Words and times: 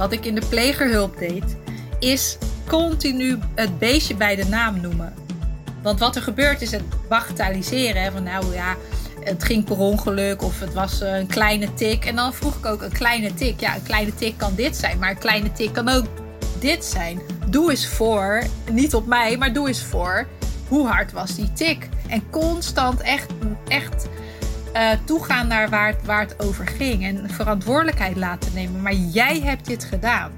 wat 0.00 0.12
ik 0.12 0.24
in 0.24 0.34
de 0.34 0.46
plegerhulp 0.48 1.18
deed, 1.18 1.56
is 1.98 2.38
continu 2.68 3.38
het 3.54 3.78
beestje 3.78 4.14
bij 4.14 4.36
de 4.36 4.44
naam 4.44 4.80
noemen. 4.80 5.14
Want 5.82 5.98
wat 5.98 6.16
er 6.16 6.22
gebeurt 6.22 6.62
is 6.62 6.70
het 6.70 6.82
bagatelliseren. 7.08 8.12
Van 8.12 8.22
nou 8.22 8.54
ja, 8.54 8.76
het 9.20 9.44
ging 9.44 9.64
per 9.64 9.78
ongeluk 9.78 10.42
of 10.42 10.60
het 10.60 10.72
was 10.72 11.00
een 11.00 11.26
kleine 11.26 11.74
tik. 11.74 12.04
En 12.04 12.16
dan 12.16 12.34
vroeg 12.34 12.56
ik 12.56 12.66
ook 12.66 12.82
een 12.82 12.92
kleine 12.92 13.34
tik. 13.34 13.60
Ja, 13.60 13.74
een 13.74 13.82
kleine 13.82 14.14
tik 14.14 14.36
kan 14.36 14.54
dit 14.54 14.76
zijn, 14.76 14.98
maar 14.98 15.10
een 15.10 15.18
kleine 15.18 15.52
tik 15.52 15.72
kan 15.72 15.88
ook 15.88 16.04
dit 16.58 16.84
zijn. 16.84 17.20
Doe 17.48 17.70
eens 17.70 17.88
voor, 17.88 18.42
niet 18.72 18.94
op 18.94 19.06
mij, 19.06 19.36
maar 19.36 19.52
doe 19.52 19.68
eens 19.68 19.82
voor. 19.82 20.26
Hoe 20.68 20.86
hard 20.86 21.12
was 21.12 21.34
die 21.34 21.52
tik? 21.52 21.88
En 22.08 22.30
constant 22.30 23.00
echt, 23.00 23.26
echt 23.68 24.06
uh, 24.74 24.90
toegaan 25.04 25.46
naar 25.46 25.68
waar 25.68 25.86
het, 25.86 26.04
waar 26.04 26.20
het 26.20 26.42
over 26.42 26.66
ging. 26.66 27.04
En 27.04 27.30
verantwoordelijkheid 27.30 28.16
laten 28.16 28.52
nemen. 28.54 28.82
Maar 28.82 28.94
jij 28.94 29.40
hebt 29.40 29.66
dit 29.66 29.84
gedaan. 29.84 30.30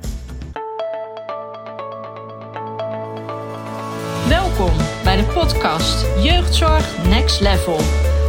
Welkom 4.29 4.73
bij 5.05 5.17
de 5.17 5.25
podcast 5.25 6.07
Jeugdzorg 6.23 7.07
Next 7.09 7.41
Level. 7.41 7.81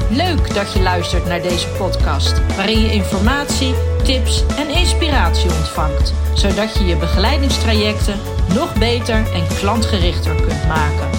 Leuk 0.09 0.53
dat 0.53 0.73
je 0.73 0.81
luistert 0.81 1.25
naar 1.25 1.41
deze 1.41 1.67
podcast, 1.67 2.55
waarin 2.55 2.79
je 2.79 2.93
informatie, 2.93 3.73
tips 4.03 4.43
en 4.57 4.69
inspiratie 4.69 5.49
ontvangt, 5.49 6.13
zodat 6.33 6.77
je 6.77 6.85
je 6.85 6.95
begeleidingstrajecten 6.95 8.19
nog 8.53 8.77
beter 8.79 9.15
en 9.15 9.47
klantgerichter 9.59 10.35
kunt 10.35 10.67
maken. 10.67 11.09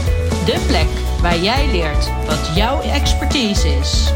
De 0.45 0.65
plek 0.67 0.89
waar 1.21 1.39
jij 1.39 1.67
leert 1.67 2.11
wat 2.27 2.51
jouw 2.55 2.81
expertise 2.81 3.69
is. 3.69 4.13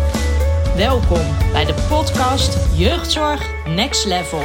Welkom 0.79 1.37
bij 1.53 1.65
de 1.65 1.87
podcast 1.89 2.77
Jeugdzorg 2.77 3.67
Next 3.67 4.07
Level. 4.07 4.43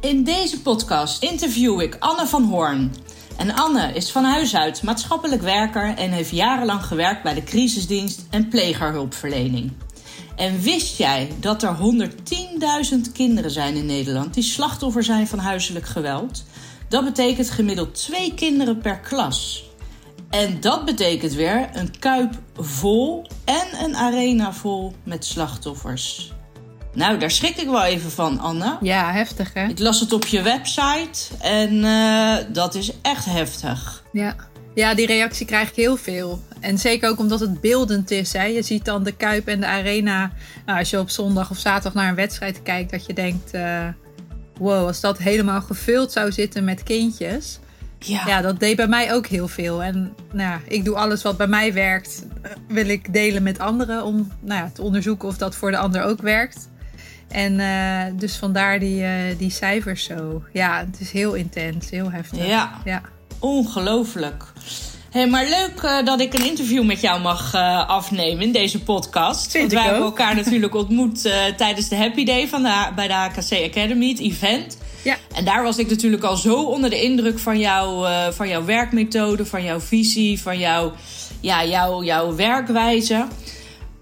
In 0.00 0.24
deze 0.24 0.62
podcast 0.62 1.22
interview 1.22 1.80
ik 1.80 1.96
Anne 1.98 2.26
van 2.26 2.44
Hoorn. 2.44 2.94
En 3.36 3.54
Anne 3.54 3.92
is 3.92 4.10
van 4.10 4.24
huis 4.24 4.56
uit 4.56 4.82
maatschappelijk 4.82 5.42
werker 5.42 5.94
en 5.96 6.10
heeft 6.10 6.30
jarenlang 6.30 6.84
gewerkt 6.84 7.22
bij 7.22 7.34
de 7.34 7.42
crisisdienst 7.42 8.26
en 8.30 8.48
plegerhulpverlening. 8.48 9.72
En 10.36 10.60
wist 10.60 10.98
jij 10.98 11.32
dat 11.40 11.62
er 11.62 11.76
110.000 12.96 13.12
kinderen 13.12 13.50
zijn 13.50 13.74
in 13.74 13.86
Nederland 13.86 14.34
die 14.34 14.42
slachtoffer 14.42 15.02
zijn 15.02 15.26
van 15.26 15.38
huiselijk 15.38 15.86
geweld? 15.86 16.44
Dat 16.88 17.04
betekent 17.04 17.50
gemiddeld 17.50 17.94
twee 17.94 18.34
kinderen 18.34 18.78
per 18.78 18.98
klas. 18.98 19.70
En 20.32 20.60
dat 20.60 20.84
betekent 20.84 21.32
weer 21.32 21.68
een 21.72 21.98
kuip 21.98 22.34
vol 22.56 23.26
en 23.44 23.84
een 23.84 23.96
arena 23.96 24.52
vol 24.52 24.94
met 25.04 25.24
slachtoffers. 25.24 26.32
Nou, 26.94 27.18
daar 27.18 27.30
schrik 27.30 27.56
ik 27.56 27.68
wel 27.68 27.84
even 27.84 28.10
van, 28.10 28.38
Anne. 28.38 28.76
Ja, 28.80 29.12
heftig 29.12 29.54
hè? 29.54 29.68
Ik 29.68 29.78
las 29.78 30.00
het 30.00 30.12
op 30.12 30.26
je 30.26 30.42
website 30.42 31.34
en 31.40 31.74
uh, 31.74 32.36
dat 32.48 32.74
is 32.74 32.92
echt 33.02 33.24
heftig. 33.24 34.02
Ja. 34.12 34.36
ja, 34.74 34.94
die 34.94 35.06
reactie 35.06 35.46
krijg 35.46 35.68
ik 35.68 35.76
heel 35.76 35.96
veel. 35.96 36.42
En 36.60 36.78
zeker 36.78 37.08
ook 37.08 37.18
omdat 37.18 37.40
het 37.40 37.60
beeldend 37.60 38.10
is. 38.10 38.32
Hè? 38.32 38.44
Je 38.44 38.62
ziet 38.62 38.84
dan 38.84 39.02
de 39.02 39.12
Kuip 39.12 39.48
en 39.48 39.60
de 39.60 39.66
Arena. 39.66 40.32
Nou, 40.66 40.78
als 40.78 40.90
je 40.90 40.98
op 40.98 41.10
zondag 41.10 41.50
of 41.50 41.58
zaterdag 41.58 41.94
naar 41.94 42.08
een 42.08 42.14
wedstrijd 42.14 42.62
kijkt, 42.62 42.90
dat 42.90 43.06
je 43.06 43.14
denkt: 43.14 43.54
uh, 43.54 43.88
wow, 44.58 44.86
als 44.86 45.00
dat 45.00 45.18
helemaal 45.18 45.60
gevuld 45.60 46.12
zou 46.12 46.32
zitten 46.32 46.64
met 46.64 46.82
kindjes. 46.82 47.58
Ja. 48.04 48.22
ja, 48.26 48.40
dat 48.40 48.60
deed 48.60 48.76
bij 48.76 48.86
mij 48.86 49.14
ook 49.14 49.26
heel 49.26 49.48
veel. 49.48 49.82
En 49.82 50.14
nou 50.32 50.50
ja, 50.50 50.60
ik 50.68 50.84
doe 50.84 50.96
alles 50.96 51.22
wat 51.22 51.36
bij 51.36 51.46
mij 51.46 51.72
werkt, 51.72 52.26
eh, 52.42 52.50
wil 52.68 52.88
ik 52.88 53.12
delen 53.12 53.42
met 53.42 53.58
anderen 53.58 54.04
om 54.04 54.32
nou 54.40 54.60
ja, 54.60 54.70
te 54.74 54.82
onderzoeken 54.82 55.28
of 55.28 55.36
dat 55.36 55.56
voor 55.56 55.70
de 55.70 55.76
ander 55.76 56.02
ook 56.02 56.22
werkt. 56.22 56.70
En 57.28 57.58
uh, 57.58 58.20
dus 58.20 58.36
vandaar 58.36 58.78
die, 58.78 59.02
uh, 59.02 59.10
die 59.38 59.50
cijfers 59.50 60.04
zo. 60.04 60.42
Ja, 60.52 60.84
het 60.90 61.00
is 61.00 61.10
heel 61.10 61.34
intens, 61.34 61.90
heel 61.90 62.10
heftig. 62.10 62.46
Ja, 62.46 62.80
ja. 62.84 63.02
ongelooflijk. 63.38 64.44
Hey, 65.10 65.28
maar 65.28 65.44
leuk 65.44 65.82
uh, 65.82 66.04
dat 66.04 66.20
ik 66.20 66.34
een 66.34 66.46
interview 66.46 66.84
met 66.84 67.00
jou 67.00 67.20
mag 67.20 67.54
afnemen 67.86 68.42
in 68.42 68.52
deze 68.52 68.82
podcast. 68.82 69.50
Vind 69.50 69.72
Want 69.72 69.72
wij 69.72 69.82
hebben 69.82 70.02
elkaar 70.02 70.34
natuurlijk 70.34 70.74
ontmoet 70.74 71.22
tijdens 71.56 71.88
de 71.88 71.96
Happy 71.96 72.24
Day 72.24 72.48
van 72.48 72.62
de, 72.62 72.88
bij 72.94 73.08
de 73.08 73.14
HKC 73.14 73.52
Academy, 73.52 74.08
het 74.08 74.20
event. 74.20 74.76
Ja. 75.02 75.16
En 75.34 75.44
daar 75.44 75.62
was 75.62 75.78
ik 75.78 75.88
natuurlijk 75.88 76.22
al 76.22 76.36
zo 76.36 76.62
onder 76.62 76.90
de 76.90 77.02
indruk 77.02 77.38
van, 77.38 77.58
jou, 77.58 78.06
van 78.32 78.48
jouw 78.48 78.64
werkmethode, 78.64 79.46
van 79.46 79.64
jouw 79.64 79.80
visie, 79.80 80.40
van 80.40 80.58
jouw, 80.58 80.92
ja, 81.40 81.64
jouw, 81.64 82.02
jouw 82.02 82.34
werkwijze. 82.34 83.26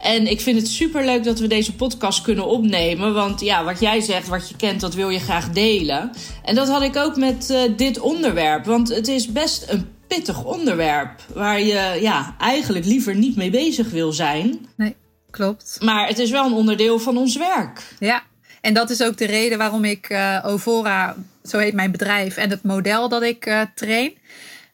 En 0.00 0.30
ik 0.30 0.40
vind 0.40 0.58
het 0.58 0.68
super 0.68 1.04
leuk 1.04 1.24
dat 1.24 1.38
we 1.38 1.46
deze 1.46 1.74
podcast 1.74 2.22
kunnen 2.22 2.46
opnemen. 2.46 3.14
Want 3.14 3.40
ja, 3.40 3.64
wat 3.64 3.80
jij 3.80 4.00
zegt, 4.00 4.28
wat 4.28 4.48
je 4.48 4.56
kent, 4.56 4.80
dat 4.80 4.94
wil 4.94 5.08
je 5.08 5.18
graag 5.18 5.50
delen. 5.50 6.10
En 6.44 6.54
dat 6.54 6.68
had 6.68 6.82
ik 6.82 6.96
ook 6.96 7.16
met 7.16 7.50
uh, 7.50 7.60
dit 7.76 7.98
onderwerp. 7.98 8.64
Want 8.64 8.88
het 8.88 9.08
is 9.08 9.32
best 9.32 9.64
een 9.68 9.88
pittig 10.06 10.44
onderwerp. 10.44 11.10
Waar 11.34 11.60
je 11.60 11.98
ja, 12.00 12.34
eigenlijk 12.38 12.84
liever 12.84 13.14
niet 13.14 13.36
mee 13.36 13.50
bezig 13.50 13.90
wil 13.90 14.12
zijn. 14.12 14.66
Nee, 14.76 14.96
klopt. 15.30 15.78
Maar 15.80 16.08
het 16.08 16.18
is 16.18 16.30
wel 16.30 16.46
een 16.46 16.52
onderdeel 16.52 16.98
van 16.98 17.16
ons 17.16 17.36
werk. 17.36 17.94
Ja, 17.98 18.22
en 18.60 18.74
dat 18.74 18.90
is 18.90 19.02
ook 19.02 19.16
de 19.16 19.26
reden 19.26 19.58
waarom 19.58 19.84
ik 19.84 20.10
uh, 20.10 20.38
Ovora, 20.46 21.16
zo 21.44 21.58
heet 21.58 21.74
mijn 21.74 21.90
bedrijf, 21.90 22.36
en 22.36 22.50
het 22.50 22.62
model 22.62 23.08
dat 23.08 23.22
ik 23.22 23.46
uh, 23.46 23.60
train. 23.74 24.12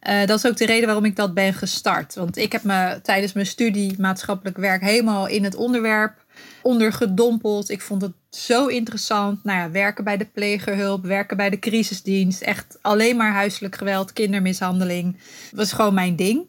Uh, 0.08 0.26
dat 0.26 0.38
is 0.38 0.46
ook 0.46 0.56
de 0.56 0.66
reden 0.66 0.86
waarom 0.86 1.04
ik 1.04 1.16
dat 1.16 1.34
ben 1.34 1.54
gestart. 1.54 2.14
Want 2.14 2.36
ik 2.36 2.52
heb 2.52 2.62
me 2.62 3.00
tijdens 3.02 3.32
mijn 3.32 3.46
studie 3.46 3.94
maatschappelijk 3.98 4.56
werk 4.56 4.82
helemaal 4.82 5.26
in 5.26 5.44
het 5.44 5.54
onderwerp 5.54 6.24
ondergedompeld. 6.62 7.70
Ik 7.70 7.80
vond 7.80 8.02
het 8.02 8.12
zo 8.30 8.66
interessant. 8.66 9.44
Nou 9.44 9.58
ja, 9.58 9.70
werken 9.70 10.04
bij 10.04 10.16
de 10.16 10.24
plegerhulp, 10.24 11.04
werken 11.04 11.36
bij 11.36 11.50
de 11.50 11.58
crisisdienst. 11.58 12.40
Echt 12.42 12.78
alleen 12.82 13.16
maar 13.16 13.32
huiselijk 13.32 13.76
geweld, 13.76 14.12
kindermishandeling. 14.12 15.16
Dat 15.50 15.58
was 15.58 15.72
gewoon 15.72 15.94
mijn 15.94 16.16
ding. 16.16 16.46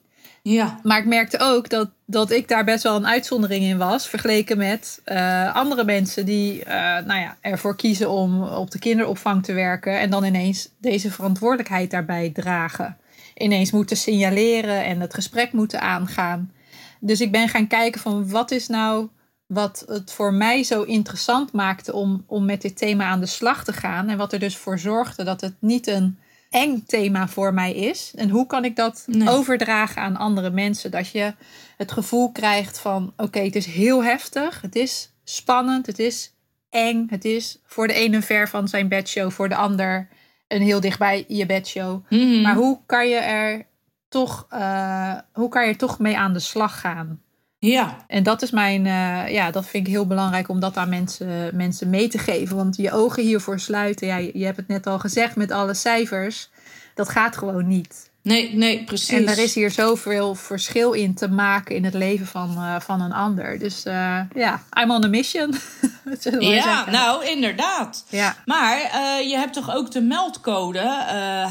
Ja. 0.49 0.79
Maar 0.83 0.97
ik 0.97 1.05
merkte 1.05 1.39
ook 1.39 1.69
dat, 1.69 1.89
dat 2.05 2.31
ik 2.31 2.47
daar 2.47 2.63
best 2.63 2.83
wel 2.83 2.95
een 2.95 3.07
uitzondering 3.07 3.63
in 3.63 3.77
was. 3.77 4.07
Vergeleken 4.07 4.57
met 4.57 5.01
uh, 5.05 5.55
andere 5.55 5.83
mensen 5.83 6.25
die 6.25 6.59
uh, 6.59 6.65
nou 7.05 7.19
ja, 7.19 7.37
ervoor 7.41 7.75
kiezen 7.75 8.09
om 8.09 8.43
op 8.43 8.71
de 8.71 8.79
kinderopvang 8.79 9.43
te 9.43 9.53
werken. 9.53 9.99
En 9.99 10.09
dan 10.09 10.23
ineens 10.23 10.69
deze 10.79 11.11
verantwoordelijkheid 11.11 11.91
daarbij 11.91 12.29
dragen 12.33 12.97
ineens 13.37 13.71
moeten 13.71 13.97
signaleren 13.97 14.83
en 14.83 14.99
het 14.99 15.13
gesprek 15.13 15.51
moeten 15.51 15.81
aangaan. 15.81 16.51
Dus 16.99 17.21
ik 17.21 17.31
ben 17.31 17.49
gaan 17.49 17.67
kijken 17.67 18.01
van 18.01 18.29
wat 18.29 18.51
is 18.51 18.67
nou 18.67 19.07
wat 19.47 19.83
het 19.87 20.11
voor 20.11 20.33
mij 20.33 20.63
zo 20.63 20.83
interessant 20.83 21.51
maakte 21.51 21.93
om, 21.93 22.23
om 22.27 22.45
met 22.45 22.61
dit 22.61 22.77
thema 22.77 23.05
aan 23.05 23.19
de 23.19 23.25
slag 23.25 23.63
te 23.63 23.73
gaan. 23.73 24.09
En 24.09 24.17
wat 24.17 24.33
er 24.33 24.39
dus 24.39 24.57
voor 24.57 24.79
zorgde 24.79 25.23
dat 25.23 25.41
het 25.41 25.53
niet 25.59 25.87
een 25.87 26.17
eng 26.49 26.83
thema 26.85 27.27
voor 27.27 27.53
mij 27.53 27.73
is. 27.73 28.13
En 28.15 28.29
hoe 28.29 28.45
kan 28.45 28.65
ik 28.65 28.75
dat 28.75 29.05
overdragen 29.25 30.01
aan 30.01 30.17
andere 30.17 30.49
mensen? 30.49 30.91
Dat 30.91 31.09
je 31.09 31.33
het 31.77 31.91
gevoel 31.91 32.31
krijgt 32.31 32.79
van 32.79 33.13
oké, 33.17 33.39
het 33.39 33.55
is 33.55 33.65
heel 33.65 34.03
heftig, 34.03 34.61
het 34.61 34.75
is 34.75 35.13
spannend, 35.23 35.85
het 35.85 35.99
is 35.99 36.33
eng, 36.69 37.07
het 37.09 37.25
is 37.25 37.61
voor 37.65 37.87
de 37.87 37.93
ene 37.93 38.21
ver 38.21 38.49
van 38.49 38.67
zijn 38.67 38.87
bedshow, 38.87 39.31
voor 39.31 39.49
de 39.49 39.55
ander 39.55 40.09
een 40.47 40.61
heel 40.61 40.79
dichtbij 40.79 41.25
je 41.27 41.45
bedshow. 41.45 42.05
Mm 42.09 42.41
Maar 42.41 42.55
hoe 42.55 42.79
kan 42.85 43.09
je 43.09 43.15
er 43.15 43.65
toch, 44.09 44.47
uh, 44.53 45.15
hoe 45.33 45.49
kan 45.49 45.63
je 45.63 45.69
er 45.69 45.77
toch 45.77 45.99
mee 45.99 46.17
aan 46.17 46.33
de 46.33 46.39
slag 46.39 46.79
gaan? 46.79 47.21
Ja. 47.59 47.97
En 48.07 48.23
dat 48.23 48.41
is 48.41 48.51
mijn, 48.51 48.85
uh, 48.85 49.33
ja, 49.33 49.51
dat 49.51 49.67
vind 49.67 49.87
ik 49.87 49.93
heel 49.93 50.07
belangrijk 50.07 50.49
om 50.49 50.59
dat 50.59 50.77
aan 50.77 50.89
mensen, 50.89 51.55
mensen 51.55 51.89
mee 51.89 52.07
te 52.07 52.17
geven. 52.17 52.55
Want 52.55 52.75
je 52.75 52.91
ogen 52.91 53.23
hiervoor 53.23 53.59
sluiten, 53.59 54.07
ja, 54.07 54.17
je 54.17 54.45
hebt 54.45 54.57
het 54.57 54.67
net 54.67 54.87
al 54.87 54.99
gezegd 54.99 55.35
met 55.35 55.51
alle 55.51 55.73
cijfers, 55.73 56.49
dat 56.95 57.09
gaat 57.09 57.37
gewoon 57.37 57.67
niet. 57.67 58.09
Nee, 58.27 58.55
nee, 58.55 58.83
precies. 58.83 59.09
En 59.09 59.27
er 59.27 59.37
is 59.37 59.53
hier 59.53 59.71
zoveel 59.71 60.35
verschil 60.35 60.91
in 60.91 61.13
te 61.13 61.29
maken 61.29 61.75
in 61.75 61.83
het 61.83 61.93
leven 61.93 62.25
van, 62.25 62.55
uh, 62.57 62.79
van 62.79 63.01
een 63.01 63.13
ander. 63.13 63.59
Dus 63.59 63.85
uh, 63.85 64.19
ja, 64.35 64.63
I'm 64.81 64.91
on 64.91 65.03
a 65.03 65.07
mission. 65.07 65.55
ja, 66.39 66.89
nou 66.89 67.25
inderdaad. 67.25 68.05
Ja. 68.09 68.35
Maar 68.45 68.77
uh, 68.77 69.29
je 69.29 69.35
hebt 69.37 69.53
toch 69.53 69.75
ook 69.75 69.91
de 69.91 70.01
meldcode 70.01 70.79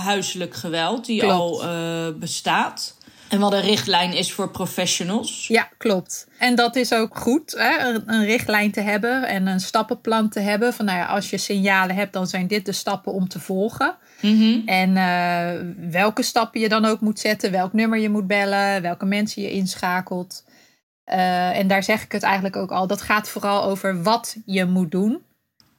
huiselijk 0.04 0.54
geweld, 0.54 1.06
die 1.06 1.20
Klopt. 1.20 1.62
al 1.62 2.14
bestaat. 2.18 2.95
En 3.28 3.40
wat 3.40 3.52
een 3.52 3.60
richtlijn 3.60 4.12
is 4.12 4.32
voor 4.32 4.50
professionals. 4.50 5.46
Ja, 5.48 5.68
klopt. 5.78 6.26
En 6.38 6.54
dat 6.54 6.76
is 6.76 6.92
ook 6.92 7.16
goed, 7.18 7.54
hè? 7.58 7.94
Een, 8.06 8.24
richtlijn 8.24 8.70
te 8.70 8.80
hebben 8.80 9.28
en 9.28 9.46
een 9.46 9.60
stappenplan 9.60 10.28
te 10.28 10.40
hebben. 10.40 10.72
Van 10.72 10.84
nou 10.84 10.98
ja, 10.98 11.06
als 11.06 11.30
je 11.30 11.38
signalen 11.38 11.96
hebt, 11.96 12.12
dan 12.12 12.26
zijn 12.26 12.46
dit 12.46 12.66
de 12.66 12.72
stappen 12.72 13.12
om 13.12 13.28
te 13.28 13.40
volgen. 13.40 13.96
Mm 14.20 14.38
-hmm. 14.38 14.62
En 14.66 14.90
uh, 14.90 15.90
welke 15.90 16.22
stappen 16.22 16.60
je 16.60 16.68
dan 16.68 16.84
ook 16.84 17.00
moet 17.00 17.18
zetten, 17.18 17.50
welk 17.50 17.72
nummer 17.72 17.98
je 17.98 18.08
moet 18.08 18.26
bellen, 18.26 18.82
welke 18.82 19.06
mensen 19.06 19.42
je 19.42 19.50
inschakelt. 19.50 20.44
Uh, 21.06 21.58
en 21.58 21.68
daar 21.68 21.82
zeg 21.82 22.02
ik 22.02 22.12
het 22.12 22.22
eigenlijk 22.22 22.56
ook 22.56 22.70
al. 22.70 22.86
Dat 22.86 23.02
gaat 23.02 23.28
vooral 23.28 23.64
over 23.64 24.02
wat 24.02 24.36
je 24.44 24.64
moet 24.64 24.90
doen. 24.90 25.25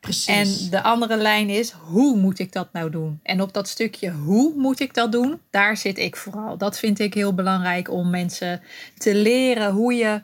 Precies. 0.08 0.64
En 0.64 0.70
de 0.70 0.84
andere 0.84 1.18
lijn 1.18 1.50
is, 1.50 1.72
hoe 1.72 2.18
moet 2.18 2.40
ik 2.40 2.52
dat 2.52 2.74
nou 2.74 2.90
doen? 2.90 3.20
En 3.24 3.42
op 3.42 3.54
dat 3.54 3.68
stukje, 3.68 4.12
hoe 4.12 4.54
moet 4.56 4.80
ik 4.80 4.94
dat 4.94 5.12
doen? 5.12 5.42
Daar 5.50 5.78
zit 5.78 5.98
ik 5.98 6.16
vooral. 6.16 6.58
Dat 6.58 6.80
vind 6.80 7.00
ik 7.00 7.14
heel 7.14 7.34
belangrijk 7.34 7.92
om 7.92 8.10
mensen 8.10 8.62
te 8.98 9.16
leren 9.16 9.72
hoe 9.72 9.94
je 9.94 10.22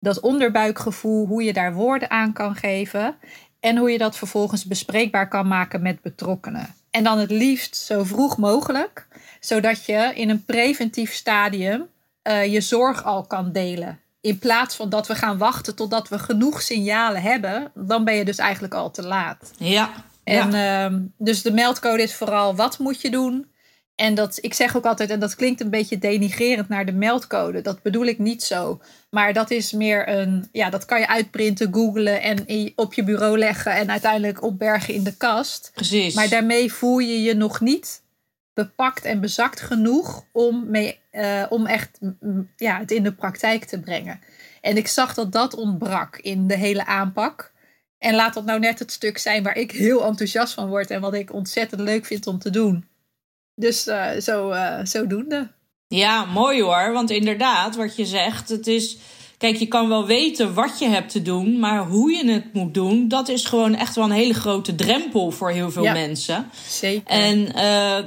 dat 0.00 0.20
onderbuikgevoel, 0.20 1.26
hoe 1.26 1.42
je 1.42 1.52
daar 1.52 1.74
woorden 1.74 2.10
aan 2.10 2.32
kan 2.32 2.54
geven. 2.54 3.16
En 3.60 3.76
hoe 3.76 3.90
je 3.90 3.98
dat 3.98 4.16
vervolgens 4.16 4.64
bespreekbaar 4.64 5.28
kan 5.28 5.48
maken 5.48 5.82
met 5.82 6.02
betrokkenen. 6.02 6.74
En 6.90 7.04
dan 7.04 7.18
het 7.18 7.30
liefst 7.30 7.76
zo 7.76 8.04
vroeg 8.04 8.36
mogelijk, 8.36 9.06
zodat 9.40 9.84
je 9.84 10.12
in 10.14 10.30
een 10.30 10.44
preventief 10.44 11.12
stadium 11.12 11.86
uh, 12.28 12.52
je 12.52 12.60
zorg 12.60 13.04
al 13.04 13.26
kan 13.26 13.52
delen. 13.52 14.00
In 14.20 14.38
plaats 14.38 14.76
van 14.76 14.88
dat 14.88 15.06
we 15.06 15.14
gaan 15.14 15.38
wachten 15.38 15.74
totdat 15.74 16.08
we 16.08 16.18
genoeg 16.18 16.62
signalen 16.62 17.22
hebben, 17.22 17.72
dan 17.74 18.04
ben 18.04 18.14
je 18.14 18.24
dus 18.24 18.38
eigenlijk 18.38 18.74
al 18.74 18.90
te 18.90 19.02
laat. 19.02 19.52
Ja. 19.56 19.90
En 20.24 20.50
ja. 20.50 20.90
Uh, 20.90 20.96
dus 21.18 21.42
de 21.42 21.52
meldcode 21.52 22.02
is 22.02 22.14
vooral 22.14 22.56
wat 22.56 22.78
moet 22.78 23.00
je 23.00 23.10
doen. 23.10 23.46
En 23.94 24.14
dat, 24.14 24.38
ik 24.40 24.54
zeg 24.54 24.76
ook 24.76 24.84
altijd, 24.84 25.10
en 25.10 25.20
dat 25.20 25.34
klinkt 25.34 25.60
een 25.60 25.70
beetje 25.70 25.98
denigrerend 25.98 26.68
naar 26.68 26.86
de 26.86 26.92
meldcode. 26.92 27.60
Dat 27.60 27.82
bedoel 27.82 28.04
ik 28.04 28.18
niet 28.18 28.42
zo. 28.42 28.80
Maar 29.10 29.32
dat 29.32 29.50
is 29.50 29.72
meer 29.72 30.08
een, 30.08 30.48
ja, 30.52 30.70
dat 30.70 30.84
kan 30.84 31.00
je 31.00 31.08
uitprinten, 31.08 31.74
googlen 31.74 32.22
en 32.22 32.72
op 32.76 32.94
je 32.94 33.04
bureau 33.04 33.38
leggen 33.38 33.72
en 33.72 33.90
uiteindelijk 33.90 34.42
opbergen 34.42 34.94
in 34.94 35.02
de 35.02 35.16
kast. 35.16 35.70
Precies. 35.74 36.14
Maar 36.14 36.28
daarmee 36.28 36.72
voel 36.72 36.98
je 36.98 37.22
je 37.22 37.34
nog 37.34 37.60
niet 37.60 38.02
bepakt 38.54 39.04
en 39.04 39.20
bezakt 39.20 39.60
genoeg 39.60 40.24
om, 40.32 40.70
mee, 40.70 40.98
uh, 41.18 41.46
om 41.48 41.66
echt 41.66 41.98
ja, 42.56 42.78
het 42.78 42.90
in 42.90 43.02
de 43.02 43.12
praktijk 43.12 43.64
te 43.64 43.80
brengen. 43.80 44.20
En 44.60 44.76
ik 44.76 44.86
zag 44.86 45.14
dat 45.14 45.32
dat 45.32 45.54
ontbrak 45.54 46.16
in 46.16 46.46
de 46.46 46.56
hele 46.56 46.86
aanpak. 46.86 47.52
En 47.98 48.14
laat 48.14 48.34
dat 48.34 48.44
nou 48.44 48.58
net 48.58 48.78
het 48.78 48.92
stuk 48.92 49.18
zijn 49.18 49.42
waar 49.42 49.56
ik 49.56 49.70
heel 49.70 50.04
enthousiast 50.04 50.54
van 50.54 50.68
word 50.68 50.90
en 50.90 51.00
wat 51.00 51.14
ik 51.14 51.32
ontzettend 51.32 51.80
leuk 51.80 52.06
vind 52.06 52.26
om 52.26 52.38
te 52.38 52.50
doen. 52.50 52.88
Dus 53.54 53.86
uh, 53.86 54.10
zo, 54.10 54.52
uh, 54.52 54.78
zodoende. 54.82 55.50
Ja, 55.88 56.24
mooi 56.24 56.62
hoor. 56.62 56.92
Want 56.92 57.10
inderdaad, 57.10 57.76
wat 57.76 57.96
je 57.96 58.06
zegt, 58.06 58.48
het 58.48 58.66
is. 58.66 58.98
Kijk, 59.38 59.56
je 59.56 59.66
kan 59.66 59.88
wel 59.88 60.06
weten 60.06 60.54
wat 60.54 60.78
je 60.78 60.88
hebt 60.88 61.12
te 61.12 61.22
doen, 61.22 61.58
maar 61.58 61.86
hoe 61.86 62.12
je 62.12 62.30
het 62.30 62.52
moet 62.52 62.74
doen, 62.74 63.08
dat 63.08 63.28
is 63.28 63.44
gewoon 63.44 63.74
echt 63.74 63.94
wel 63.94 64.04
een 64.04 64.10
hele 64.10 64.34
grote 64.34 64.74
drempel 64.74 65.30
voor 65.30 65.50
heel 65.50 65.70
veel 65.70 65.82
ja, 65.82 65.92
mensen. 65.92 66.50
Zeker. 66.68 67.02
En 67.06 67.38
uh, 67.38 67.52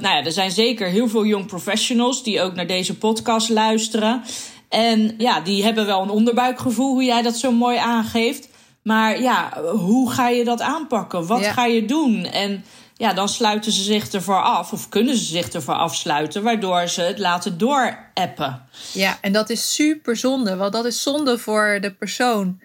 ja, 0.00 0.24
er 0.24 0.32
zijn 0.32 0.50
zeker 0.50 0.86
heel 0.88 1.08
veel 1.08 1.26
young 1.26 1.46
professionals 1.46 2.22
die 2.22 2.40
ook 2.40 2.54
naar 2.54 2.66
deze 2.66 2.98
podcast 2.98 3.48
luisteren. 3.48 4.22
En 4.68 5.14
ja, 5.18 5.40
die 5.40 5.64
hebben 5.64 5.86
wel 5.86 6.02
een 6.02 6.10
onderbuikgevoel, 6.10 6.92
hoe 6.92 7.04
jij 7.04 7.22
dat 7.22 7.36
zo 7.36 7.52
mooi 7.52 7.76
aangeeft. 7.76 8.48
Maar 8.82 9.20
ja, 9.20 9.62
hoe 9.76 10.10
ga 10.10 10.28
je 10.28 10.44
dat 10.44 10.60
aanpakken? 10.60 11.26
Wat 11.26 11.40
Ja. 11.40 11.52
ga 11.52 11.64
je 11.64 11.84
doen? 11.84 12.24
En 12.24 12.64
ja, 13.02 13.12
dan 13.12 13.28
sluiten 13.28 13.72
ze 13.72 13.82
zich 13.82 14.08
ervoor 14.08 14.42
af, 14.42 14.72
of 14.72 14.88
kunnen 14.88 15.16
ze 15.16 15.24
zich 15.24 15.48
ervoor 15.48 15.74
afsluiten, 15.74 16.42
waardoor 16.42 16.88
ze 16.88 17.02
het 17.02 17.18
laten 17.18 17.58
doorappen. 17.58 18.62
Ja, 18.92 19.18
en 19.20 19.32
dat 19.32 19.50
is 19.50 19.74
super 19.74 20.16
zonde, 20.16 20.56
want 20.56 20.72
dat 20.72 20.84
is 20.84 21.02
zonde 21.02 21.38
voor 21.38 21.78
de 21.80 21.92
persoon 21.92 22.60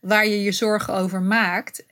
waar 0.00 0.26
je 0.26 0.42
je 0.42 0.52
zorgen 0.52 0.94
over 0.94 1.22
maakt. 1.22 1.84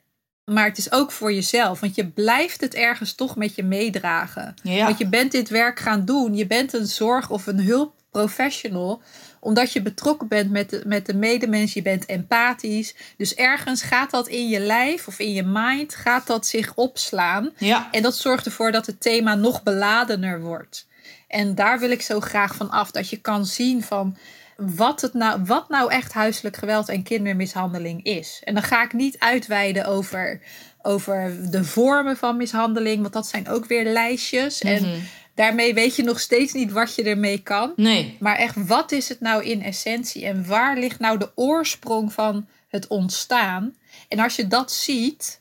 Maar 0.44 0.64
het 0.64 0.78
is 0.78 0.92
ook 0.92 1.12
voor 1.12 1.32
jezelf, 1.32 1.80
want 1.80 1.94
je 1.94 2.06
blijft 2.06 2.60
het 2.60 2.74
ergens 2.74 3.14
toch 3.14 3.36
met 3.36 3.54
je 3.54 3.62
meedragen. 3.62 4.54
Ja. 4.62 4.84
Want 4.84 4.98
je 4.98 5.06
bent 5.06 5.32
dit 5.32 5.48
werk 5.48 5.78
gaan 5.78 6.04
doen, 6.04 6.34
je 6.34 6.46
bent 6.46 6.72
een 6.72 6.86
zorg- 6.86 7.30
of 7.30 7.46
een 7.46 7.60
hulpprofessional, 7.60 9.02
omdat 9.40 9.72
je 9.72 9.82
betrokken 9.82 10.28
bent 10.28 10.50
met 10.50 10.70
de, 10.70 10.82
met 10.86 11.06
de 11.06 11.14
medemens, 11.14 11.72
je 11.72 11.82
bent 11.82 12.06
empathisch. 12.06 12.94
Dus 13.16 13.34
ergens 13.34 13.82
gaat 13.82 14.10
dat 14.10 14.28
in 14.28 14.48
je 14.48 14.60
lijf 14.60 15.06
of 15.06 15.18
in 15.18 15.32
je 15.32 15.42
mind, 15.42 15.94
gaat 15.94 16.26
dat 16.26 16.46
zich 16.46 16.74
opslaan. 16.74 17.50
Ja, 17.58 17.88
En 17.90 18.02
dat 18.02 18.16
zorgt 18.16 18.46
ervoor 18.46 18.72
dat 18.72 18.86
het 18.86 19.00
thema 19.00 19.34
nog 19.34 19.62
beladener 19.62 20.40
wordt. 20.40 20.86
En 21.28 21.54
daar 21.54 21.78
wil 21.78 21.90
ik 21.90 22.02
zo 22.02 22.20
graag 22.20 22.54
van 22.54 22.70
af. 22.70 22.90
Dat 22.90 23.08
je 23.08 23.16
kan 23.16 23.46
zien 23.46 23.82
van 23.82 24.16
wat, 24.56 25.00
het 25.00 25.14
nou, 25.14 25.44
wat 25.44 25.68
nou 25.68 25.90
echt 25.90 26.12
huiselijk 26.12 26.56
geweld 26.56 26.88
en 26.88 27.02
kindermishandeling 27.02 28.04
is. 28.04 28.40
En 28.44 28.54
dan 28.54 28.62
ga 28.62 28.84
ik 28.84 28.92
niet 28.92 29.18
uitweiden 29.18 29.86
over, 29.86 30.40
over 30.82 31.50
de 31.50 31.64
vormen 31.64 32.16
van 32.16 32.36
mishandeling. 32.36 33.00
Want 33.00 33.12
dat 33.12 33.26
zijn 33.26 33.48
ook 33.48 33.66
weer 33.66 33.84
lijstjes. 33.84 34.62
Mhm. 34.62 34.72
En 34.72 35.08
daarmee 35.38 35.74
weet 35.74 35.96
je 35.96 36.02
nog 36.02 36.20
steeds 36.20 36.52
niet 36.52 36.72
wat 36.72 36.94
je 36.94 37.02
ermee 37.02 37.38
kan. 37.38 37.72
nee. 37.76 38.16
Maar 38.20 38.36
echt, 38.36 38.66
wat 38.66 38.92
is 38.92 39.08
het 39.08 39.20
nou 39.20 39.44
in 39.44 39.62
essentie? 39.62 40.24
En 40.26 40.46
waar 40.46 40.78
ligt 40.78 40.98
nou 40.98 41.18
de 41.18 41.30
oorsprong 41.34 42.12
van 42.12 42.48
het 42.68 42.86
ontstaan? 42.86 43.76
En 44.08 44.18
als 44.18 44.36
je 44.36 44.46
dat 44.46 44.72
ziet, 44.72 45.40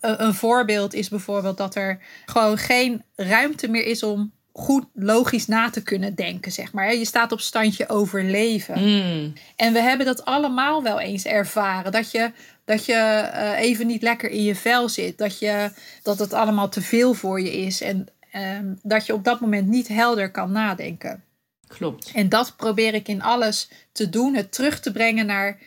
een 0.00 0.34
voorbeeld 0.34 0.94
is 0.94 1.08
bijvoorbeeld 1.08 1.56
dat 1.56 1.74
er 1.74 1.98
gewoon 2.26 2.58
geen 2.58 3.02
ruimte 3.16 3.68
meer 3.68 3.86
is 3.86 4.02
om 4.02 4.32
goed 4.52 4.84
logisch 4.94 5.46
na 5.46 5.70
te 5.70 5.82
kunnen 5.82 6.14
denken, 6.14 6.52
zeg 6.52 6.72
maar. 6.72 6.94
Je 6.94 7.04
staat 7.04 7.32
op 7.32 7.40
standje 7.40 7.88
overleven. 7.88 8.78
Mm, 8.80 9.32
En 9.56 9.72
we 9.72 9.80
hebben 9.80 10.06
dat 10.06 10.24
allemaal 10.24 10.82
wel 10.82 11.00
eens 11.00 11.24
ervaren. 11.24 11.92
Dat 11.92 12.10
je, 12.10 12.32
dat 12.64 12.84
je 12.84 12.94
eh, 12.94 13.60
even 13.60 13.86
niet 13.86 14.02
lekker 14.02 14.30
in 14.30 14.42
je 14.42 14.54
vel 14.54 14.88
zit. 14.88 15.18
Dat, 15.18 15.38
je, 15.38 15.70
dat 16.02 16.18
het 16.18 16.32
allemaal 16.32 16.68
te 16.68 16.82
veel 16.82 17.14
voor 17.14 17.40
je 17.40 17.52
is. 17.52 17.80
En 17.80 18.06
ehm, 18.30 18.74
dat 18.82 19.06
je 19.06 19.14
op 19.14 19.24
dat 19.24 19.40
moment 19.40 19.68
niet 19.68 19.88
helder 19.88 20.30
kan 20.30 20.52
nadenken. 20.52 21.24
klopt. 21.66 22.10
En 22.14 22.28
dat 22.28 22.56
probeer 22.56 22.94
ik 22.94 23.08
in 23.08 23.22
alles 23.22 23.70
te 23.92 24.08
doen. 24.08 24.34
Het 24.34 24.52
terug 24.52 24.80
te 24.80 24.92
brengen 24.92 25.26
naar 25.26 25.58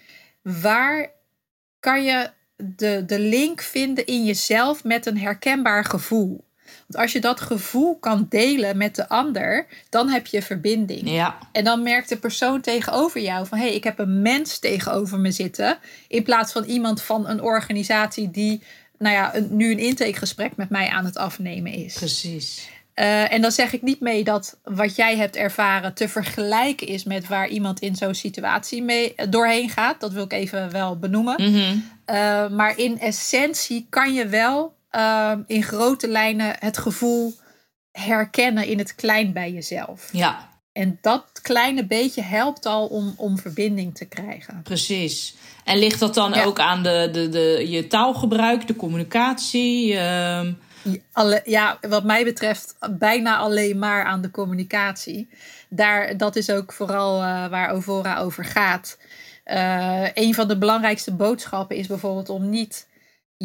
waar 0.42 1.10
kan 1.80 2.04
je 2.04 2.30
de, 2.56 3.04
de 3.06 3.20
link 3.20 3.62
vinden 3.62 4.06
in 4.06 4.26
jezelf 4.26 4.84
met 4.84 5.06
een 5.06 5.18
herkenbaar 5.18 5.86
gevoel. 5.86 6.44
Want 6.88 7.04
als 7.04 7.12
je 7.12 7.22
dat 7.22 7.42
gevoel 7.42 7.98
kan 8.00 8.26
delen 8.30 8.78
met 8.78 8.96
de 8.96 9.10
ander, 9.10 9.66
dan 9.90 10.10
heb 10.10 10.28
je 10.28 10.42
verbinding. 10.42 11.10
Ja, 11.10 11.38
En 11.52 11.64
dan 11.64 11.84
merkt 11.84 12.10
de 12.10 12.18
persoon 12.18 12.62
tegenover 12.62 13.22
jou 13.22 13.48
van 13.48 13.58
hé, 13.58 13.66
hey, 13.66 13.76
ik 13.76 13.84
heb 13.84 14.00
een 14.00 14.22
mens 14.22 14.60
tegenover 14.60 15.20
me 15.20 15.32
zitten. 15.32 15.78
In 16.08 16.24
plaats 16.24 16.52
van 16.52 16.64
iemand 16.64 17.02
van 17.02 17.28
een 17.28 17.42
organisatie 17.42 18.32
die 18.32 18.64
nou 19.04 19.16
ja, 19.16 19.36
een, 19.36 19.48
nu 19.52 19.72
een 19.72 19.80
intakegesprek 19.80 20.56
met 20.56 20.70
mij 20.70 20.90
aan 20.90 21.06
het 21.06 21.18
afnemen 21.18 21.72
is. 21.72 21.94
precies. 21.94 22.68
Eh, 22.94 23.34
en 23.34 23.42
dan 23.42 23.52
zeg 23.52 23.74
ik 23.74 23.82
niet 23.82 24.00
mee 24.00 24.24
dat 24.24 24.60
wat 24.64 24.96
jij 24.96 25.18
hebt 25.18 25.36
ervaren 25.36 25.94
te 25.94 26.10
vergelijken 26.10 26.88
is 26.88 27.04
met 27.04 27.28
waar 27.28 27.48
iemand 27.48 27.80
in 27.80 27.96
zo'n 27.96 28.14
situatie 28.14 28.84
mee 28.84 29.16
eh, 29.16 29.28
doorheen 29.30 29.70
gaat. 29.70 30.00
Dat 30.00 30.12
wil 30.12 30.24
ik 30.24 30.34
even 30.34 30.72
wel 30.72 31.00
benoemen. 31.00 31.52
Mhm. 31.52 31.78
Eh, 32.06 32.50
maar 32.50 32.78
in 32.78 33.00
essentie 33.00 33.88
kan 33.90 34.14
je 34.14 34.28
wel 34.28 34.82
in 35.48 35.64
grote 35.64 36.08
lijnen 36.08 36.56
het 36.60 36.78
gevoel 36.78 37.34
herkennen 37.92 38.68
in 38.68 38.78
het 38.78 38.96
klein 38.96 39.34
bij 39.34 39.52
jezelf. 39.52 40.10
Ja, 40.12 40.50
En 40.74 40.98
dat 41.02 41.26
kleine 41.42 41.86
beetje 41.86 42.22
helpt 42.22 42.66
al 42.66 42.88
om, 42.88 43.14
om 43.18 43.38
verbinding 43.38 43.96
te 43.96 44.06
krijgen. 44.06 44.62
precies. 44.64 45.36
En 45.64 45.78
ligt 45.78 46.00
dat 46.00 46.14
dan 46.14 46.34
Ja. 46.34 46.44
ook 46.46 46.60
aan 46.60 46.84
de, 46.84 47.10
de, 47.12 47.30
de, 47.30 47.66
je 47.70 47.88
taalgebruik, 47.88 48.68
de 48.68 48.76
communicatie? 48.76 49.98
ehm, 49.98 50.54
Alle, 51.12 51.42
ja, 51.46 51.78
wat 51.90 52.04
mij 52.04 52.24
betreft 52.24 52.76
bijna 52.92 53.38
alleen 53.38 53.80
maar 53.80 54.04
aan 54.06 54.22
de 54.22 54.32
communicatie. 54.32 55.30
Daar, 55.70 56.18
dat 56.18 56.36
is 56.36 56.50
ook 56.50 56.74
vooral 56.74 57.22
eh, 57.22 57.48
waar 57.48 57.70
Ovora 57.70 58.18
over 58.20 58.46
gaat. 58.46 58.98
Eh, 59.44 60.08
een 60.14 60.34
van 60.34 60.48
de 60.48 60.58
belangrijkste 60.58 61.14
boodschappen 61.14 61.76
is 61.76 61.88
bijvoorbeeld 61.88 62.30
om 62.30 62.50
niet 62.50 62.88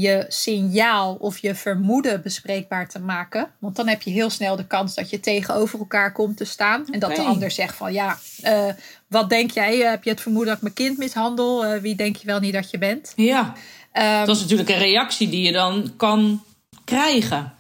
je 0.01 0.25
signaal 0.29 1.15
of 1.15 1.39
je 1.39 1.55
vermoeden 1.55 2.23
bespreekbaar 2.23 2.89
te 2.89 2.99
maken. 2.99 3.51
Want 3.59 3.77
dan 3.77 3.89
heb 3.89 4.03
je 4.03 4.11
heel 4.11 4.31
snel 4.31 4.57
de 4.57 4.67
kans 4.67 4.95
dat 4.95 5.11
je 5.11 5.21
tegenover 5.21 5.79
elkaar 5.79 6.13
komt 6.13 6.37
te 6.37 6.45
staan. 6.45 6.87
En 6.91 6.99
dat 7.01 7.17
de 7.17 7.23
ander 7.23 7.51
zegt 7.51 7.75
van 7.77 7.93
ja, 7.93 8.19
eh, 8.43 8.69
wat 9.09 9.29
denk 9.29 9.51
jij? 9.51 9.83
Eh, 9.83 9.91
Heb 9.91 10.05
je 10.05 10.11
het 10.11 10.21
vermoeden 10.21 10.49
dat 10.49 10.57
ik 10.57 10.63
mijn 10.63 10.75
kind 10.75 10.99
mishandel? 10.99 11.65
Eh, 11.65 11.81
wie 11.81 11.95
denk 11.95 12.17
je 12.17 12.27
wel 12.27 12.41
niet 12.41 12.53
dat 12.53 12.71
je 12.71 12.79
bent? 12.79 13.13
ja, 13.17 13.55
Ehm, 13.93 14.27
dat 14.27 14.37
is 14.37 14.43
natuurlijk 14.43 14.69
een 14.69 14.79
reactie 14.79 15.29
die 15.29 15.43
je 15.43 15.53
dan 15.53 15.93
kan 15.97 16.43
krijgen. 16.85 17.55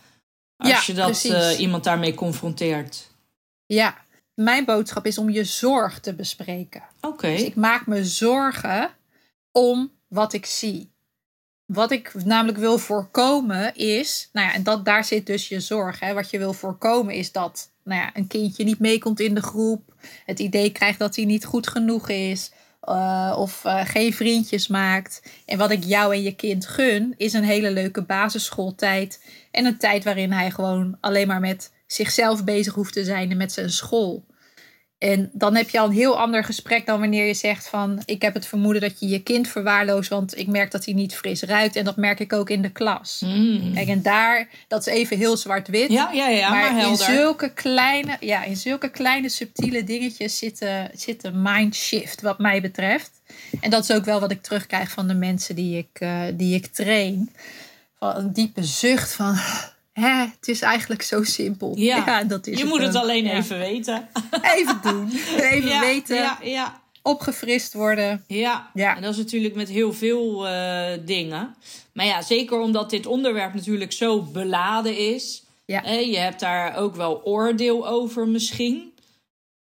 Als 0.56 0.70
Ja, 0.70 0.80
je 0.86 0.94
dat 0.94 1.24
iemand 1.58 1.84
daarmee 1.84 2.14
confronteert. 2.14 3.10
Ja, 3.66 3.96
mijn 4.34 4.64
boodschap 4.64 5.06
is 5.06 5.18
om 5.18 5.30
je 5.30 5.44
zorg 5.44 6.00
te 6.00 6.14
bespreken. 6.14 6.82
Oké, 7.00 7.30
Dus 7.30 7.42
ik 7.42 7.54
maak 7.54 7.86
me 7.86 8.04
zorgen 8.04 8.90
om 9.52 9.92
wat 10.08 10.32
ik 10.32 10.46
zie. 10.46 10.90
Wat 11.68 11.90
ik 11.90 12.12
namelijk 12.24 12.58
wil 12.58 12.78
voorkomen 12.78 13.74
is, 13.74 14.28
nou 14.32 14.46
ja, 14.46 14.54
en 14.54 14.62
dat, 14.62 14.84
daar 14.84 15.04
zit 15.04 15.26
dus 15.26 15.48
je 15.48 15.60
zorg. 15.60 16.00
Hè. 16.00 16.14
Wat 16.14 16.30
je 16.30 16.38
wil 16.38 16.52
voorkomen 16.52 17.14
is 17.14 17.32
dat 17.32 17.70
nou 17.82 18.00
ja, 18.00 18.10
een 18.14 18.26
kindje 18.26 18.64
niet 18.64 18.78
meekomt 18.78 19.20
in 19.20 19.34
de 19.34 19.42
groep, 19.42 19.94
het 20.24 20.38
idee 20.38 20.70
krijgt 20.70 20.98
dat 20.98 21.16
hij 21.16 21.24
niet 21.24 21.44
goed 21.44 21.68
genoeg 21.68 22.08
is, 22.08 22.52
eh, 22.80 23.34
of 23.38 23.64
eh, 23.64 23.80
geen 23.84 24.12
vriendjes 24.14 24.68
maakt. 24.68 25.22
En 25.46 25.58
wat 25.58 25.70
ik 25.70 25.84
jou 25.84 26.14
en 26.14 26.22
je 26.22 26.34
kind 26.34 26.66
gun, 26.66 27.14
is 27.16 27.32
een 27.32 27.44
hele 27.44 27.70
leuke 27.70 28.02
basisschooltijd. 28.02 29.24
En 29.50 29.64
een 29.64 29.78
tijd 29.78 30.04
waarin 30.04 30.32
hij 30.32 30.50
gewoon 30.50 30.96
alleen 31.00 31.26
maar 31.26 31.40
met 31.40 31.72
zichzelf 31.86 32.44
bezig 32.44 32.74
hoeft 32.74 32.92
te 32.92 33.04
zijn 33.04 33.30
en 33.30 33.36
met 33.36 33.52
zijn 33.52 33.70
school. 33.70 34.24
En 34.98 35.30
dan 35.32 35.54
heb 35.56 35.68
je 35.68 35.78
al 35.78 35.86
een 35.86 35.92
heel 35.92 36.18
ander 36.18 36.44
gesprek 36.44 36.86
dan 36.86 37.00
wanneer 37.00 37.26
je 37.26 37.34
zegt 37.34 37.68
van 37.68 38.02
ik 38.04 38.22
heb 38.22 38.34
het 38.34 38.46
vermoeden 38.46 38.82
dat 38.82 39.00
je 39.00 39.08
je 39.08 39.22
kind 39.22 39.48
verwaarloost, 39.48 40.08
want 40.08 40.38
ik 40.38 40.46
merk 40.46 40.70
dat 40.70 40.84
hij 40.84 40.94
niet 40.94 41.14
fris 41.14 41.42
ruikt 41.42 41.76
en 41.76 41.84
dat 41.84 41.96
merk 41.96 42.20
ik 42.20 42.32
ook 42.32 42.50
in 42.50 42.62
de 42.62 42.70
klas. 42.70 43.22
Mm. 43.24 43.74
Kijk, 43.74 43.88
en 43.88 44.02
daar, 44.02 44.48
dat 44.68 44.86
is 44.86 44.92
even 44.92 45.16
heel 45.16 45.36
zwart-wit. 45.36 45.92
Ja, 45.92 46.10
ja, 46.12 46.28
ja, 46.28 46.50
maar, 46.50 46.74
maar 46.74 46.88
in 46.88 46.96
zulke, 46.96 47.52
kleine, 47.52 48.16
ja, 48.20 48.44
in 48.44 48.56
zulke 48.56 48.90
kleine 48.90 49.28
subtiele 49.28 49.84
dingetjes 49.84 50.38
zit, 50.38 50.66
zit 50.94 51.24
een 51.24 51.42
mindshift 51.42 52.20
wat 52.20 52.38
mij 52.38 52.60
betreft. 52.60 53.10
En 53.60 53.70
dat 53.70 53.82
is 53.82 53.96
ook 53.96 54.04
wel 54.04 54.20
wat 54.20 54.30
ik 54.30 54.42
terugkrijg 54.42 54.90
van 54.90 55.08
de 55.08 55.14
mensen 55.14 55.54
die 55.54 55.78
ik, 55.78 56.00
eh, 56.00 56.22
die 56.34 56.54
ik 56.54 56.66
train. 56.66 57.30
Van 57.98 58.16
een 58.16 58.32
diepe 58.32 58.64
zucht 58.64 59.14
van, 59.14 59.38
hè, 59.98 60.20
het 60.26 60.48
is 60.48 60.62
eigenlijk 60.62 61.02
zo 61.02 61.22
simpel. 61.22 61.72
Ja, 61.76 62.24
dat 62.24 62.46
is 62.46 62.58
je 62.58 62.64
moet 62.64 62.80
het 62.82 62.94
alleen 62.94 63.24
Ja. 63.24 63.32
even 63.32 63.58
weten. 63.58 64.08
Even 64.56 64.78
doen. 64.82 65.10
Even 65.52 65.68
ja, 65.68 65.80
weten, 65.80 66.16
Ja, 66.16 66.38
ja, 66.42 66.80
opgefrist 67.02 67.72
worden. 67.72 68.24
ja. 68.26 68.70
Ja. 68.74 68.96
En 68.96 69.02
dat 69.02 69.10
is 69.12 69.16
natuurlijk 69.18 69.54
met 69.54 69.68
heel 69.68 69.92
veel 69.92 70.48
eh, 70.48 70.98
dingen. 71.04 71.54
Maar 71.92 72.06
ja, 72.06 72.22
zeker 72.22 72.60
omdat 72.60 72.90
dit 72.90 73.06
onderwerp 73.06 73.54
natuurlijk 73.54 73.92
zo 73.92 74.22
beladen 74.22 74.96
is. 75.14 75.42
Ja. 75.64 75.80
Hè, 75.84 75.96
je 75.98 76.18
hebt 76.18 76.40
daar 76.40 76.76
ook 76.76 76.96
wel 76.96 77.20
oordeel 77.24 77.88
over 77.88 78.28
misschien. 78.28 78.92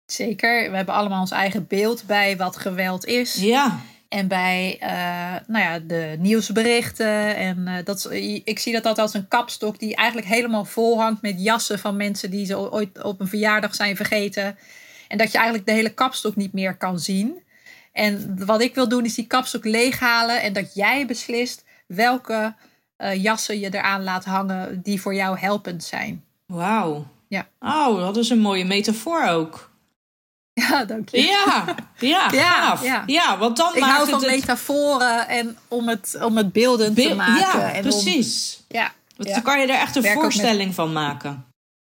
Zeker, 0.05 0.69
we 0.69 0.75
hebben 0.75 0.95
allemaal 0.95 1.19
ons 1.21 1.31
eigen 1.31 1.67
beeld 1.67 2.03
bij 2.05 2.37
wat 2.37 2.57
geweld 2.57 3.05
is. 3.05 3.35
Ja, 3.35 3.79
En 4.09 4.27
bij 4.27 4.77
eh, 4.79 5.35
nou 5.47 5.63
ja, 5.63 5.79
de 5.79 6.15
nieuwsberichten. 6.19 7.35
En 7.35 7.67
eh, 7.67 7.85
dat, 7.85 8.11
ik 8.43 8.59
zie 8.59 8.73
dat 8.73 8.85
altijd 8.85 9.05
als 9.05 9.15
een 9.15 9.27
kapstok 9.27 9.79
die 9.79 9.95
eigenlijk 9.95 10.27
helemaal 10.27 10.65
vol 10.65 11.01
hangt 11.01 11.21
met 11.21 11.41
jassen 11.43 11.79
van 11.79 11.95
mensen 11.95 12.31
die 12.31 12.45
ze 12.45 12.71
ooit 12.71 13.03
op 13.03 13.19
een 13.19 13.27
verjaardag 13.27 13.75
zijn 13.75 13.95
vergeten. 13.95 14.57
En 15.07 15.17
dat 15.17 15.31
je 15.31 15.37
eigenlijk 15.37 15.67
de 15.67 15.73
hele 15.73 15.93
kapstok 15.93 16.35
niet 16.35 16.53
meer 16.53 16.77
kan 16.77 16.99
zien. 16.99 17.45
En 17.91 18.45
wat 18.45 18.61
ik 18.61 18.75
wil 18.75 18.89
doen 18.89 19.05
is 19.05 19.15
die 19.15 19.27
kapstok 19.27 19.65
leeghalen 19.65 20.41
en 20.41 20.53
dat 20.53 20.73
jij 20.73 21.05
beslist 21.05 21.63
welke 21.87 22.55
eh, 22.95 23.23
jassen 23.23 23.59
je 23.59 23.73
eraan 23.73 24.03
laat 24.03 24.25
hangen 24.25 24.81
die 24.81 25.01
voor 25.01 25.15
jou 25.15 25.39
helpend 25.39 25.83
zijn. 25.83 26.23
wauw. 26.45 27.05
Ja. 27.27 27.47
Oh, 27.59 27.99
dat 27.99 28.17
is 28.17 28.29
een 28.29 28.39
mooie 28.39 28.65
metafoor 28.65 29.27
ook. 29.27 29.71
Ja, 30.69 30.85
dank 30.85 31.09
je. 31.09 31.21
Ja, 31.21 31.65
ja, 31.99 32.29
Ja, 32.31 32.49
gaaf. 32.49 32.83
ja. 32.83 33.03
Ja, 33.05 33.37
want 33.37 33.57
dan 33.57 33.73
Ik 33.73 33.79
maakt 33.79 33.91
hou 33.91 34.01
het 34.01 34.09
van 34.09 34.21
het 34.23 34.31
metaforen 34.39 35.27
en 35.27 35.57
om 35.67 35.87
het, 35.87 36.17
om 36.21 36.37
het 36.37 36.51
beeldend 36.51 36.95
te 36.95 37.15
maken. 37.15 37.59
Ja, 37.59 37.73
en 37.73 37.81
precies. 37.81 38.57
Om, 38.59 38.65
ja, 38.79 38.91
Want 39.15 39.29
Ja. 39.29 39.35
Dan 39.35 39.43
kan 39.43 39.59
je 39.59 39.67
er 39.67 39.79
echt 39.79 39.95
een 39.95 40.01
Werk 40.01 40.15
ook 40.17 40.23
met- 40.23 40.31
voorstelling 40.33 40.73
van 40.75 40.93
maken. 40.93 41.45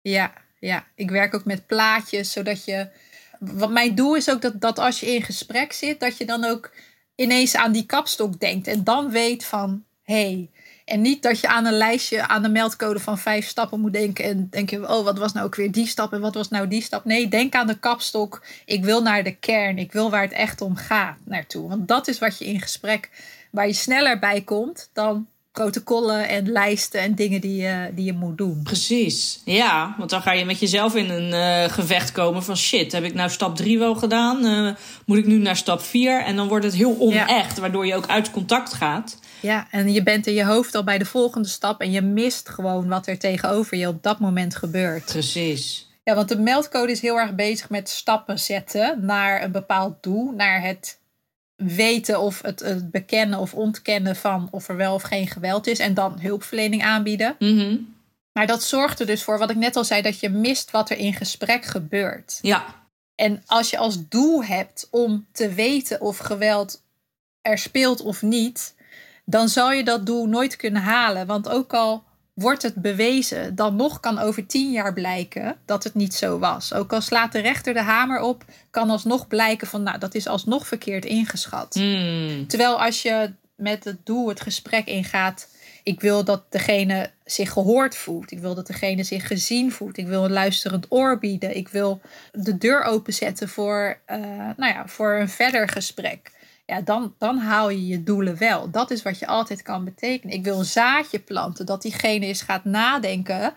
Ja, 0.02 0.32
ja, 0.60 0.84
ik 0.96 1.10
werk 1.10 1.34
ook 1.36 1.46
met 1.46 1.68
plaatjes, 1.68 2.32
zodat 2.32 2.66
je. 2.66 2.88
Wat 3.40 3.70
mijn 3.72 3.96
doel 3.96 4.16
is 4.16 4.30
ook 4.30 4.42
dat, 4.42 4.62
dat 4.62 4.80
als 4.80 5.00
je 5.00 5.14
in 5.16 5.22
gesprek 5.22 5.74
zit, 5.74 6.00
dat 6.00 6.18
je 6.18 6.26
dan 6.26 6.44
ook 6.44 6.72
ineens 7.16 7.56
aan 7.56 7.72
die 7.72 7.86
kapstok 7.86 8.40
denkt. 8.40 8.68
En 8.68 8.84
dan 8.84 9.10
weet 9.10 9.46
van 9.46 9.84
hé. 10.04 10.14
Hey. 10.16 10.50
En 10.88 11.02
niet 11.02 11.24
dat 11.24 11.40
je 11.40 11.48
aan 11.48 11.66
een 11.66 11.78
lijstje, 11.78 12.28
aan 12.28 12.42
de 12.42 12.50
meldcode 12.50 13.00
van 13.00 13.18
vijf 13.18 13.48
stappen 13.48 13.80
moet 13.80 13.94
denken. 13.94 14.26
En 14.26 14.48
denk 14.50 14.70
je, 14.70 14.90
oh, 14.90 15.04
wat 15.04 15.18
was 15.18 15.34
nou 15.34 15.46
ook 15.46 15.56
weer 15.56 15.72
die 15.72 15.88
stap 15.88 16.14
en 16.14 16.22
wat 16.22 16.34
was 16.34 16.50
nou 16.50 16.68
die 16.68 16.82
stap? 16.82 17.06
Nee, 17.06 17.28
denk 17.28 17.54
aan 17.54 17.68
de 17.68 17.80
kapstok. 17.80 18.44
Ik 18.66 18.84
wil 18.84 19.02
naar 19.02 19.24
de 19.24 19.36
kern. 19.36 19.78
Ik 19.78 19.92
wil 19.92 20.10
waar 20.10 20.22
het 20.22 20.32
echt 20.32 20.62
om 20.62 20.76
gaat 20.76 21.18
naartoe. 21.24 21.70
Want 21.70 21.88
dat 21.88 22.08
is 22.08 22.20
wat 22.20 22.38
je 22.38 22.46
in 22.46 22.62
gesprek, 22.62 23.10
waar 23.52 23.68
je 23.68 23.74
sneller 23.74 24.20
bij 24.20 24.42
komt 24.42 24.90
dan 24.94 25.28
protocollen 25.58 26.30
en 26.30 26.52
lijsten 26.52 27.02
en 27.02 27.16
dingen 27.16 27.42
die 27.42 27.62
je, 27.62 27.92
die 27.96 28.06
je 28.06 28.14
moet 28.14 28.38
doen. 28.38 28.62
Precies. 28.64 29.42
Ja, 29.46 29.96
want 29.98 30.10
dan 30.10 30.22
ga 30.22 30.32
je 30.32 30.46
met 30.46 30.60
jezelf 30.60 30.96
in 30.96 31.10
een 31.10 31.34
eh, 31.34 31.72
gevecht 31.74 32.12
komen 32.12 32.44
van 32.44 32.58
shit, 32.58 32.92
heb 32.92 33.04
ik 33.04 33.14
nou 33.14 33.30
stap 33.30 33.56
3 33.56 33.80
wel 33.80 33.96
gedaan? 33.96 34.46
Eh, 34.46 34.76
moet 35.06 35.18
ik 35.18 35.26
nu 35.26 35.38
naar 35.38 35.56
stap 35.56 35.82
4? 35.82 36.24
En 36.24 36.36
dan 36.36 36.48
wordt 36.48 36.66
het 36.66 36.74
heel 36.74 36.96
onecht, 37.00 37.58
waardoor 37.58 37.86
je 37.86 37.96
ook 37.96 38.08
uit 38.08 38.32
contact 38.32 38.74
gaat. 38.74 39.20
Ja, 39.40 39.68
en 39.72 39.94
je 39.94 40.04
bent 40.04 40.28
in 40.28 40.34
je 40.34 40.46
hoofd 40.46 40.76
al 40.76 40.84
bij 40.84 40.98
de 40.98 41.06
volgende 41.06 41.48
stap 41.48 41.82
en 41.82 41.92
je 41.92 42.02
mist 42.02 42.50
gewoon 42.50 42.88
wat 42.88 43.08
er 43.08 43.18
tegenover 43.18 43.78
je 43.78 43.88
op 43.88 44.04
dat 44.04 44.20
moment 44.20 44.56
gebeurt. 44.56 45.06
Precies. 45.06 45.90
Ja, 46.04 46.16
want 46.16 46.30
de 46.30 46.40
meldcode 46.40 46.92
is 46.92 47.02
heel 47.02 47.18
erg 47.18 47.36
bezig 47.36 47.70
met 47.70 47.90
stappen 47.90 48.40
zetten 48.40 49.06
naar 49.06 49.44
een 49.44 49.52
bepaald 49.52 50.04
doel, 50.04 50.32
naar 50.36 50.62
het 50.62 51.00
weten 51.58 52.20
of 52.20 52.42
het, 52.42 52.60
het 52.60 52.92
bekennen 52.92 53.40
of 53.40 53.54
ontkennen 53.54 54.16
van 54.16 54.48
of 54.52 54.68
er 54.68 54.76
wel 54.76 54.94
of 54.94 55.02
geen 55.02 55.28
geweld 55.28 55.68
is 55.68 55.80
en 55.80 55.94
dan 55.94 56.20
hulpverlening 56.20 56.84
aanbieden. 56.84 57.36
Mhm. 57.40 57.78
Maar 58.32 58.48
dat 58.48 58.64
zorgt 58.64 59.00
er 59.00 59.06
dus 59.06 59.24
voor, 59.24 59.38
wat 59.38 59.50
ik 59.50 59.56
net 59.56 59.76
al 59.76 59.84
zei, 59.84 60.02
dat 60.02 60.20
je 60.20 60.30
mist 60.30 60.72
wat 60.72 60.90
er 60.90 60.98
in 60.98 61.14
gesprek 61.14 61.66
gebeurt. 61.66 62.40
Ja, 62.42 62.66
En 63.16 63.44
als 63.46 63.70
je 63.70 63.78
als 63.78 64.08
doel 64.10 64.44
hebt 64.44 64.88
om 64.92 65.28
te 65.32 65.54
weten 65.54 66.02
of 66.02 66.18
geweld 66.18 66.82
er 67.42 67.58
speelt 67.58 68.02
of 68.02 68.22
niet, 68.22 68.76
dan 69.26 69.50
zal 69.50 69.72
je 69.72 69.84
dat 69.84 70.06
doel 70.06 70.26
nooit 70.26 70.56
kunnen 70.56 70.82
halen. 70.82 71.28
Want 71.28 71.50
ook 71.50 71.74
al 71.74 72.04
wordt 72.38 72.62
het 72.62 72.76
bewezen, 72.76 73.56
dan 73.56 73.76
nog 73.76 74.00
kan 74.00 74.20
over 74.20 74.46
tien 74.46 74.72
jaar 74.72 74.94
blijken 74.94 75.58
dat 75.66 75.84
het 75.84 75.94
niet 75.94 76.14
zo 76.14 76.40
was. 76.40 76.74
Ook 76.74 76.94
al 76.94 77.02
slaat 77.02 77.32
de 77.32 77.40
rechter 77.40 77.74
de 77.74 77.82
hamer 77.82 78.22
op, 78.22 78.46
kan 78.72 78.90
alsnog 78.90 79.28
blijken 79.28 79.68
van, 79.68 79.84
nou, 79.84 79.98
dat 79.98 80.16
is 80.16 80.28
alsnog 80.28 80.68
verkeerd 80.68 81.06
ingeschat. 81.06 81.76
Mm. 81.76 82.48
Terwijl 82.48 82.84
als 82.84 83.02
je 83.02 83.32
met 83.56 83.84
het 83.84 84.06
doel 84.06 84.28
het 84.28 84.42
gesprek 84.42 84.86
ingaat. 84.86 85.50
Ik 85.84 86.02
wil 86.02 86.24
dat 86.24 86.44
degene 86.50 87.10
zich 87.26 87.52
gehoord 87.52 87.96
voelt. 87.96 88.32
Ik 88.32 88.40
wil 88.40 88.56
dat 88.56 88.68
degene 88.68 89.04
zich 89.04 89.28
gezien 89.28 89.72
voelt. 89.72 89.98
Ik 89.98 90.08
wil 90.08 90.26
een 90.26 90.32
luisterend 90.32 90.86
oor 90.90 91.20
bieden. 91.20 91.56
Ik 91.56 91.68
wil 91.68 92.02
de 92.32 92.58
deur 92.58 92.84
openzetten 92.84 93.50
voor, 93.50 94.00
eh, 94.06 94.20
nou 94.58 94.74
ja, 94.74 94.88
voor 94.88 95.14
een 95.14 95.30
verder 95.30 95.70
gesprek. 95.70 96.32
Ja, 96.68 96.82
dan, 96.82 97.14
dan 97.18 97.38
haal 97.38 97.70
je 97.70 97.88
je 97.88 98.04
doelen 98.04 98.38
wel. 98.38 98.72
Dat 98.72 98.92
is 98.92 99.02
wat 99.02 99.20
je 99.20 99.28
altijd 99.28 99.62
kan 99.62 99.84
betekenen. 99.84 100.36
Ik 100.36 100.44
wil 100.44 100.60
een 100.60 100.66
zaadje 100.66 101.20
planten. 101.20 101.66
Dat 101.66 101.82
diegene 101.82 102.26
eens 102.26 102.42
gaat 102.42 102.66
nadenken 102.66 103.54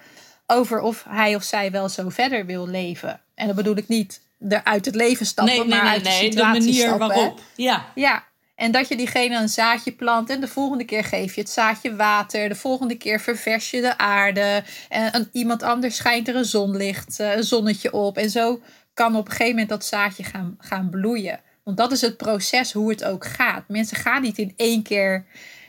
over 0.46 0.80
of 0.80 1.04
hij 1.08 1.34
of 1.34 1.42
zij 1.42 1.70
wel 1.70 1.88
zo 1.88 2.08
verder 2.08 2.46
wil 2.46 2.68
leven. 2.68 3.20
En 3.34 3.46
dat 3.46 3.56
bedoel 3.56 3.76
ik 3.76 3.88
niet 3.88 4.20
eruit 4.48 4.84
het 4.84 4.94
leven 4.94 5.26
stappen, 5.26 5.54
Nee, 5.54 5.64
nee, 5.64 5.74
maar 5.74 5.82
nee, 5.82 5.92
uit 5.92 6.04
de 6.04 6.08
nee. 6.08 6.18
De 6.18 6.24
situatie 6.24 6.60
manier 6.60 6.86
stappen. 6.86 7.08
hè. 7.08 7.14
waarop. 7.14 7.40
Ja, 7.56 7.86
Ja, 7.94 8.24
en 8.54 8.72
dat 8.72 8.88
je 8.88 8.96
diegene 8.96 9.36
een 9.36 9.48
zaadje 9.48 9.92
plant 9.92 10.30
en 10.30 10.40
de 10.40 10.48
volgende 10.48 10.84
keer 10.84 11.04
geef 11.04 11.34
je 11.34 11.40
het 11.40 11.50
zaadje 11.50 11.96
water. 11.96 12.48
De 12.48 12.54
volgende 12.54 12.94
keer 12.96 13.20
ververs 13.20 13.70
je 13.70 13.80
de 13.80 13.98
aarde. 13.98 14.62
En 14.88 15.14
een, 15.16 15.28
iemand 15.32 15.62
anders 15.62 15.96
schijnt 15.96 16.28
er 16.28 16.36
een 16.36 16.44
zonlicht, 16.44 17.20
eh, 17.20 17.36
een 17.36 17.44
zonnetje 17.44 17.92
op. 17.92 18.16
En 18.16 18.30
zo 18.30 18.60
kan 18.94 19.16
op 19.16 19.24
een 19.24 19.30
gegeven 19.30 19.52
moment 19.52 19.68
dat 19.68 19.84
zaadje 19.84 20.24
gaan, 20.24 20.56
gaan 20.58 20.90
bloeien. 20.90 21.40
Want 21.64 21.76
dat 21.76 21.92
is 21.92 22.00
het 22.00 22.16
proces 22.16 22.72
hoe 22.72 22.90
het 22.90 23.04
ook 23.04 23.26
gaat. 23.26 23.62
Mensen 23.68 23.96
gaan 23.96 24.22
niet 24.22 24.38
in 24.38 24.52
één 24.56 24.82
keer 24.82 25.24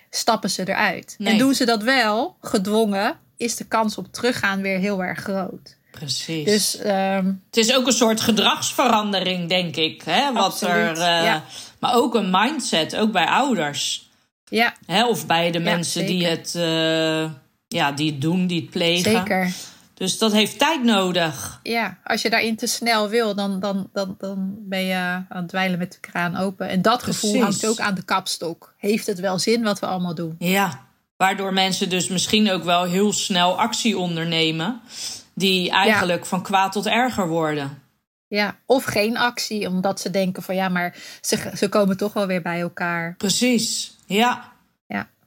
stappen 0.10 0.50
ze 0.50 0.62
eruit. 0.70 1.16
Nee. 1.18 1.34
En 1.34 1.40
doen 1.40 1.54
ze 1.54 1.66
dat 1.66 1.84
wel, 1.84 2.36
gedwongen, 2.42 3.18
is 3.38 3.56
de 3.56 3.66
kans 3.66 3.98
op 3.98 4.14
teruggaan 4.14 4.62
weer 4.62 4.78
heel 4.80 5.04
erg 5.04 5.20
groot. 5.20 5.76
precies. 5.92 6.46
Dus 6.46 6.78
ehm, 6.78 7.26
Het 7.46 7.58
is 7.58 7.76
ook 7.76 7.88
een 7.88 7.94
soort 7.94 8.22
gedragsverandering, 8.22 9.50
denk 9.50 9.76
ik. 9.76 10.02
Hè? 10.02 10.34
Wat 10.34 10.44
Absoluut, 10.44 10.98
er, 10.98 11.24
ja. 11.24 11.44
Maar 11.80 11.94
ook 11.96 12.16
een 12.16 12.30
mindset, 12.32 12.96
ook 12.96 13.12
bij 13.12 13.26
ouders. 13.26 14.10
ja, 14.50 14.74
Hè? 14.86 15.06
Of 15.06 15.26
bij 15.26 15.52
de 15.52 15.58
Ja, 15.58 15.64
mensen 15.64 16.06
die 16.06 16.26
het, 16.26 16.56
eh, 16.56 17.32
ja, 17.68 17.92
die 17.92 18.12
het 18.12 18.22
doen, 18.22 18.48
die 18.48 18.62
het 18.62 18.70
plegen. 18.70 19.12
zeker. 19.12 19.52
Dus 20.02 20.18
dat 20.18 20.32
heeft 20.32 20.60
tijd 20.60 20.84
nodig. 20.84 21.60
Ja, 21.64 21.98
als 22.04 22.22
je 22.22 22.30
daarin 22.30 22.56
te 22.56 22.68
snel 22.68 23.10
wil, 23.10 23.36
dan, 23.36 23.60
dan, 23.60 23.90
dan, 23.94 24.16
dan 24.18 24.56
ben 24.60 24.86
je 24.86 24.96
aan 24.96 25.26
het 25.30 25.48
dweilen 25.48 25.80
met 25.80 25.92
de 25.92 26.00
kraan 26.00 26.38
open. 26.38 26.70
En 26.70 26.82
dat 26.82 27.04
gevoel 27.04 27.42
hangt 27.42 27.68
ook 27.68 27.80
aan 27.80 27.96
de 27.96 28.04
kapstok. 28.04 28.74
Heeft 28.78 29.08
het 29.08 29.20
wel 29.20 29.40
zin 29.40 29.64
wat 29.64 29.80
we 29.80 29.86
allemaal 29.86 30.16
doen? 30.16 30.36
Ja, 30.40 30.86
waardoor 31.18 31.54
mensen 31.54 31.90
dus 31.90 32.08
misschien 32.08 32.52
ook 32.52 32.64
wel 32.64 32.84
heel 32.84 33.14
snel 33.14 33.60
actie 33.60 33.98
ondernemen. 33.98 34.82
Die 35.34 35.70
eigenlijk 35.70 36.26
van 36.26 36.42
kwaad 36.42 36.72
tot 36.72 36.86
erger 36.86 37.28
worden. 37.28 37.82
Ja, 38.28 38.58
of 38.66 38.84
geen 38.84 39.18
actie, 39.18 39.68
omdat 39.68 40.00
ze 40.00 40.10
denken 40.10 40.44
van 40.44 40.56
ja, 40.56 40.70
maar 40.70 40.96
ze, 41.22 41.52
ze 41.56 41.70
komen 41.70 41.98
toch 41.98 42.14
wel 42.14 42.28
weer 42.28 42.42
bij 42.42 42.60
elkaar. 42.60 43.16
Precies, 43.18 43.96
ja. 44.06 44.51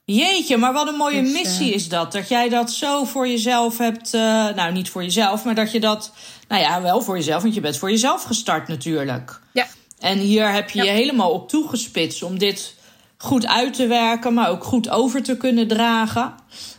Jeetje, 0.05 0.57
maar 0.57 0.73
wat 0.73 0.89
een 0.89 0.95
mooie 0.95 1.23
Dus, 1.23 1.33
missie 1.33 1.69
eh, 1.69 1.75
is 1.75 1.89
dat. 1.89 2.13
Dat 2.13 2.29
jij 2.29 2.49
dat 2.49 2.73
zo 2.73 3.05
voor 3.05 3.29
jezelf 3.29 3.79
hebt. 3.79 4.15
eh, 4.15 4.21
nou, 4.55 4.73
niet 4.73 4.91
voor 4.91 5.03
jezelf, 5.03 5.45
maar 5.45 5.55
dat 5.55 5.73
je 5.73 5.81
dat. 5.81 6.13
Nou 6.49 6.63
ja, 6.63 6.83
wel 6.83 7.01
voor 7.03 7.17
jezelf, 7.17 7.43
want 7.43 7.55
je 7.55 7.61
bent 7.61 7.77
voor 7.79 7.91
jezelf 7.91 8.23
gestart 8.23 8.69
natuurlijk. 8.69 9.41
Ja, 9.53 9.67
En 9.99 10.19
hier 10.19 10.53
heb 10.53 10.71
je 10.71 10.79
Ja. 10.79 10.85
je 10.85 10.91
helemaal 10.91 11.31
op 11.31 11.49
toegespitst 11.49 12.23
om 12.23 12.39
dit 12.39 12.75
goed 13.19 13.47
uit 13.47 13.75
te 13.75 13.87
werken, 13.87 14.35
maar 14.35 14.49
ook 14.51 14.65
goed 14.65 14.89
over 14.91 15.23
te 15.23 15.37
kunnen 15.37 15.69
dragen. 15.69 16.35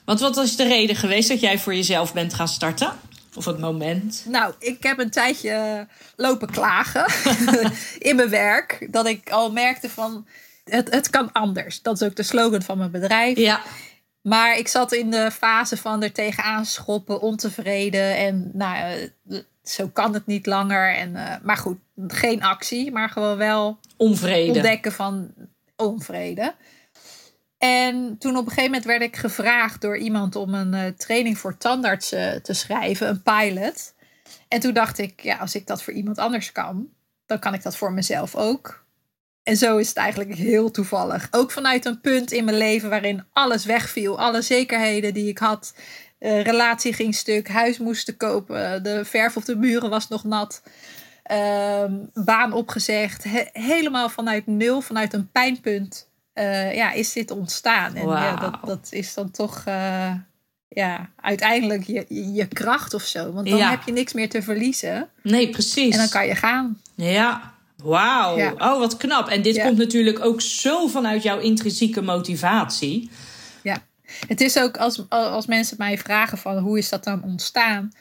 Want 0.05 0.19
wat 0.19 0.37
is 0.37 0.55
de 0.55 0.67
reden 0.67 0.95
geweest 0.95 1.29
dat 1.29 1.39
jij 1.39 1.59
voor 1.59 1.75
jezelf 1.75 2.13
bent 2.13 2.33
gaan 2.33 2.47
starten? 2.47 2.93
Of 3.35 3.45
het 3.45 3.59
moment? 3.59 4.23
nou, 4.27 4.53
ik 4.59 4.83
heb 4.83 4.99
een 4.99 5.09
tijdje 5.11 5.49
eh, 5.49 5.79
lopen 6.15 6.51
klagen 6.51 7.05
in 8.09 8.15
mijn 8.15 8.29
werk. 8.29 8.87
Dat 8.91 9.05
ik 9.07 9.29
al 9.29 9.51
merkte 9.51 9.89
van 9.89 10.25
het, 10.69 10.91
het 10.93 11.09
kan 11.09 11.31
anders. 11.31 11.81
Dat 11.81 12.01
is 12.01 12.07
ook 12.07 12.15
de 12.15 12.23
slogan 12.23 12.61
van 12.61 12.77
mijn 12.77 12.91
bedrijf. 12.91 13.37
Ja, 13.37 13.61
Maar 14.21 14.57
ik 14.57 14.67
zat 14.67 14.91
in 14.91 15.11
de 15.11 15.31
fase 15.31 15.77
van 15.77 16.03
er 16.03 16.11
tegenaan 16.11 16.65
schoppen, 16.65 17.21
ontevreden. 17.21 18.17
En 18.17 18.49
nou, 18.53 19.09
eh, 19.29 19.39
zo 19.63 19.87
kan 19.87 20.13
het 20.13 20.25
niet 20.25 20.45
langer. 20.45 20.95
En, 20.95 21.15
eh, 21.15 21.35
maar 21.43 21.57
goed, 21.57 21.77
geen 22.07 22.43
actie, 22.43 22.91
maar 22.91 23.09
gewoon 23.09 23.37
wel 23.37 23.79
Onvrede. 23.97 24.51
ontdekken 24.51 24.91
van 24.91 25.33
onvrede. 25.75 26.55
En 27.57 28.15
toen 28.19 28.31
op 28.31 28.41
een 28.43 28.49
gegeven 28.49 28.63
moment 28.63 28.85
werd 28.85 29.01
ik 29.01 29.15
gevraagd 29.15 29.81
door 29.81 29.97
iemand 29.97 30.35
om 30.35 30.53
een 30.53 30.73
eh, 30.73 30.87
training 30.97 31.37
voor 31.37 31.57
tandartsen 31.57 32.43
te 32.43 32.53
schrijven, 32.53 33.07
een 33.07 33.21
pilot. 33.21 33.93
En 34.47 34.59
toen 34.59 34.73
dacht 34.73 34.97
ik, 34.97 35.21
ja, 35.21 35.37
als 35.37 35.55
ik 35.55 35.67
dat 35.67 35.83
voor 35.83 35.93
iemand 35.93 36.17
anders 36.17 36.51
kan, 36.51 36.87
dan 37.25 37.39
kan 37.39 37.53
ik 37.53 37.63
dat 37.63 37.77
voor 37.77 37.93
mezelf 37.93 38.35
ook. 38.35 38.84
En 39.45 39.57
zo 39.57 39.77
is 39.77 39.87
het 39.87 39.97
eigenlijk 39.97 40.35
heel 40.35 40.71
toevallig. 40.71 41.27
Ook 41.31 41.51
vanuit 41.51 41.85
een 41.85 42.01
punt 42.01 42.31
in 42.31 42.45
mijn 42.45 42.57
leven 42.57 42.89
waarin 42.89 43.23
alles 43.33 43.65
wegviel. 43.65 44.19
Alle 44.19 44.41
zekerheden 44.41 45.13
die 45.13 45.27
ik 45.27 45.37
had. 45.37 45.73
Uh, 46.19 46.41
relatie 46.41 46.93
ging 46.93 47.15
stuk, 47.15 47.47
huis 47.49 47.77
moesten 47.77 48.17
kopen, 48.17 48.83
de 48.83 49.05
verf 49.05 49.35
op 49.37 49.45
de 49.45 49.55
muren 49.55 49.89
was 49.89 50.07
nog 50.07 50.23
nat. 50.23 50.61
Ehm, 51.23 51.93
baan 52.13 52.53
opgezegd. 52.53 53.23
He 53.23 53.43
helemaal 53.53 54.09
vanuit 54.09 54.47
nul, 54.47 54.81
vanuit 54.81 55.13
een 55.13 55.29
pijnpunt, 55.31 56.09
uh, 56.33 56.75
ja, 56.75 56.91
is 56.91 57.13
dit 57.13 57.31
ontstaan. 57.31 57.95
En 57.95 58.03
Wow. 58.05 58.17
ja, 58.17 58.35
dat, 58.35 58.57
dat 58.65 58.87
is 58.91 59.13
dan 59.13 59.31
toch 59.31 59.63
uh, 59.67 60.11
ja, 60.67 61.09
uiteindelijk 61.21 61.83
je, 61.83 62.05
je 62.33 62.47
kracht 62.47 62.93
of 62.93 63.03
zo. 63.03 63.31
Want 63.31 63.49
dan 63.49 63.57
Ja. 63.57 63.69
heb 63.69 63.81
je 63.85 63.91
niks 63.91 64.13
meer 64.13 64.29
te 64.29 64.41
verliezen. 64.41 65.09
Nee, 65.23 65.49
precies. 65.49 65.91
En 65.93 65.97
dan 65.99 66.09
kan 66.09 66.27
je 66.27 66.35
gaan. 66.35 66.81
Ja, 66.95 67.53
wauw. 67.83 68.37
Ja. 68.37 68.51
Oh, 68.51 68.79
wat 68.79 68.97
knap. 68.97 69.27
En 69.27 69.41
dit 69.41 69.55
Ja. 69.55 69.65
komt 69.65 69.77
natuurlijk 69.77 70.25
ook 70.25 70.41
zo 70.41 70.87
vanuit 70.87 71.23
jouw 71.23 71.39
intrinsieke 71.39 72.01
motivatie. 72.01 73.09
Ja, 73.63 73.77
het 74.27 74.41
is 74.41 74.59
ook 74.59 74.77
als, 74.77 75.09
als 75.09 75.45
mensen 75.45 75.77
mij 75.77 75.97
vragen 75.97 76.37
van 76.37 76.57
hoe 76.57 76.77
is 76.77 76.89
dat 76.89 77.03
dan 77.03 77.23
ontstaan, 77.23 77.91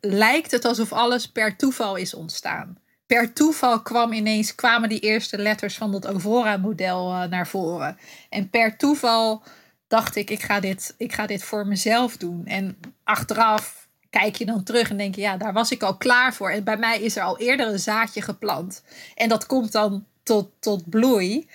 lijkt 0.00 0.50
het 0.50 0.64
alsof 0.64 0.92
alles 0.92 1.26
per 1.26 1.56
toeval 1.56 1.96
is 1.96 2.14
ontstaan. 2.14 2.80
Per 3.06 3.32
toeval 3.32 3.82
kwam 3.82 4.12
ineens, 4.12 4.54
kwamen 4.54 4.88
die 4.88 5.00
eerste 5.00 5.38
letters 5.38 5.76
van 5.76 5.92
dat 5.92 6.06
Ovora-model 6.06 7.12
eh, 7.12 7.28
naar 7.28 7.46
voren. 7.46 7.98
En 8.28 8.50
per 8.50 8.76
toeval 8.76 9.42
dacht 9.88 10.16
ik, 10.16 10.30
ik 10.30 10.42
ga, 10.42 10.60
dit, 10.60 10.94
ik 10.98 11.12
ga 11.12 11.26
dit 11.26 11.44
voor 11.44 11.66
mezelf 11.66 12.16
doen. 12.16 12.46
En 12.46 12.76
achteraf 13.04 13.81
kijk 14.12 14.36
je 14.36 14.44
dan 14.44 14.62
terug 14.62 14.90
en 14.90 14.96
denk 14.96 15.14
je, 15.14 15.20
ja, 15.20 15.36
daar 15.36 15.52
was 15.52 15.70
ik 15.70 15.82
al 15.82 15.96
klaar 15.96 16.34
voor. 16.34 16.50
En 16.50 16.64
bij 16.64 16.76
mij 16.76 17.00
is 17.00 17.16
er 17.16 17.22
al 17.22 17.38
eerder 17.38 17.68
een 17.68 17.78
zaadje 17.78 18.22
geplant. 18.22 18.82
En 19.14 19.28
dat 19.28 19.46
komt 19.46 19.72
dan 19.72 20.04
tot, 20.22 20.50
tot 20.58 20.90
bloei. 20.90 21.48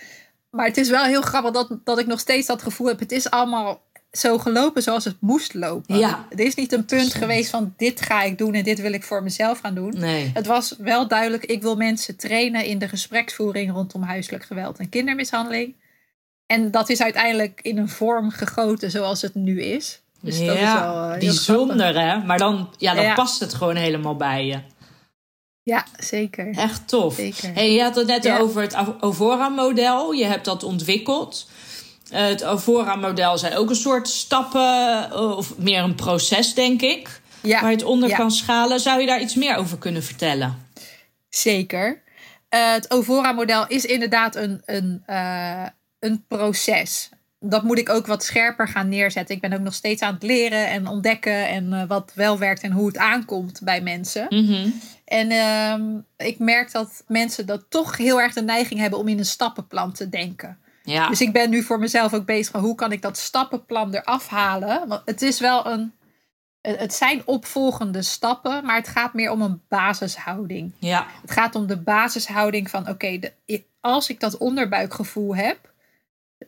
Maar 0.50 0.66
het 0.66 0.76
is 0.76 0.88
wel 0.88 1.04
heel 1.04 1.22
grappig 1.22 1.52
dat, 1.52 1.78
dat 1.84 1.98
ik 1.98 2.06
nog 2.06 2.20
steeds 2.20 2.46
dat 2.46 2.62
gevoel 2.62 2.86
heb. 2.86 2.98
Het 2.98 3.12
is 3.12 3.30
allemaal 3.30 3.82
zo 4.12 4.38
gelopen 4.38 4.82
zoals 4.82 5.04
het 5.04 5.16
moest 5.20 5.54
lopen. 5.54 5.98
Ja. 5.98 6.26
Er 6.30 6.40
is 6.40 6.54
niet 6.54 6.72
een 6.72 6.84
punt 6.84 7.14
geweest 7.14 7.50
van 7.50 7.74
dit 7.76 8.00
ga 8.00 8.22
ik 8.22 8.38
doen 8.38 8.54
en 8.54 8.64
dit 8.64 8.80
wil 8.80 8.92
ik 8.92 9.02
voor 9.02 9.22
mezelf 9.22 9.58
gaan 9.58 9.74
doen. 9.74 9.94
Nee. 9.98 10.30
Het 10.34 10.46
was 10.46 10.74
wel 10.78 11.08
duidelijk, 11.08 11.44
ik 11.44 11.62
wil 11.62 11.76
mensen 11.76 12.16
trainen 12.16 12.64
in 12.64 12.78
de 12.78 12.88
gespreksvoering 12.88 13.72
rondom 13.72 14.02
huiselijk 14.02 14.44
geweld 14.44 14.78
en 14.78 14.88
kindermishandeling. 14.88 15.74
En 16.46 16.70
dat 16.70 16.88
is 16.88 17.02
uiteindelijk 17.02 17.60
in 17.62 17.78
een 17.78 17.88
vorm 17.88 18.30
gegoten 18.30 18.90
zoals 18.90 19.22
het 19.22 19.34
nu 19.34 19.62
is. 19.62 20.02
Dus 20.20 20.38
dat 20.38 20.54
is 20.54 20.60
ja, 20.60 20.92
wel 20.92 21.10
eh, 21.12 21.18
bijzonder 21.18 22.00
hè. 22.00 22.24
Maar 22.24 22.38
dan, 22.38 22.70
ja, 22.78 22.94
dan 22.94 23.04
Ja. 23.04 23.14
past 23.14 23.40
het 23.40 23.54
gewoon 23.54 23.76
helemaal 23.76 24.16
bij 24.16 24.46
je. 24.46 24.58
Ja, 25.62 25.84
zeker. 25.98 26.54
Echt 26.56 26.88
tof. 26.88 27.14
Zeker. 27.14 27.54
Hey, 27.54 27.72
je 27.72 27.82
had 27.82 27.94
het 27.96 28.06
net 28.06 28.24
Ja. 28.24 28.38
over 28.38 28.62
het 28.62 28.76
Ovora-model. 29.00 30.12
Je 30.12 30.24
hebt 30.24 30.44
dat 30.44 30.62
ontwikkeld. 30.62 31.48
Eh, 32.10 32.24
het 32.26 32.44
Ovora-model 32.44 33.38
zijn 33.38 33.56
ook 33.56 33.68
een 33.70 33.76
soort 33.76 34.08
stappen, 34.08 35.10
eh, 35.10 35.36
of 35.36 35.58
meer 35.58 35.82
een 35.82 35.94
proces, 35.94 36.54
denk 36.54 36.82
ik. 36.82 37.20
Ja, 37.40 37.60
Waar 37.60 37.70
je 37.70 37.76
het 37.76 37.84
onder 37.84 38.14
kan 38.16 38.30
schalen. 38.30 38.80
Zou 38.80 39.00
je 39.00 39.06
daar 39.06 39.20
iets 39.20 39.34
meer 39.34 39.56
over 39.56 39.78
kunnen 39.78 40.02
vertellen? 40.02 40.66
Zeker. 41.28 42.02
Het 42.48 42.90
Ovora-model 42.90 43.66
is 43.66 43.84
inderdaad 43.84 44.36
een, 44.36 44.62
een, 44.64 45.02
een 45.98 46.24
proces. 46.28 47.08
Dat 47.40 47.62
moet 47.62 47.78
ik 47.78 47.88
ook 47.88 48.06
wat 48.06 48.24
scherper 48.24 48.68
gaan 48.68 48.88
neerzetten. 48.88 49.34
Ik 49.34 49.40
ben 49.40 49.52
ook 49.52 49.60
nog 49.60 49.74
steeds 49.74 50.02
aan 50.02 50.14
het 50.14 50.22
leren 50.22 50.68
en 50.68 50.86
ontdekken 50.86 51.48
en 51.48 51.72
eh, 51.72 51.88
wat 51.88 52.12
wel 52.14 52.38
werkt 52.38 52.62
en 52.62 52.72
hoe 52.72 52.86
het 52.86 52.98
aankomt 52.98 53.60
bij 53.62 53.80
mensen. 53.80 54.26
Mhm. 54.28 54.68
En 55.04 55.30
ehm, 55.30 55.82
ik 56.16 56.38
merk 56.38 56.72
dat 56.72 57.04
mensen 57.06 57.46
dat 57.46 57.64
toch 57.68 57.96
heel 57.96 58.20
erg 58.20 58.32
de 58.32 58.42
neiging 58.42 58.80
hebben 58.80 58.98
om 58.98 59.08
in 59.08 59.18
een 59.18 59.24
stappenplan 59.24 59.92
te 59.92 60.08
denken. 60.08 60.58
Ja. 60.82 61.08
Dus 61.08 61.20
ik 61.20 61.32
ben 61.32 61.50
nu 61.50 61.62
voor 61.62 61.78
mezelf 61.78 62.14
ook 62.14 62.24
bezig 62.24 62.52
van 62.52 62.60
hoe 62.60 62.74
kan 62.74 62.92
ik 62.92 63.02
dat 63.02 63.16
stappenplan 63.16 63.94
eraf 63.94 64.28
halen. 64.28 64.88
Want 64.88 65.02
het 65.04 65.22
is 65.22 65.40
wel 65.40 65.66
een. 65.66 65.92
Het 66.60 66.94
zijn 66.94 67.22
opvolgende 67.24 68.02
stappen, 68.02 68.64
maar 68.64 68.76
het 68.76 68.88
gaat 68.88 69.14
meer 69.14 69.30
om 69.30 69.42
een 69.42 69.62
basishouding. 69.68 70.72
ja. 70.78 71.06
Het 71.20 71.30
gaat 71.30 71.54
om 71.54 71.66
de 71.66 71.76
basishouding 71.76 72.70
van: 72.70 72.88
oké, 72.88 73.18
als 73.80 74.08
ik 74.08 74.20
dat 74.20 74.36
onderbuikgevoel 74.36 75.36
heb, 75.36 75.67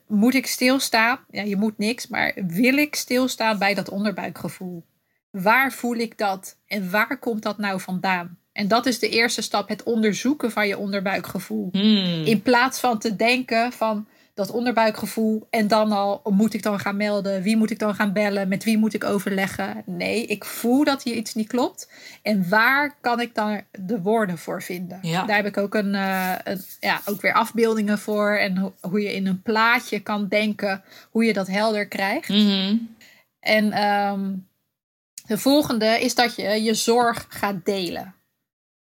moet 0.07 0.35
ik 0.35 0.46
stilstaan. 0.46 1.18
Ja, 1.31 1.42
je 1.42 1.57
moet 1.57 1.79
niks, 1.79 2.07
maar 2.07 2.33
wil 2.46 2.76
ik 2.76 2.94
stilstaan 2.94 3.59
bij 3.59 3.74
dat 3.74 3.88
onderbuikgevoel? 3.88 4.85
Waar 5.31 5.72
voel 5.72 5.96
ik 5.96 6.18
dat 6.18 6.57
en 6.66 6.90
waar 6.90 7.18
komt 7.18 7.42
dat 7.42 7.59
nou 7.59 7.81
vandaan? 7.81 8.38
En 8.53 8.68
dat 8.68 8.87
is 8.87 8.98
de 8.98 9.09
eerste 9.09 9.42
stap: 9.42 9.68
het 9.68 9.83
onderzoeken 9.83 10.50
van 10.50 10.68
je 10.68 10.79
onderbuikgevoel. 10.79 11.68
Hmm. 11.72 12.24
In 12.24 12.42
plaats 12.42 12.81
van 12.81 12.98
te 12.98 13.16
denken 13.16 13.72
van 13.72 14.07
dat 14.40 14.50
onderbuikgevoel 14.50 15.46
en 15.50 15.68
dan 15.68 15.92
al 15.92 16.20
moet 16.24 16.55
ik 16.55 16.62
dan 16.62 16.79
gaan 16.79 16.96
melden, 16.96 17.42
wie 17.42 17.57
moet 17.57 17.70
ik 17.70 17.79
dan 17.79 17.94
gaan 17.94 18.12
bellen, 18.12 18.48
met 18.48 18.64
wie 18.64 18.79
moet 18.79 18.94
ik 18.94 19.05
overleggen. 19.05 19.83
Nee, 19.87 20.26
ik 20.26 20.44
voel 20.44 20.85
dat 20.85 21.03
hier 21.03 21.14
iets 21.14 21.35
niet 21.35 21.48
klopt. 21.48 21.90
En 22.22 22.48
waar 22.48 22.96
kan 23.00 23.20
ik 23.20 23.35
dan 23.35 23.61
de 23.70 24.00
woorden 24.00 24.38
voor 24.38 24.62
vinden? 24.62 24.98
Ja. 25.03 25.24
Daar 25.24 25.37
heb 25.37 25.46
ik 25.46 25.57
ook, 25.57 25.74
een, 25.74 25.94
eh, 25.94 26.33
een, 26.44 26.61
ja, 26.81 27.00
ook 27.05 27.20
weer 27.20 27.33
afbeeldingen 27.33 27.98
voor 27.98 28.37
en 28.37 28.57
ho- 28.57 28.74
hoe 28.81 29.00
je 29.03 29.14
in 29.14 29.26
een 29.26 29.42
plaatje 29.42 30.00
kan 30.00 30.29
denken 30.29 30.83
hoe 31.11 31.24
je 31.24 31.33
dat 31.33 31.46
helder 31.46 31.88
krijgt. 31.88 32.29
Mhm. 32.29 32.76
En 33.40 33.72
ehm, 33.72 34.33
de 35.26 35.38
volgende 35.38 35.87
is 36.00 36.14
dat 36.14 36.35
je 36.37 36.62
je 36.62 36.74
zorg 36.74 37.26
gaat 37.29 37.64
delen. 37.64 38.14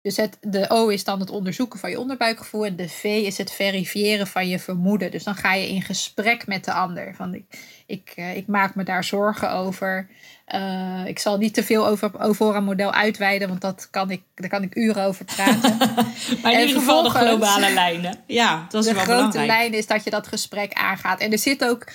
Dus 0.02 0.18
het, 0.18 0.38
de 0.42 0.70
O 0.70 0.88
is 0.88 1.04
dan 1.04 1.20
het 1.20 1.30
onderzoeken 1.30 1.80
van 1.80 1.90
je 1.90 2.00
onderbuikgevoel. 2.00 2.66
En 2.66 2.76
de 2.76 2.90
V 2.90 3.04
is 3.04 3.38
het 3.38 3.52
verifiëren 3.52 4.28
van 4.28 4.48
je 4.48 4.60
vermoeden. 4.60 5.12
Dus 5.12 5.24
dan 5.24 5.36
ga 5.36 5.54
je 5.54 5.70
in 5.70 5.82
gesprek 5.82 6.48
met 6.48 6.66
de 6.66 6.74
ander. 6.74 7.16
Van 7.16 7.34
ik, 7.34 7.44
ik, 7.86 8.14
eh, 8.16 8.36
ik 8.36 8.48
maak 8.48 8.76
me 8.76 8.84
daar 8.84 9.04
zorgen 9.04 9.52
over. 9.52 10.10
Eh, 10.46 11.04
ik 11.06 11.20
zal 11.20 11.38
niet 11.38 11.54
te 11.54 11.64
veel 11.64 11.88
over, 11.88 12.22
over 12.22 12.56
een 12.56 12.64
model 12.64 12.94
uitweiden, 12.94 13.48
want 13.48 13.62
dat 13.62 13.88
kan 13.92 14.12
ik, 14.12 14.22
daar 14.36 14.50
kan 14.50 14.64
ik 14.64 14.76
uren 14.76 15.04
over 15.04 15.26
praten. 15.26 15.78
Maar 16.42 16.54
in 16.54 16.60
ieder 16.60 16.76
geval 16.76 17.04
de 17.04 17.10
globale 17.10 17.74
lijnen. 17.74 18.24
Ja, 18.28 18.66
dat 18.70 18.84
is 18.84 18.90
de 18.90 18.96
wel 18.96 19.04
grote 19.04 19.18
belangrijk. 19.18 19.48
lijn 19.48 19.74
is 19.74 19.88
dat 19.88 20.04
je 20.04 20.10
dat 20.10 20.28
gesprek 20.28 20.74
aangaat. 20.74 21.20
En 21.20 21.32
er 21.32 21.38
zit 21.38 21.66
ook 21.66 21.88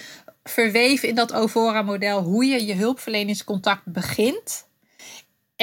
verweven 0.45 1.09
in 1.09 1.15
dat 1.15 1.33
Ovora-model 1.33 2.23
hoe 2.23 2.45
je 2.45 2.67
je 2.67 2.75
hulpverleningscontact 2.75 3.85
begint. 3.85 4.67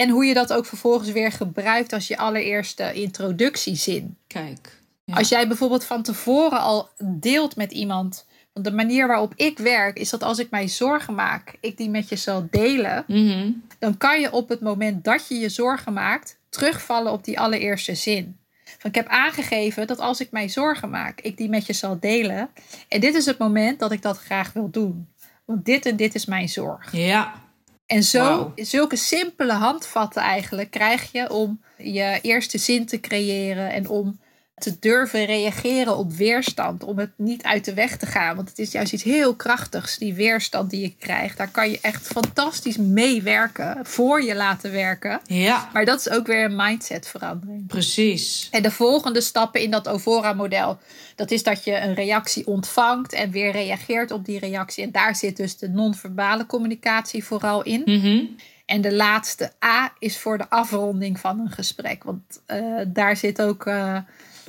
En 0.01 0.09
hoe 0.09 0.25
je 0.25 0.33
dat 0.33 0.53
ook 0.53 0.65
vervolgens 0.65 1.11
weer 1.11 1.31
gebruikt 1.31 1.93
als 1.93 2.07
je 2.07 2.17
allereerste 2.17 2.93
introductiezin. 2.93 4.17
Kijk. 4.27 4.79
Ja. 5.03 5.15
Als 5.15 5.29
jij 5.29 5.47
bijvoorbeeld 5.47 5.83
van 5.83 6.03
tevoren 6.03 6.59
al 6.59 6.89
deelt 7.03 7.55
met 7.55 7.71
iemand. 7.71 8.25
Want 8.53 8.65
de 8.65 8.71
manier 8.71 9.07
waarop 9.07 9.33
ik 9.35 9.57
werk 9.57 9.99
is 9.99 10.09
dat 10.09 10.23
als 10.23 10.39
ik 10.39 10.49
mij 10.49 10.67
zorgen 10.67 11.15
maak, 11.15 11.53
ik 11.59 11.77
die 11.77 11.89
met 11.89 12.09
je 12.09 12.15
zal 12.15 12.47
delen. 12.51 13.03
Mhm. 13.07 13.51
Dan 13.79 13.97
kan 13.97 14.19
je 14.19 14.31
op 14.31 14.49
het 14.49 14.61
moment 14.61 15.03
dat 15.03 15.27
je 15.27 15.35
je 15.35 15.49
zorgen 15.49 15.93
maakt, 15.93 16.39
terugvallen 16.49 17.11
op 17.11 17.23
die 17.23 17.39
allereerste 17.39 17.95
zin. 17.95 18.37
Van, 18.77 18.89
ik 18.89 18.95
heb 18.95 19.07
aangegeven 19.07 19.87
dat 19.87 19.99
als 19.99 20.19
ik 20.19 20.31
mij 20.31 20.49
zorgen 20.49 20.89
maak, 20.89 21.21
ik 21.21 21.37
die 21.37 21.49
met 21.49 21.65
je 21.65 21.73
zal 21.73 21.99
delen. 21.99 22.49
En 22.87 22.99
dit 22.99 23.15
is 23.15 23.25
het 23.25 23.37
moment 23.37 23.79
dat 23.79 23.91
ik 23.91 24.01
dat 24.01 24.17
graag 24.17 24.53
wil 24.53 24.69
doen. 24.69 25.07
Want 25.45 25.65
dit 25.65 25.85
en 25.85 25.95
dit 25.95 26.15
is 26.15 26.25
mijn 26.25 26.49
zorg. 26.49 26.91
Ja. 26.91 27.49
En 27.91 28.03
zo, 28.03 28.51
zulke 28.55 28.95
simpele 28.95 29.53
handvatten 29.53 30.21
eigenlijk 30.21 30.71
krijg 30.71 31.11
je 31.11 31.29
om 31.29 31.61
je 31.77 32.19
eerste 32.21 32.57
zin 32.57 32.85
te 32.85 32.99
creëren 32.99 33.71
en 33.71 33.89
om 33.89 34.19
te 34.61 34.75
durven 34.79 35.25
reageren 35.25 35.97
op 35.97 36.11
weerstand, 36.13 36.83
om 36.83 36.97
het 36.97 37.11
niet 37.15 37.43
uit 37.43 37.65
de 37.65 37.73
weg 37.73 37.97
te 37.97 38.05
gaan. 38.05 38.35
Want 38.35 38.49
het 38.49 38.59
is 38.59 38.71
juist 38.71 38.93
iets 38.93 39.03
heel 39.03 39.35
krachtigs, 39.35 39.97
die 39.97 40.13
weerstand 40.13 40.69
die 40.69 40.81
je 40.81 40.95
krijgt. 40.99 41.37
Daar 41.37 41.51
kan 41.51 41.69
je 41.69 41.79
echt 41.81 42.07
fantastisch 42.07 42.77
mee 42.77 43.21
werken, 43.21 43.77
voor 43.83 44.23
je 44.23 44.35
laten 44.35 44.71
werken. 44.71 45.19
Ja, 45.25 45.69
Maar 45.73 45.85
dat 45.85 45.99
is 45.99 46.09
ook 46.09 46.27
weer 46.27 46.43
een 46.45 46.55
mindsetverandering. 46.55 47.67
precies. 47.67 48.47
En 48.51 48.61
de 48.61 48.71
volgende 48.71 49.21
stappen 49.21 49.61
in 49.61 49.71
dat 49.71 49.87
Ovora-model, 49.87 50.79
dat 51.15 51.31
is 51.31 51.43
dat 51.43 51.63
je 51.63 51.77
een 51.79 51.93
reactie 51.93 52.47
ontvangt 52.47 53.13
en 53.13 53.31
weer 53.31 53.51
reageert 53.51 54.11
op 54.11 54.25
die 54.25 54.39
reactie. 54.39 54.83
En 54.83 54.91
daar 54.91 55.15
zit 55.15 55.37
dus 55.37 55.57
de 55.57 55.69
non-verbale 55.69 56.45
communicatie 56.45 57.23
vooral 57.23 57.63
in. 57.63 57.81
Mhm. 57.85 58.23
En 58.65 58.81
de 58.81 58.93
laatste 58.93 59.51
A 59.65 59.93
is 59.99 60.17
voor 60.17 60.37
de 60.37 60.49
afronding 60.49 61.19
van 61.19 61.39
een 61.39 61.49
gesprek. 61.51 62.03
Want 62.03 62.41
eh, 62.45 62.59
daar 62.87 63.17
zit 63.17 63.41
ook 63.41 63.65
eh, 63.65 63.97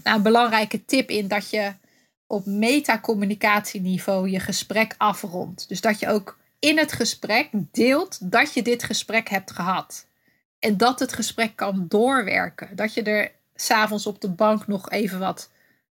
nou, 0.03 0.17
een 0.17 0.23
belangrijke 0.23 0.85
tip 0.85 1.11
in 1.11 1.29
dat 1.29 1.51
je 1.51 1.73
op 2.27 2.47
metacommunicatieniveau 2.47 4.31
je 4.31 4.41
gesprek 4.41 4.95
afrondt. 4.99 5.69
Dus 5.69 5.81
dat 5.81 5.99
je 5.99 6.09
ook 6.09 6.38
in 6.59 6.79
het 6.79 6.93
gesprek 6.93 7.49
deelt 7.53 8.31
dat 8.31 8.55
je 8.55 8.62
dit 8.62 8.83
gesprek 8.83 9.29
hebt 9.29 9.51
gehad. 9.51 10.07
En 10.59 10.77
dat 10.77 10.99
het 10.99 11.12
gesprek 11.12 11.57
kan 11.57 11.85
doorwerken. 11.88 12.77
Dat 12.77 12.95
je 12.95 13.03
er 13.03 13.33
s'avonds 13.55 14.07
op 14.07 14.21
de 14.21 14.31
bank 14.31 14.67
nog 14.67 14.91
even 14.91 15.19
wat 15.19 15.51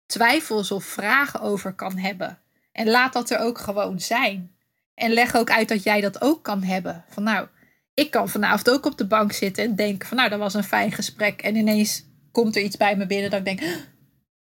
twijfels 0.06 0.72
of 0.72 0.84
vragen 0.84 1.42
over 1.42 1.74
kan 1.74 1.98
hebben. 1.98 2.40
En 2.72 2.90
laat 2.90 3.14
dat 3.14 3.30
er 3.30 3.40
ook 3.40 3.58
gewoon 3.58 4.00
zijn. 4.00 4.56
En 4.96 5.12
leg 5.12 5.36
ook 5.36 5.52
uit 5.52 5.68
dat 5.68 5.84
jij 5.84 6.02
dat 6.02 6.22
ook 6.22 6.44
kan 6.44 6.64
hebben. 6.64 7.06
Van 7.10 7.24
nou, 7.24 7.48
ik 7.94 8.12
kan 8.12 8.30
vanavond 8.30 8.70
ook 8.70 8.86
op 8.86 8.98
de 8.98 9.08
bank 9.08 9.32
zitten 9.32 9.64
en 9.64 9.76
denken 9.76 10.08
van 10.08 10.18
nou, 10.18 10.30
dat 10.30 10.40
was 10.40 10.54
een 10.54 10.64
fijn 10.64 10.92
gesprek. 10.92 11.42
En 11.42 11.56
ineens 11.56 12.06
komt 12.32 12.56
er 12.56 12.62
iets 12.62 12.78
bij 12.78 12.98
me 12.98 13.06
binnen 13.06 13.30
dat 13.30 13.40
ik 13.40 13.46
denk, 13.46 13.62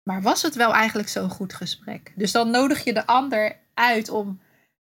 maar 0.03 0.23
was 0.23 0.43
het 0.43 0.55
wel 0.55 0.73
eigenlijk 0.73 1.09
zo'n 1.09 1.31
goed 1.31 1.55
gesprek? 1.55 2.13
Dus 2.15 2.33
dan 2.33 2.51
nodig 2.51 2.85
je 2.85 2.93
de 2.93 3.07
ander 3.07 3.57
uit 3.75 4.09
om 4.09 4.41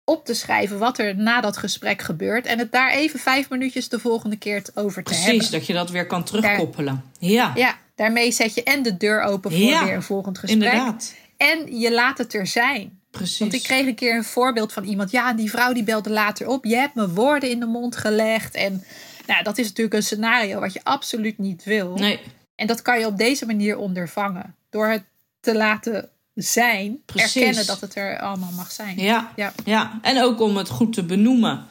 op 0.05 0.25
te 0.25 0.35
schrijven 0.35 0.79
wat 0.79 0.99
er 0.99 1.17
na 1.17 1.41
dat 1.41 1.57
gesprek 1.57 2.03
gebeurt. 2.03 2.47
En 2.47 2.59
het 2.59 2.73
daar 2.73 2.91
even 2.91 3.21
vijf 3.21 3.51
minuutjes 3.51 3.89
de 3.89 3.99
volgende 3.99 4.37
keer 4.37 4.63
over 4.75 5.03
te 5.03 5.15
hebben. 5.15 5.33
Precies, 5.33 5.51
dat 5.51 5.67
je 5.67 5.73
dat 5.73 5.91
weer 5.91 6.07
kan 6.07 6.25
terugkoppelen. 6.25 7.05
ja. 7.19 7.53
ja, 7.55 7.79
daarmee 7.95 8.33
zet 8.33 8.55
je 8.55 8.63
en 8.63 8.83
de 8.83 8.97
deur 8.97 9.23
open 9.23 9.51
voor 9.51 9.61
weer 9.61 9.95
een 9.95 10.03
volgend 10.03 10.39
gesprek. 10.39 10.63
Inderdaad. 10.63 11.15
En 11.37 11.79
je 11.79 11.93
laat 11.93 12.19
het 12.19 12.35
er 12.35 12.47
zijn. 12.47 13.01
Precies. 13.11 13.39
Want 13.39 13.55
ik 13.55 13.63
kreeg 13.63 13.87
een 13.87 13.95
keer 13.95 14.17
een 14.17 14.25
voorbeeld 14.25 14.73
van 14.73 14.85
iemand. 14.85 15.11
Ja, 15.11 15.33
die 15.33 15.51
vrouw 15.51 15.73
die 15.73 15.83
belde 15.83 16.11
later 16.11 16.49
op. 16.49 16.65
Je 16.65 16.77
hebt 16.77 16.95
me 16.95 17.09
woorden 17.09 17.51
in 17.51 17.61
de 17.61 17.67
mond 17.67 17.97
gelegd. 17.97 18.55
En 18.55 18.85
nou, 19.27 19.43
dat 19.43 19.59
is 19.59 19.67
natuurlijk 19.67 19.97
een 19.97 20.03
scenario 20.03 20.61
wat 20.61 20.73
je 20.73 20.81
absoluut 20.83 21.39
niet 21.39 21.65
wil. 21.65 21.95
Nee. 21.95 22.21
En 22.55 22.67
dat 22.67 22.83
kan 22.83 22.99
je 22.99 23.07
op 23.07 23.17
deze 23.17 23.47
manier 23.47 23.77
ondervangen. 23.77 24.55
Door 24.77 24.89
het 24.89 25.05
te 25.41 25.55
laten 25.57 26.09
zijn. 26.35 27.03
Precies. 27.07 27.35
Erkennen 27.35 27.67
dat 27.67 27.81
het 27.81 27.95
er 27.95 28.21
allemaal 28.21 28.53
mag 28.53 28.71
zijn. 28.73 28.99
Ja. 28.99 29.33
Ja. 29.37 29.53
ja, 29.65 29.99
en 30.03 30.23
ook 30.23 30.41
om 30.41 30.57
het 30.57 30.69
goed 30.69 30.93
te 30.93 31.05
benoemen 31.05 31.65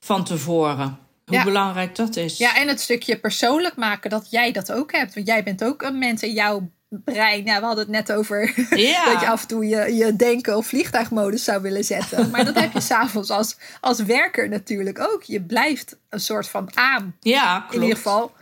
van 0.00 0.24
tevoren. 0.24 0.98
Hoe 1.24 1.36
Ja. 1.36 1.44
belangrijk 1.44 1.96
dat 1.96 2.16
is. 2.16 2.38
Ja, 2.38 2.56
en 2.56 2.68
het 2.68 2.80
stukje 2.80 3.18
persoonlijk 3.18 3.76
maken 3.76 4.10
dat 4.10 4.30
jij 4.30 4.52
dat 4.52 4.72
ook 4.72 4.92
hebt. 4.92 5.14
Want 5.14 5.26
jij 5.26 5.42
bent 5.42 5.64
ook 5.64 5.82
een 5.82 5.98
mens 5.98 6.22
in 6.22 6.32
jouw 6.32 6.70
brein. 6.88 7.44
Ja, 7.44 7.60
we 7.60 7.66
hadden 7.66 7.84
het 7.84 7.92
net 7.92 8.12
over 8.12 8.52
Ja. 8.78 9.04
dat 9.12 9.20
je 9.20 9.28
af 9.28 9.42
en 9.42 9.48
toe 9.48 9.66
je, 9.66 9.94
je 9.94 10.16
denken 10.16 10.56
of 10.56 10.66
vliegtuigmodus 10.66 11.44
zou 11.44 11.62
willen 11.62 11.84
zetten. 11.84 12.20
Maar 12.30 12.44
dat 12.44 12.60
heb 12.60 12.72
je 12.72 12.80
s'avonds 12.80 13.30
als, 13.30 13.56
als 13.80 13.98
werker 14.02 14.48
natuurlijk 14.48 15.00
ook. 15.00 15.22
Je 15.22 15.42
blijft 15.42 15.96
een 16.08 16.20
soort 16.20 16.48
van 16.48 16.76
aan. 16.76 17.16
Ja, 17.20 17.58
klopt. 17.58 17.74
In 17.74 17.80
ieder 17.82 17.96
geval, 17.96 18.32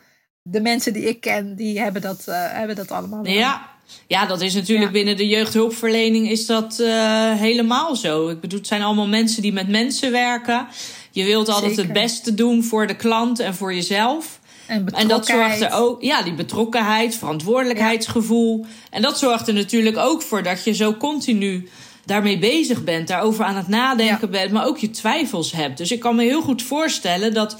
de 0.42 0.61
mensen 0.61 0.92
die 0.92 1.04
ik 1.09 1.20
ken, 1.20 1.54
die 1.56 1.80
hebben 1.80 2.02
dat, 2.02 2.24
eh, 2.26 2.52
hebben 2.52 2.76
dat 2.76 2.90
allemaal. 2.90 3.26
Ja. 3.26 3.68
Ja, 4.07 4.26
dat 4.26 4.40
is 4.40 4.55
natuurlijk 4.55 4.87
Ja. 4.87 4.92
binnen 4.92 5.16
de 5.16 5.26
jeugdhulpverlening 5.26 6.31
is 6.31 6.46
dat 6.46 6.79
eh, 6.79 7.33
helemaal 7.33 7.96
zo. 7.96 8.29
Ik 8.29 8.40
bedoel, 8.40 8.59
het 8.59 8.68
zijn 8.68 8.83
allemaal 8.83 9.07
mensen 9.09 9.42
die 9.42 9.53
met 9.53 9.68
mensen 9.68 10.12
werken. 10.12 10.66
Je 11.11 11.24
wilt 11.24 11.48
altijd 11.48 11.74
Zeker. 11.74 11.85
het 11.85 12.03
beste 12.03 12.35
doen 12.35 12.64
voor 12.64 12.87
de 12.87 12.96
klant 12.96 13.38
en 13.40 13.55
voor 13.55 13.74
jezelf. 13.74 14.38
En, 14.66 14.87
En 14.94 15.09
dat 15.09 15.26
zorgt 15.26 15.61
er 15.61 15.72
ook, 15.72 16.03
ja, 16.03 16.22
die 16.22 16.35
betrokkenheid, 16.35 17.16
verantwoordelijkheidsgevoel. 17.16 18.66
En 18.90 19.03
dat 19.03 19.18
zorgt 19.18 19.48
er 19.48 19.55
natuurlijk 19.55 19.96
ook 19.96 20.22
voor 20.22 20.42
dat 20.42 20.64
je 20.64 20.72
zo 20.74 20.94
continu 20.96 21.68
daarmee 22.05 22.38
bezig 22.38 22.85
bent, 22.85 23.09
daarover 23.09 23.44
aan 23.44 23.57
het 23.57 23.68
nadenken 23.68 24.18
Ja. 24.20 24.26
bent, 24.38 24.53
maar 24.53 24.66
ook 24.66 24.79
je 24.79 24.90
twijfels 24.90 25.53
hebt. 25.53 25.79
Dus 25.79 25.90
ik 25.92 26.00
kan 26.00 26.16
me 26.16 26.22
heel 26.22 26.42
goed 26.42 26.62
voorstellen 26.62 27.35
dat 27.35 27.57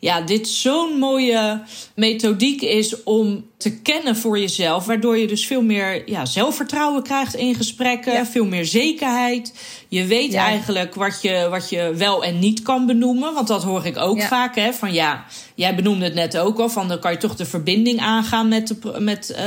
ja, 0.00 0.20
dit 0.20 0.48
zo'n 0.48 0.98
mooie 0.98 1.62
methodiek 1.94 2.62
is 2.62 3.02
om 3.02 3.46
te 3.56 3.80
kennen 3.80 4.16
voor 4.16 4.38
jezelf, 4.38 4.84
waardoor 4.86 5.18
je 5.18 5.26
dus 5.26 5.46
veel 5.46 5.62
meer 5.62 6.10
ja, 6.10 6.26
zelfvertrouwen 6.26 7.02
krijgt 7.02 7.34
in 7.34 7.54
gesprekken, 7.54 8.12
Ja. 8.12 8.26
veel 8.26 8.44
meer 8.44 8.64
zekerheid. 8.64 9.52
Je 9.88 10.04
weet 10.04 10.32
Ja. 10.32 10.44
eigenlijk 10.44 10.94
wat 10.94 11.22
je, 11.22 11.46
wat 11.50 11.68
je 11.70 11.92
wel 11.96 12.24
en 12.24 12.38
niet 12.38 12.62
kan 12.62 12.86
benoemen, 12.86 13.34
want 13.34 13.48
dat 13.48 13.62
hoor 13.62 13.86
ik 13.86 13.96
ook 13.96 14.18
Ja. 14.18 14.26
vaak. 14.26 14.56
Hè, 14.56 14.72
van 14.72 14.92
ja, 14.92 15.24
jij 15.54 15.74
benoemde 15.74 16.04
het 16.04 16.14
net 16.14 16.38
ook 16.38 16.58
al, 16.58 16.68
van 16.68 16.88
dan 16.88 16.98
kan 16.98 17.12
je 17.12 17.18
toch 17.18 17.36
de 17.36 17.44
verbinding 17.46 18.00
aangaan 18.00 18.48
met, 18.48 18.68
de, 18.68 18.96
met, 18.98 19.30
eh, 19.30 19.42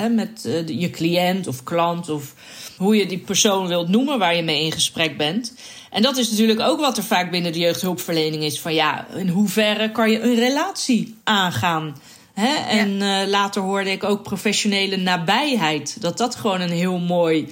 hè, 0.00 0.08
met 0.08 0.44
eh, 0.44 0.80
je 0.80 0.90
cliënt 0.90 1.46
of 1.46 1.62
klant 1.62 2.08
of 2.08 2.34
hoe 2.76 2.96
je 2.96 3.06
die 3.06 3.18
persoon 3.18 3.66
wilt 3.66 3.88
noemen 3.88 4.18
waar 4.18 4.36
je 4.36 4.42
mee 4.42 4.64
in 4.64 4.72
gesprek 4.72 5.16
bent. 5.16 5.54
En 5.90 6.02
dat 6.02 6.16
is 6.16 6.30
natuurlijk 6.30 6.60
ook 6.60 6.80
wat 6.80 6.96
er 6.96 7.04
vaak 7.04 7.30
binnen 7.30 7.52
de 7.52 7.58
jeugdhulpverlening 7.58 8.42
is. 8.42 8.60
Van 8.60 8.74
ja, 8.74 9.06
in 9.16 9.28
hoeverre 9.28 9.92
kan 9.92 10.10
je 10.10 10.20
een 10.20 10.34
relatie 10.34 11.16
aangaan? 11.24 11.96
Hè? 12.34 12.54
En 12.54 13.02
eh, 13.02 13.28
later 13.28 13.62
hoorde 13.62 13.90
ik 13.90 14.04
ook 14.04 14.22
professionele 14.22 14.96
nabijheid. 14.96 15.96
Dat 16.00 16.18
dat 16.18 16.34
gewoon 16.34 16.60
een 16.60 16.70
heel 16.70 16.98
mooi, 16.98 17.48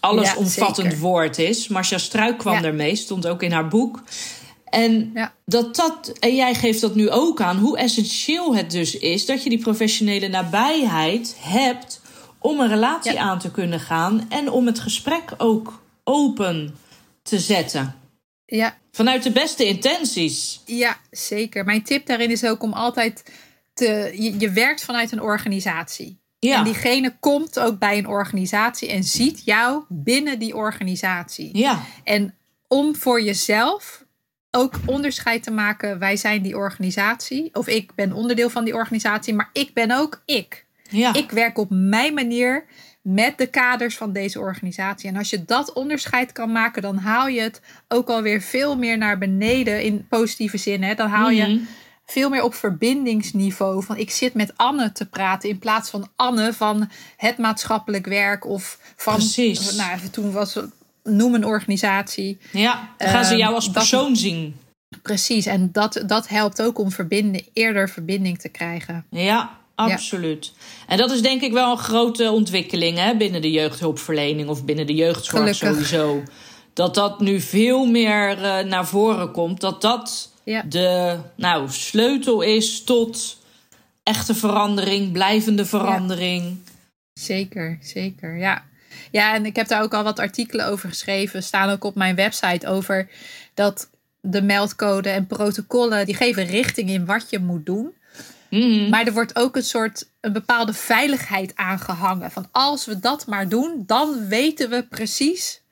allesomvattend 0.00 0.98
woord 0.98 1.38
is. 1.38 1.68
Marcia 1.68 1.98
Struik 1.98 2.38
kwam 2.38 2.54
Ja. 2.54 2.60
daarmee, 2.60 2.96
stond 2.96 3.26
ook 3.26 3.42
in 3.42 3.52
haar 3.52 3.68
boek. 3.68 4.02
En 4.64 5.10
Ja. 5.14 5.32
dat 5.44 5.76
dat, 5.76 6.12
en 6.18 6.34
jij 6.34 6.54
geeft 6.54 6.80
dat 6.80 6.94
nu 6.94 7.10
ook 7.10 7.40
aan, 7.40 7.56
hoe 7.58 7.78
essentieel 7.78 8.56
het 8.56 8.70
dus 8.70 8.98
is 8.98 9.26
dat 9.26 9.42
je 9.42 9.48
die 9.48 9.58
professionele 9.58 10.28
nabijheid 10.28 11.36
hebt 11.40 12.00
om 12.38 12.60
een 12.60 12.68
relatie 12.68 13.20
aan 13.20 13.38
te 13.38 13.50
kunnen 13.50 13.80
gaan 13.80 14.26
en 14.28 14.50
om 14.50 14.66
het 14.66 14.78
gesprek 14.80 15.34
ook 15.38 15.80
open 16.04 16.74
te 17.26 17.38
zetten. 17.38 17.94
Ja, 18.46 18.78
Vanuit 18.92 19.22
de 19.22 19.32
beste 19.32 19.64
intenties. 19.64 20.60
ja, 20.66 20.96
zeker. 21.10 21.64
Mijn 21.64 21.82
tip 21.82 22.06
daarin 22.06 22.30
is 22.30 22.44
ook 22.44 22.62
om 22.62 22.72
altijd 22.72 23.22
te. 23.74 24.12
Je, 24.18 24.38
je 24.38 24.50
werkt 24.50 24.84
vanuit 24.84 25.12
een 25.12 25.20
organisatie. 25.22 26.20
Ja, 26.38 26.58
En 26.58 26.64
diegene 26.64 27.16
komt 27.20 27.58
ook 27.58 27.78
bij 27.78 27.98
een 27.98 28.06
organisatie 28.08 28.88
en 28.88 29.04
ziet 29.04 29.42
jou 29.44 29.84
binnen 29.88 30.38
die 30.38 30.56
organisatie. 30.56 31.58
ja, 31.58 31.82
En 32.04 32.34
om 32.68 32.96
voor 32.96 33.22
jezelf 33.22 34.04
ook 34.50 34.74
onderscheid 34.86 35.42
te 35.42 35.50
maken, 35.50 35.98
wij 35.98 36.16
zijn 36.16 36.42
die 36.42 36.56
organisatie. 36.56 37.54
Of 37.54 37.66
ik 37.66 37.94
ben 37.94 38.12
onderdeel 38.12 38.50
van 38.50 38.64
die 38.64 38.74
organisatie, 38.74 39.34
maar 39.34 39.50
ik 39.52 39.72
ben 39.74 39.90
ook 39.90 40.22
ik. 40.24 40.66
ja. 40.90 41.14
Ik 41.14 41.30
werk 41.30 41.58
op 41.58 41.70
mijn 41.70 42.14
manier 42.14 42.64
met 43.08 43.38
de 43.38 43.46
kaders 43.46 43.96
van 43.96 44.12
deze 44.12 44.38
organisatie. 44.40 45.08
En 45.08 45.16
als 45.16 45.30
je 45.30 45.44
dat 45.44 45.72
onderscheid 45.72 46.32
kan 46.32 46.52
maken, 46.52 46.82
dan 46.82 46.96
haal 46.96 47.28
je 47.28 47.40
het 47.40 47.60
ook 47.88 48.08
alweer 48.08 48.40
veel 48.40 48.76
meer 48.76 48.98
naar 48.98 49.18
beneden 49.18 49.82
in 49.82 50.06
positieve 50.08 50.56
zin. 50.56 50.82
Hè? 50.82 50.94
Dan 50.94 51.08
haal 51.08 51.30
je 51.30 51.46
Mhm. 51.46 51.58
veel 52.06 52.28
meer 52.28 52.42
op 52.42 52.54
verbindingsniveau. 52.54 53.82
Van 53.84 53.96
ik 53.96 54.10
zit 54.10 54.34
met 54.34 54.52
Anne 54.56 54.92
te 54.92 55.06
praten 55.08 55.48
in 55.48 55.58
plaats 55.58 55.90
van 55.90 56.08
Anne 56.16 56.52
van 56.52 56.90
het 57.16 57.38
maatschappelijk 57.38 58.06
werk 58.06 58.46
of 58.46 58.78
van. 58.96 59.14
Precies. 59.14 59.74
Nou, 59.76 59.92
even 59.94 60.10
toen 60.10 60.32
was 60.32 60.54
het- 60.54 60.70
noem 61.02 61.34
een 61.34 61.44
organisatie. 61.44 62.38
ja. 62.52 62.88
Dan 62.98 63.08
gaan 63.08 63.24
ze 63.24 63.30
Ehm, 63.30 63.40
jou 63.40 63.54
als 63.54 63.64
dat- 63.64 63.74
persoon 63.74 64.16
zien. 64.16 64.56
Precies. 65.02 65.46
En 65.46 65.68
dat, 65.72 66.02
dat 66.06 66.28
helpt 66.28 66.62
ook 66.62 66.78
om 66.78 66.90
verbinden, 66.90 67.42
eerder 67.52 67.88
verbinding 67.88 68.38
te 68.38 68.48
krijgen. 68.48 69.06
Ja, 69.10 69.50
absoluut. 69.76 70.52
En 70.88 70.96
dat 70.98 71.10
is 71.10 71.22
denk 71.22 71.42
ik 71.42 71.52
wel 71.52 71.70
een 71.70 71.78
grote 71.78 72.30
ontwikkeling 72.30 72.98
hè, 72.98 73.16
binnen 73.16 73.42
de 73.42 73.50
jeugdhulpverlening 73.50 74.48
of 74.48 74.64
binnen 74.64 74.86
de 74.86 74.94
jeugdzorg 74.94 75.58
Gelukkig. 75.58 75.86
sowieso. 75.88 76.22
Dat 76.72 76.94
dat 76.94 77.20
nu 77.20 77.40
veel 77.40 77.86
meer 77.86 78.42
eh, 78.42 78.64
naar 78.64 78.86
voren 78.86 79.30
komt. 79.30 79.60
Dat 79.60 79.82
dat 79.82 80.32
Ja. 80.44 80.62
de 80.62 81.18
nou, 81.36 81.68
sleutel 81.70 82.42
is 82.42 82.84
tot 82.84 83.38
echte 84.02 84.34
verandering, 84.34 85.12
blijvende 85.12 85.64
verandering. 85.64 86.58
Zeker, 87.12 87.78
zeker. 87.82 88.36
Ja. 88.36 88.64
ja, 89.10 89.34
en 89.34 89.46
ik 89.46 89.56
heb 89.56 89.68
daar 89.68 89.82
ook 89.82 89.94
al 89.94 90.02
wat 90.02 90.18
artikelen 90.18 90.66
over 90.66 90.88
geschreven. 90.88 91.42
Staan 91.42 91.70
ook 91.70 91.84
op 91.84 91.94
mijn 91.94 92.14
website 92.14 92.66
over 92.68 93.08
dat 93.54 93.90
de 94.20 94.42
meldcode 94.42 95.08
en 95.08 95.26
protocollen 95.26 96.06
die 96.06 96.14
geven 96.14 96.44
richting 96.44 96.88
in 96.90 97.04
wat 97.06 97.30
je 97.30 97.38
moet 97.38 97.66
doen. 97.66 97.92
Mhm. 98.56 98.88
Maar 98.88 99.06
er 99.06 99.12
wordt 99.12 99.36
ook 99.36 99.56
een 99.56 99.64
soort 99.64 100.08
een 100.20 100.32
bepaalde 100.32 100.72
veiligheid 100.72 101.52
aangehangen. 101.56 102.30
Van 102.30 102.48
als 102.50 102.86
we 102.86 102.98
dat 102.98 103.26
maar 103.26 103.48
doen, 103.48 103.82
dan 103.86 104.28
weten 104.28 104.70
we 104.70 104.82
precies 104.82 105.62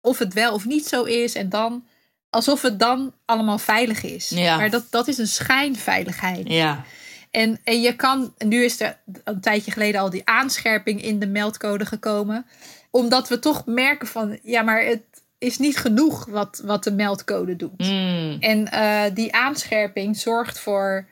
of 0.00 0.18
het 0.18 0.32
wel 0.32 0.52
of 0.52 0.64
niet 0.64 0.86
zo 0.86 1.02
is. 1.02 1.34
En 1.34 1.48
dan 1.48 1.84
alsof 2.30 2.62
het 2.62 2.78
dan 2.78 3.14
allemaal 3.24 3.58
veilig 3.58 4.02
is. 4.02 4.28
Ja. 4.28 4.56
Maar 4.56 4.70
dat, 4.70 4.86
dat 4.90 5.08
is 5.08 5.18
een 5.18 5.28
schijnveiligheid. 5.28 6.48
Ja, 6.48 6.84
En, 7.30 7.60
en 7.64 7.80
je 7.80 7.96
kan, 7.96 8.34
nu 8.38 8.64
is 8.64 8.80
er 8.80 8.98
een 9.24 9.40
tijdje 9.40 9.70
geleden 9.70 10.00
al 10.00 10.10
die 10.10 10.22
aanscherping 10.24 11.02
in 11.02 11.18
de 11.18 11.26
meldcode 11.26 11.86
gekomen. 11.86 12.46
Omdat 12.90 13.28
we 13.28 13.38
toch 13.38 13.66
merken 13.66 14.08
van, 14.08 14.38
ja, 14.42 14.62
maar 14.62 14.84
het 14.84 15.02
is 15.38 15.58
niet 15.58 15.76
genoeg 15.76 16.24
wat, 16.24 16.60
wat 16.64 16.84
de 16.84 16.92
meldcode 16.92 17.56
doet. 17.56 17.78
Mm. 17.78 18.36
En 18.40 18.70
eh, 18.70 19.14
die 19.14 19.34
aanscherping 19.34 20.16
zorgt 20.16 20.58
voor 20.58 21.06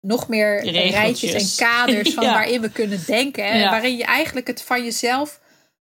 nog 0.00 0.28
meer 0.28 0.60
Regeltjes. 0.64 0.92
rijtjes 0.94 1.58
en 1.60 1.66
kaders 1.66 2.14
van 2.14 2.24
Ja. 2.26 2.32
waarin 2.32 2.60
we 2.60 2.70
kunnen 2.70 3.00
denken. 3.06 3.58
Ja. 3.58 3.70
Waarin 3.70 3.96
je 3.96 4.04
eigenlijk 4.04 4.46
het 4.46 4.62
van 4.62 4.84
jezelf 4.84 5.40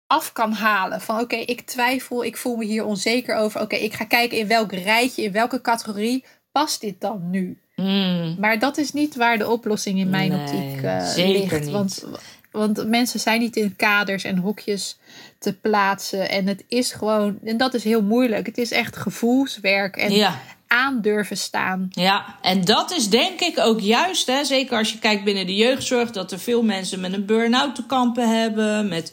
af 0.07 0.33
kan 0.33 0.53
halen. 0.53 1.01
Van 1.01 1.21
oké, 1.21 1.37
ik 1.37 1.61
twijfel, 1.61 2.25
ik 2.25 2.37
voel 2.37 2.57
me 2.57 2.65
hier 2.65 2.85
onzeker 2.85 3.37
over. 3.37 3.61
Oké, 3.61 3.77
ik 3.77 3.93
ga 3.93 4.05
kijken 4.05 4.39
in 4.39 4.47
welk 4.47 4.73
rijtje, 4.73 5.23
in 5.23 5.33
welke 5.33 5.61
categorie 5.61 6.25
past 6.53 6.81
dit 6.81 7.01
dan 7.01 7.31
nu? 7.31 7.59
Mm. 7.77 8.37
Maar 8.39 8.59
dat 8.59 8.77
is 8.79 8.93
niet 8.93 9.17
waar 9.17 9.39
de 9.39 9.49
oplossing 9.51 9.99
in 9.99 10.11
mijn 10.11 10.31
Nee, 10.31 10.41
optiek 10.41 10.83
eh, 10.83 11.07
zeker 11.07 11.41
ligt. 11.41 11.61
niet. 11.61 11.71
Want, 11.71 12.05
want 12.51 12.87
mensen 12.89 13.21
zijn 13.21 13.41
niet 13.41 13.57
in 13.57 13.77
kaders 13.77 14.25
en 14.25 14.37
hokjes 14.37 14.99
te 15.39 15.59
plaatsen. 15.59 16.29
En 16.31 16.47
het 16.47 16.65
is 16.69 16.93
gewoon, 16.93 17.39
en 17.45 17.57
dat 17.57 17.75
is 17.75 17.85
heel 17.85 18.03
moeilijk. 18.03 18.47
Het 18.47 18.59
is 18.59 18.71
echt 18.71 18.97
gevoelswerk. 18.97 19.97
En 19.97 20.13
Ja, 20.13 20.41
aan 20.73 21.01
durven 21.01 21.37
staan. 21.37 21.89
Ja, 21.91 22.37
en 22.43 22.65
dat 22.65 22.91
is 22.91 23.09
denk 23.09 23.41
ik 23.41 23.59
ook 23.59 23.81
juist, 23.81 24.27
hè, 24.27 24.45
zeker 24.45 24.79
als 24.79 24.93
je 24.93 24.99
kijkt 24.99 25.25
binnen 25.25 25.47
de 25.47 25.55
jeugdzorg, 25.55 26.11
dat 26.11 26.33
er 26.33 26.39
veel 26.39 26.63
mensen 26.63 27.01
met 27.01 27.13
een 27.13 27.27
burn-out 27.27 27.75
te 27.75 27.87
kampen 27.87 28.41
hebben, 28.41 28.89
met, 28.89 29.13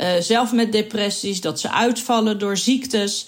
uh, 0.00 0.08
zelf 0.20 0.52
met 0.52 0.72
depressies, 0.72 1.40
dat 1.40 1.60
ze 1.60 1.72
uitvallen 1.72 2.38
door 2.38 2.56
ziektes. 2.56 3.26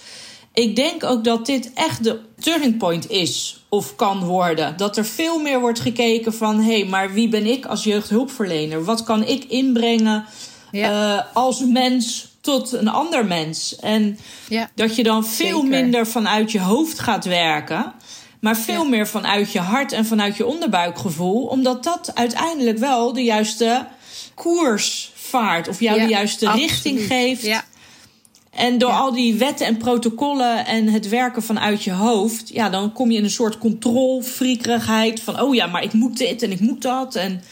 Ik 0.52 0.76
denk 0.76 1.04
ook 1.04 1.24
dat 1.24 1.46
dit 1.46 1.72
echt 1.74 2.04
de 2.04 2.20
turning 2.40 2.78
point 2.78 3.10
is 3.10 3.64
of 3.68 3.96
kan 3.96 4.24
worden. 4.24 4.76
Dat 4.76 4.96
er 4.96 5.04
veel 5.04 5.38
meer 5.38 5.60
wordt 5.60 5.80
gekeken 5.80 6.34
van 6.34 6.60
hé, 6.60 6.80
hey, 6.80 6.88
maar 6.88 7.12
wie 7.12 7.28
ben 7.28 7.46
ik 7.46 7.66
als 7.66 7.84
jeugdhulpverlener? 7.84 8.84
Wat 8.84 9.02
kan 9.02 9.24
ik 9.24 9.44
inbrengen 9.44 10.24
ja. 10.70 11.16
uh, 11.16 11.22
als 11.32 11.64
mens 11.64 12.29
tot 12.50 12.72
een 12.72 12.88
ander 12.88 13.26
mens? 13.26 13.76
En 13.76 14.18
ja. 14.48 14.70
dat 14.74 14.96
je 14.96 15.02
dan 15.02 15.26
veel 15.26 15.60
Zeker. 15.60 15.68
minder 15.68 16.06
vanuit 16.06 16.52
je 16.52 16.60
hoofd 16.60 16.98
gaat 16.98 17.24
werken. 17.24 17.92
Maar 18.40 18.56
veel 18.56 18.84
meer 18.84 19.08
vanuit 19.08 19.52
je 19.52 19.58
hart 19.58 19.92
en 19.92 20.06
vanuit 20.06 20.36
je 20.36 20.46
onderbuikgevoel. 20.46 21.46
Omdat 21.46 21.84
dat 21.84 22.10
uiteindelijk 22.14 22.78
wel 22.78 23.12
de 23.12 23.22
juiste 23.22 23.86
koers 24.34 25.12
vaart. 25.14 25.68
Of 25.68 25.80
jou 25.80 26.00
de 26.00 26.06
juiste 26.06 26.46
absoluut. 26.46 26.70
richting 26.70 27.00
geeft. 27.00 27.42
Ja. 27.42 27.64
En 28.50 28.78
door 28.78 28.90
al 28.90 29.12
die 29.12 29.34
wetten 29.34 29.66
en 29.66 29.76
protocollen 29.76 30.66
en 30.66 30.88
het 30.88 31.08
werken 31.08 31.42
vanuit 31.42 31.84
je 31.84 31.92
hoofd, 31.92 32.48
ja, 32.48 32.68
dan 32.68 32.92
kom 32.92 33.10
je 33.10 33.18
in 33.18 33.24
een 33.24 33.30
soort 33.30 33.58
controlfriekerigheid 33.58 35.20
van, 35.20 35.40
oh 35.40 35.54
ja, 35.54 35.66
maar 35.66 35.82
ik 35.82 35.92
moet 35.92 36.18
dit 36.18 36.42
en 36.42 36.50
ik 36.50 36.60
moet 36.60 36.82
dat. 36.82 37.14
En... 37.14 37.42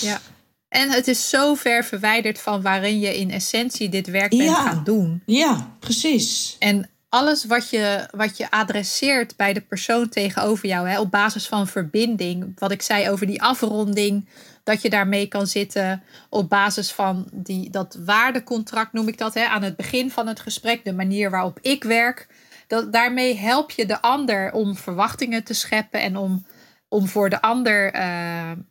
Ja. 0.00 0.20
En 0.68 0.90
het 0.90 1.08
is 1.08 1.28
zo 1.28 1.54
ver 1.54 1.84
verwijderd 1.84 2.40
van 2.40 2.62
waarin 2.62 3.00
je 3.00 3.18
in 3.18 3.30
essentie 3.30 3.88
dit 3.88 4.06
werk 4.06 4.30
bent 4.30 4.56
gaan 4.56 4.84
doen. 4.84 5.22
Ja, 5.26 5.70
precies. 5.78 6.56
En 6.58 6.88
alles 7.08 7.44
wat 7.44 7.70
je, 7.70 8.08
wat 8.10 8.36
je 8.36 8.50
adresseert 8.50 9.36
bij 9.36 9.52
de 9.52 9.60
persoon 9.60 10.08
tegenover 10.08 10.68
jou, 10.68 10.88
hè, 10.88 11.00
op 11.00 11.10
basis 11.10 11.46
van 11.46 11.66
verbinding, 11.66 12.52
wat 12.58 12.70
ik 12.70 12.82
zei 12.82 13.10
over 13.10 13.26
die 13.26 13.42
afronding, 13.42 14.28
dat 14.64 14.82
je 14.82 14.90
daarmee 14.90 15.26
kan 15.26 15.46
zitten 15.46 16.02
op 16.28 16.48
basis 16.48 16.92
van 16.92 17.28
die, 17.32 17.70
dat 17.70 17.98
waardecontract, 18.04 18.92
noem 18.92 19.08
ik 19.08 19.18
dat, 19.18 19.34
hè, 19.34 19.44
aan 19.44 19.62
het 19.62 19.76
begin 19.76 20.10
van 20.10 20.26
het 20.26 20.40
gesprek, 20.40 20.84
de 20.84 20.92
manier 20.92 21.30
waarop 21.30 21.58
ik 21.62 21.84
werk. 21.84 22.26
Dat, 22.66 22.92
daarmee 22.92 23.36
help 23.36 23.70
je 23.70 23.86
de 23.86 24.00
ander 24.00 24.52
om 24.52 24.76
verwachtingen 24.76 25.44
te 25.44 25.54
scheppen 25.54 26.00
en 26.00 26.16
om, 26.16 26.46
om 26.88 27.06
voor 27.06 27.30
de 27.30 27.40
ander 27.40 27.94
uh, 27.94 28.00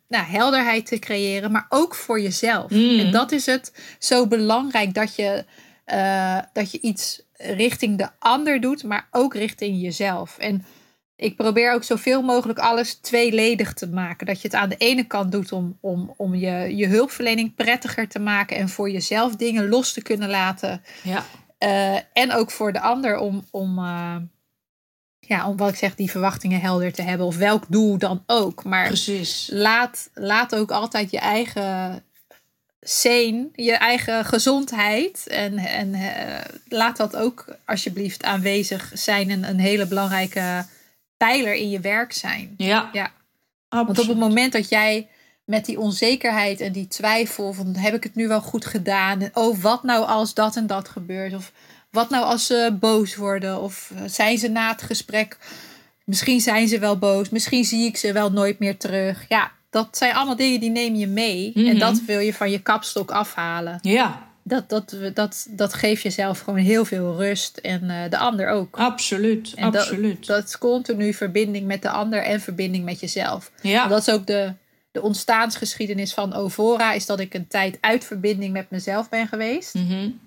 nou, 0.08 0.24
helderheid 0.24 0.86
te 0.86 0.98
creëren, 0.98 1.52
maar 1.52 1.66
ook 1.68 1.94
voor 1.94 2.20
jezelf. 2.20 2.70
Mm. 2.70 2.98
En 2.98 3.10
dat 3.10 3.32
is 3.32 3.46
het 3.46 3.72
zo 3.98 4.26
belangrijk 4.26 4.94
dat 4.94 5.14
je, 5.14 5.44
uh, 5.86 6.38
dat 6.52 6.70
je 6.70 6.80
iets 6.80 7.22
richting 7.36 7.98
de 7.98 8.08
ander 8.18 8.60
doet, 8.60 8.84
maar 8.84 9.08
ook 9.10 9.34
richting 9.34 9.80
jezelf. 9.80 10.38
En 10.38 10.64
ik 11.16 11.36
probeer 11.36 11.72
ook 11.72 11.84
zoveel 11.84 12.22
mogelijk 12.22 12.58
alles 12.58 12.94
tweeledig 12.94 13.72
te 13.72 13.88
maken. 13.88 14.26
Dat 14.26 14.40
je 14.40 14.48
het 14.48 14.56
aan 14.56 14.68
de 14.68 14.76
ene 14.76 15.04
kant 15.04 15.32
doet 15.32 15.52
om, 15.52 15.78
om, 15.80 16.14
om 16.16 16.34
je, 16.34 16.76
je 16.76 16.86
hulpverlening 16.86 17.54
prettiger 17.54 18.08
te 18.08 18.18
maken 18.18 18.56
en 18.56 18.68
voor 18.68 18.90
jezelf 18.90 19.36
dingen 19.36 19.68
los 19.68 19.92
te 19.92 20.02
kunnen 20.02 20.28
laten. 20.28 20.82
Ja. 21.02 21.24
Uh, 21.58 22.00
en 22.12 22.32
ook 22.32 22.50
voor 22.50 22.72
de 22.72 22.80
ander 22.80 23.18
om, 23.18 23.44
om, 23.50 23.78
ja, 25.28 25.48
om 25.48 25.56
wat 25.56 25.68
ik 25.68 25.76
zeg, 25.76 25.94
die 25.94 26.10
verwachtingen 26.10 26.60
helder 26.60 26.92
te 26.92 27.02
hebben. 27.02 27.26
Of 27.26 27.36
welk 27.36 27.64
doel 27.68 27.98
dan 27.98 28.22
ook. 28.26 28.64
Maar 28.64 28.86
Precies. 28.86 29.48
Laat, 29.52 30.10
laat 30.14 30.54
ook 30.54 30.70
altijd 30.70 31.10
je 31.10 31.18
eigen 31.18 32.02
zijn, 32.80 33.48
je 33.54 33.72
eigen 33.72 34.24
gezondheid. 34.24 35.26
En, 35.26 35.58
en 35.58 35.94
uh, 35.94 36.38
laat 36.68 36.96
dat 36.96 37.16
ook 37.16 37.56
alsjeblieft 37.64 38.24
aanwezig 38.24 38.90
zijn. 38.94 39.30
En 39.30 39.48
een 39.48 39.60
hele 39.60 39.86
belangrijke 39.86 40.66
pijler 41.16 41.54
in 41.54 41.70
je 41.70 41.80
werk 41.80 42.12
zijn. 42.12 42.54
Ja. 42.56 42.90
ja. 42.92 43.12
Want 43.68 43.98
op 43.98 44.06
het 44.06 44.18
moment 44.18 44.52
dat 44.52 44.68
jij 44.68 45.08
met 45.44 45.64
die 45.64 45.78
onzekerheid 45.78 46.60
en 46.60 46.72
die 46.72 46.88
twijfel 46.88 47.52
van 47.52 47.74
heb 47.74 47.94
ik 47.94 48.02
het 48.02 48.14
nu 48.14 48.28
wel 48.28 48.40
goed 48.40 48.66
gedaan? 48.66 49.20
En, 49.20 49.30
oh, 49.34 49.58
wat 49.58 49.82
nou 49.82 50.06
als 50.06 50.34
dat 50.34 50.56
en 50.56 50.66
dat 50.66 50.88
gebeurt? 50.88 51.34
Of 51.34 51.52
wat 51.90 52.10
nou 52.10 52.24
als 52.24 52.46
ze 52.46 52.76
boos 52.80 53.16
worden? 53.16 53.60
Of 53.60 53.92
zijn 54.06 54.38
ze 54.38 54.48
na 54.48 54.68
het 54.68 54.82
gesprek? 54.82 55.38
Misschien 56.04 56.40
zijn 56.40 56.68
ze 56.68 56.78
wel 56.78 56.98
boos. 56.98 57.28
Misschien 57.28 57.64
zie 57.64 57.86
ik 57.86 57.96
ze 57.96 58.12
wel 58.12 58.32
nooit 58.32 58.58
meer 58.58 58.76
terug. 58.76 59.24
Ja, 59.28 59.52
dat 59.70 59.88
zijn 59.96 60.14
allemaal 60.14 60.36
dingen 60.36 60.60
die 60.60 60.70
neem 60.70 60.94
je 60.94 61.06
mee. 61.06 61.52
Mm 61.54 61.62
-hmm. 61.62 61.72
En 61.72 61.78
dat 61.78 62.00
wil 62.06 62.18
je 62.18 62.34
van 62.34 62.50
je 62.50 62.62
kapstok 62.62 63.10
afhalen. 63.10 63.78
Ja, 63.82 64.28
dat, 64.48 64.68
dat, 64.68 64.96
dat, 65.14 65.46
dat 65.50 65.74
geeft 65.74 66.02
jezelf 66.02 66.40
gewoon 66.40 66.58
heel 66.58 66.84
veel 66.84 67.16
rust 67.16 67.56
en 67.56 67.84
uh, 67.84 68.10
de 68.10 68.18
ander 68.18 68.48
ook. 68.48 68.76
Absoluut, 68.76 69.52
en 69.54 69.64
absoluut. 69.64 70.26
Dat, 70.26 70.36
dat 70.36 70.48
is 70.48 70.58
continu 70.58 71.14
verbinding 71.14 71.66
met 71.66 71.82
de 71.82 71.90
ander 71.90 72.22
en 72.22 72.40
verbinding 72.40 72.84
met 72.84 73.00
jezelf. 73.00 73.50
Ja. 73.60 73.82
En 73.82 73.88
dat 73.88 74.00
is 74.00 74.14
ook 74.14 74.26
de, 74.26 74.52
de 74.90 75.02
ontstaansgeschiedenis 75.02 76.14
van 76.14 76.34
Ovora, 76.34 76.92
is 76.92 77.06
dat 77.06 77.20
ik 77.20 77.34
een 77.34 77.46
tijd 77.46 77.78
uit 77.80 78.04
verbinding 78.04 78.52
met 78.52 78.70
mezelf 78.70 79.08
ben 79.08 79.28
geweest. 79.28 79.74
Mm 79.74 79.88
-hmm. 79.88 80.20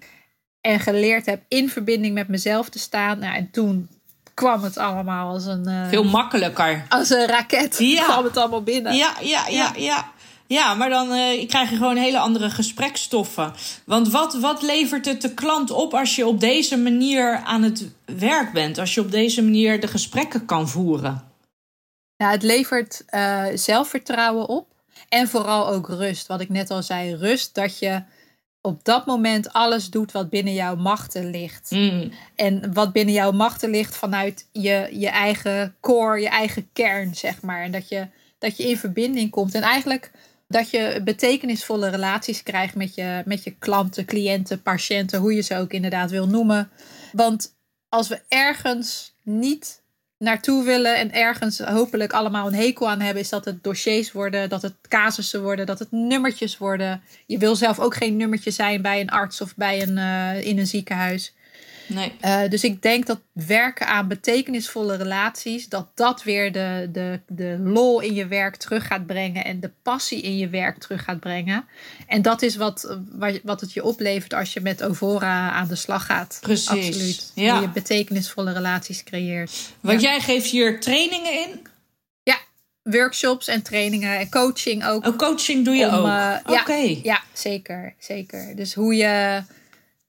En 0.62 0.80
geleerd 0.80 1.26
heb 1.26 1.42
in 1.48 1.70
verbinding 1.70 2.14
met 2.14 2.28
mezelf 2.28 2.70
te 2.70 2.80
staan. 2.80 3.20
Nou, 3.20 3.36
en 3.36 3.52
toen 3.52 3.88
kwam 4.34 4.64
het 4.64 4.78
allemaal 4.78 5.34
als 5.34 5.46
een... 5.46 5.68
Uh, 5.68 5.88
Veel 5.88 6.04
makkelijker. 6.04 6.86
Als 6.90 7.10
een 7.10 7.28
raket 7.28 7.78
ja. 7.80 8.04
kwam 8.12 8.24
het 8.24 8.38
allemaal 8.38 8.64
binnen. 8.64 8.96
Ja, 8.96 9.14
ja, 9.22 9.48
ja, 9.48 9.50
ja. 9.50 9.72
ja. 9.76 10.12
Ja, 10.52 10.74
maar 10.74 10.90
dan 10.90 11.12
uh, 11.12 11.48
krijg 11.48 11.70
je 11.70 11.76
gewoon 11.76 11.96
hele 11.96 12.20
andere 12.20 12.50
gesprekstoffen. 12.50 13.54
Want 13.86 14.10
wat, 14.10 14.34
wat 14.34 14.62
levert 14.62 15.06
het 15.06 15.22
de 15.22 15.34
klant 15.34 15.72
op 15.72 15.94
als 15.94 16.16
je 16.16 16.28
op 16.28 16.40
deze 16.40 16.78
manier 16.78 17.36
aan 17.36 17.64
het 17.64 17.92
werk 18.06 18.54
bent? 18.54 18.78
Als 18.78 18.94
je 18.94 19.02
op 19.02 19.12
deze 19.12 19.44
manier 19.44 19.80
de 19.80 19.88
gesprekken 19.88 20.46
kan 20.46 20.70
voeren? 20.70 21.24
Ja, 22.16 22.32
het 22.32 22.44
levert 22.44 23.04
uh, 23.10 23.46
zelfvertrouwen 23.54 24.48
op. 24.48 24.68
En 25.10 25.28
vooral 25.28 25.68
ook 25.68 25.88
rust. 25.88 26.28
Wat 26.28 26.42
ik 26.42 26.50
net 26.50 26.72
al 26.72 26.84
zei, 26.84 27.16
rust 27.16 27.56
dat 27.56 27.80
je 27.80 28.04
op 28.62 28.84
dat 28.84 29.06
moment 29.06 29.54
alles 29.54 29.90
doet 29.90 30.12
wat 30.12 30.30
binnen 30.30 30.54
jouw 30.54 30.76
machten 30.76 31.30
ligt. 31.30 31.72
Mm. 31.72 32.12
En 32.36 32.74
wat 32.74 32.92
binnen 32.92 33.14
jouw 33.14 33.32
machten 33.32 33.70
ligt 33.70 33.96
vanuit 33.96 34.48
je, 34.52 34.88
je 34.92 35.10
eigen 35.10 35.76
core, 35.80 36.22
je 36.22 36.30
eigen 36.30 36.70
kern, 36.74 37.16
zeg 37.16 37.42
maar. 37.42 37.64
En 37.64 37.72
dat 37.72 37.90
je, 37.90 38.08
dat 38.38 38.58
je 38.58 38.68
in 38.68 38.78
verbinding 38.78 39.30
komt. 39.30 39.56
En 39.56 39.62
eigenlijk 39.62 40.12
dat 40.48 40.70
je 40.70 41.02
betekenisvolle 41.04 41.90
relaties 41.90 42.44
krijgt 42.44 42.76
met 42.76 42.96
je, 42.96 43.22
met 43.26 43.44
je 43.44 43.56
klanten, 43.60 44.06
cliënten, 44.06 44.62
patiënten, 44.62 45.20
hoe 45.20 45.34
je 45.34 45.42
ze 45.42 45.58
ook 45.58 45.72
inderdaad 45.72 46.12
wil 46.12 46.28
noemen. 46.28 46.70
Want 47.12 47.56
als 47.90 48.08
we 48.08 48.22
ergens 48.28 49.14
niet 49.24 49.81
naartoe 50.22 50.64
willen 50.64 50.98
en 50.98 51.12
ergens 51.14 51.60
hopelijk 51.60 52.14
allemaal 52.14 52.48
een 52.48 52.54
hekel 52.54 52.90
aan 52.90 53.00
hebben, 53.00 53.24
is 53.24 53.30
dat 53.30 53.46
het 53.46 53.64
dossiers 53.64 54.12
worden, 54.12 54.50
dat 54.50 54.62
het 54.62 54.74
casussen 54.88 55.42
worden, 55.42 55.66
dat 55.66 55.80
het 55.80 55.92
nummertjes 55.92 56.58
worden. 56.58 57.02
Je 57.26 57.38
wil 57.38 57.56
zelf 57.56 57.80
ook 57.80 57.96
geen 57.96 58.18
nummertje 58.18 58.52
zijn 58.52 58.82
bij 58.82 59.02
een 59.02 59.10
arts 59.10 59.42
of 59.42 59.56
bij 59.56 59.82
een, 59.82 59.98
uh, 59.98 60.48
in 60.48 60.60
een 60.60 60.68
ziekenhuis. 60.68 61.34
Nee. 61.94 62.12
Uh, 62.22 62.50
dus 62.50 62.64
ik 62.64 62.82
denk 62.82 63.06
dat 63.06 63.20
werken 63.34 63.88
aan 63.88 64.08
betekenisvolle 64.08 64.96
relaties, 64.96 65.70
dat 65.70 65.88
dat 65.96 66.24
weer 66.24 66.52
de, 66.52 66.90
de, 66.92 67.20
de 67.28 67.58
lol 67.60 68.00
in 68.00 68.14
je 68.14 68.28
werk 68.28 68.56
terug 68.56 68.88
gaat 68.88 69.06
brengen 69.06 69.46
en 69.46 69.60
de 69.60 69.72
passie 69.84 70.22
in 70.22 70.38
je 70.38 70.50
werk 70.50 70.78
terug 70.78 71.04
gaat 71.04 71.20
brengen. 71.20 71.66
En 72.08 72.22
dat 72.22 72.42
is 72.42 72.56
wat, 72.56 72.98
wat 73.44 73.62
het 73.62 73.74
je 73.74 73.84
oplevert 73.84 74.34
als 74.34 74.54
je 74.54 74.62
met 74.62 74.84
Ovora 74.84 75.52
aan 75.52 75.68
de 75.68 75.76
slag 75.76 76.06
gaat. 76.06 76.38
Precies. 76.42 76.70
Absoluut. 76.70 77.32
Ja. 77.36 77.54
Hoe 77.54 77.62
je 77.62 77.70
betekenisvolle 77.70 78.54
relaties 78.54 79.04
creëert. 79.04 79.52
Want 79.80 80.02
ja. 80.02 80.10
jij 80.10 80.20
geeft 80.20 80.50
hier 80.50 80.80
trainingen 80.80 81.34
in? 81.34 81.68
Ja, 82.24 82.38
workshops 82.84 83.48
en 83.48 83.62
trainingen 83.62 84.20
en 84.20 84.30
coaching 84.30 84.86
ook. 84.86 85.08
Oh, 85.08 85.18
coaching 85.18 85.66
doe 85.66 85.76
je 85.76 85.88
Om, 85.88 85.94
ook? 85.94 86.06
uh, 86.06 86.38
Oké. 86.46 86.74
Ja, 86.74 87.00
ja, 87.04 87.22
zeker, 87.34 87.96
zeker. 88.00 88.56
Dus 88.56 88.74
hoe 88.74 88.96
je 88.96 89.44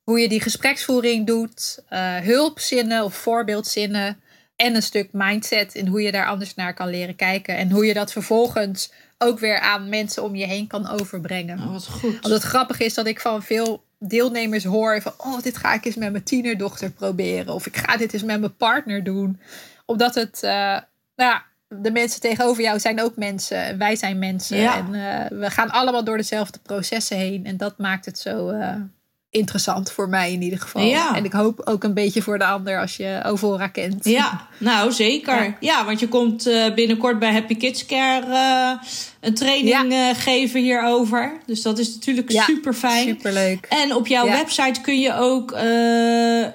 hoe 0.05 0.21
je 0.21 0.29
die 0.29 0.41
gespreksvoering 0.41 1.27
doet, 1.27 1.83
uh, 1.91 2.17
hulpzinnen 2.17 3.05
of 3.05 3.15
voorbeeldzinnen 3.15 4.21
en 4.57 4.75
een 4.75 4.83
stuk 4.83 5.09
mindset 5.13 5.75
in 5.75 5.87
hoe 5.87 6.03
je 6.03 6.13
daar 6.13 6.27
anders 6.27 6.55
naar 6.55 6.75
kan 6.75 6.89
leren 6.89 7.17
kijken 7.17 7.57
en 7.57 7.71
hoe 7.71 7.87
je 7.87 7.95
dat 7.95 8.13
vervolgens 8.13 8.93
ook 9.19 9.39
weer 9.39 9.59
aan 9.61 9.89
mensen 9.89 10.23
om 10.23 10.35
je 10.35 10.47
heen 10.47 10.67
kan 10.67 10.89
overbrengen. 10.89 11.59
Oh, 11.59 11.73
wat 11.73 11.87
goed. 11.89 12.21
Want 12.21 12.35
het 12.35 12.43
grappige 12.43 12.85
is 12.85 12.95
dat 12.95 13.07
ik 13.07 13.21
van 13.21 13.43
veel 13.43 13.85
deelnemers 13.99 14.65
hoor 14.65 15.03
van 15.03 15.13
oh 15.17 15.41
dit 15.43 15.57
ga 15.57 15.75
ik 15.75 15.85
eens 15.85 15.95
met 15.97 16.13
mijn 16.13 16.25
tienerdochter 16.25 16.91
proberen 16.91 17.55
of 17.55 17.67
ik 17.67 17.77
ga 17.77 17.97
dit 17.97 18.13
eens 18.13 18.23
met 18.23 18.41
mijn 18.41 18.57
partner 18.57 19.05
doen, 19.05 19.41
omdat 19.87 20.15
het 20.15 20.41
uh, 20.45 20.51
nou 20.51 21.31
ja, 21.31 21.45
de 21.69 21.91
mensen 21.91 22.21
tegenover 22.21 22.63
jou 22.63 22.79
zijn 22.81 23.01
ook 23.03 23.17
mensen 23.17 23.57
en 23.65 23.79
wij 23.79 23.97
zijn 23.97 24.19
mensen 24.19 24.57
Ja. 24.57 24.77
en 24.77 24.95
uh, 24.95 25.41
we 25.41 25.51
gaan 25.51 25.71
allemaal 25.71 26.05
door 26.05 26.17
dezelfde 26.17 26.59
processen 26.59 27.17
heen 27.17 27.47
en 27.47 27.57
dat 27.57 27.79
maakt 27.79 28.05
het 28.05 28.19
zo 28.19 28.51
uh, 28.51 28.75
interessant 29.33 29.93
voor 29.93 30.09
mij 30.09 30.33
in 30.33 30.43
ieder 30.43 30.59
geval. 30.59 30.83
Ja. 30.83 31.17
En 31.17 31.25
ik 31.25 31.33
hoop 31.33 31.61
ook 31.65 31.85
een 31.85 31.95
beetje 31.95 32.23
voor 32.23 32.39
de 32.39 32.45
ander 32.45 32.81
als 32.81 32.97
je 32.97 33.21
Ovora 33.25 33.67
kent. 33.67 34.05
Ja, 34.05 34.47
nou 34.59 34.93
zeker. 34.93 35.43
Ja. 35.43 35.57
Ja, 35.61 35.85
want 35.85 36.01
je 36.01 36.09
komt 36.09 36.47
uh, 36.47 36.75
binnenkort 36.75 37.19
bij 37.19 37.33
Happy 37.33 37.57
Kids 37.57 37.87
Care 37.87 38.27
uh, 38.27 38.89
een 39.21 39.35
training 39.35 39.93
ja. 39.93 40.11
uh, 40.11 40.19
geven 40.19 40.61
hierover. 40.61 41.33
Dus 41.47 41.63
dat 41.63 41.79
is 41.79 41.95
natuurlijk 41.95 42.31
super 42.31 42.75
fijn. 42.75 43.09
Superleuk. 43.09 43.67
En 43.69 43.95
op 43.95 44.07
jouw 44.07 44.27
website 44.27 44.81
kun 44.81 45.01
je 45.01 45.15
ook 45.15 45.53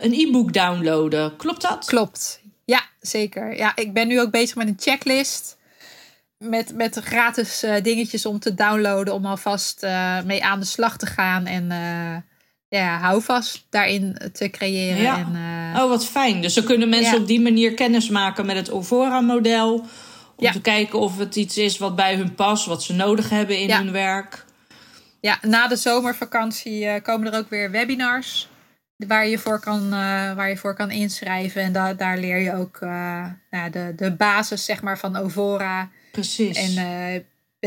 een 0.02 0.14
e-book 0.14 0.54
downloaden. 0.54 1.36
Klopt 1.36 1.62
dat? 1.62 1.86
Klopt. 1.86 2.42
Ja, 2.66 2.82
zeker. 3.02 3.58
Ja, 3.58 3.72
ik 3.76 3.94
ben 3.94 4.08
nu 4.08 4.22
ook 4.22 4.32
bezig 4.32 4.56
met 4.56 4.68
een 4.68 4.78
checklist. 4.80 5.58
Met, 6.38 6.76
met 6.76 7.00
gratis 7.04 7.64
uh, 7.64 7.76
dingetjes 7.84 8.26
om 8.26 8.40
te 8.40 8.54
downloaden. 8.54 9.14
Om 9.14 9.26
alvast 9.26 9.84
uh, 9.84 10.22
mee 10.22 10.44
aan 10.44 10.60
de 10.60 10.66
slag 10.66 10.98
te 10.98 11.06
gaan. 11.06 11.46
En 11.46 11.64
uh, 11.72 12.16
ja, 12.70 12.98
houvast 13.00 13.66
daarin 13.70 14.18
te 14.34 14.50
creëren. 14.50 15.02
Ja. 15.02 15.18
En, 15.18 15.82
oh, 15.82 15.90
wat 15.90 16.06
fijn. 16.06 16.42
Dus 16.42 16.54
dan 16.54 16.64
kunnen 16.64 16.90
mensen 16.90 17.14
Ja. 17.16 17.22
op 17.22 17.28
die 17.28 17.42
manier 17.42 17.74
kennis 17.74 18.10
maken 18.10 18.46
met 18.46 18.56
het 18.56 18.72
Ovora-model. 18.72 19.74
Om 20.36 20.46
Ja. 20.46 20.52
te 20.52 20.62
kijken 20.62 21.00
of 21.00 21.18
het 21.18 21.36
iets 21.36 21.58
is 21.58 21.78
wat 21.78 21.96
bij 21.96 22.16
hun 22.16 22.36
past. 22.36 22.66
Wat 22.66 22.84
ze 22.84 22.94
nodig 22.94 23.30
hebben 23.30 23.60
in 23.60 23.72
hun 23.72 23.92
werk. 23.92 24.46
ja, 25.22 25.38
na 25.42 25.68
de 25.68 25.76
zomervakantie 25.76 26.86
eh, 26.86 27.02
komen 27.04 27.34
er 27.34 27.40
ook 27.40 27.50
weer 27.50 27.72
webinars. 27.72 28.48
Waar 29.08 29.28
je 29.28 29.38
voor 29.38 29.60
kan, 29.60 29.84
eh, 29.84 30.34
waar 30.34 30.50
je 30.50 30.58
voor 30.58 30.76
kan 30.76 30.92
inschrijven. 30.92 31.62
En 31.62 31.72
da 31.74 31.94
daar 31.94 32.18
leer 32.18 32.38
je 32.38 32.56
ook 32.56 32.78
eh, 32.82 33.26
nou, 33.52 33.70
de, 33.72 33.94
de 33.96 34.12
basis 34.16 34.66
zeg 34.66 34.82
maar, 34.82 34.98
van 35.00 35.16
Ovora. 35.16 35.90
Precies. 36.12 36.58
En 36.58 36.78
eh, 36.86 37.22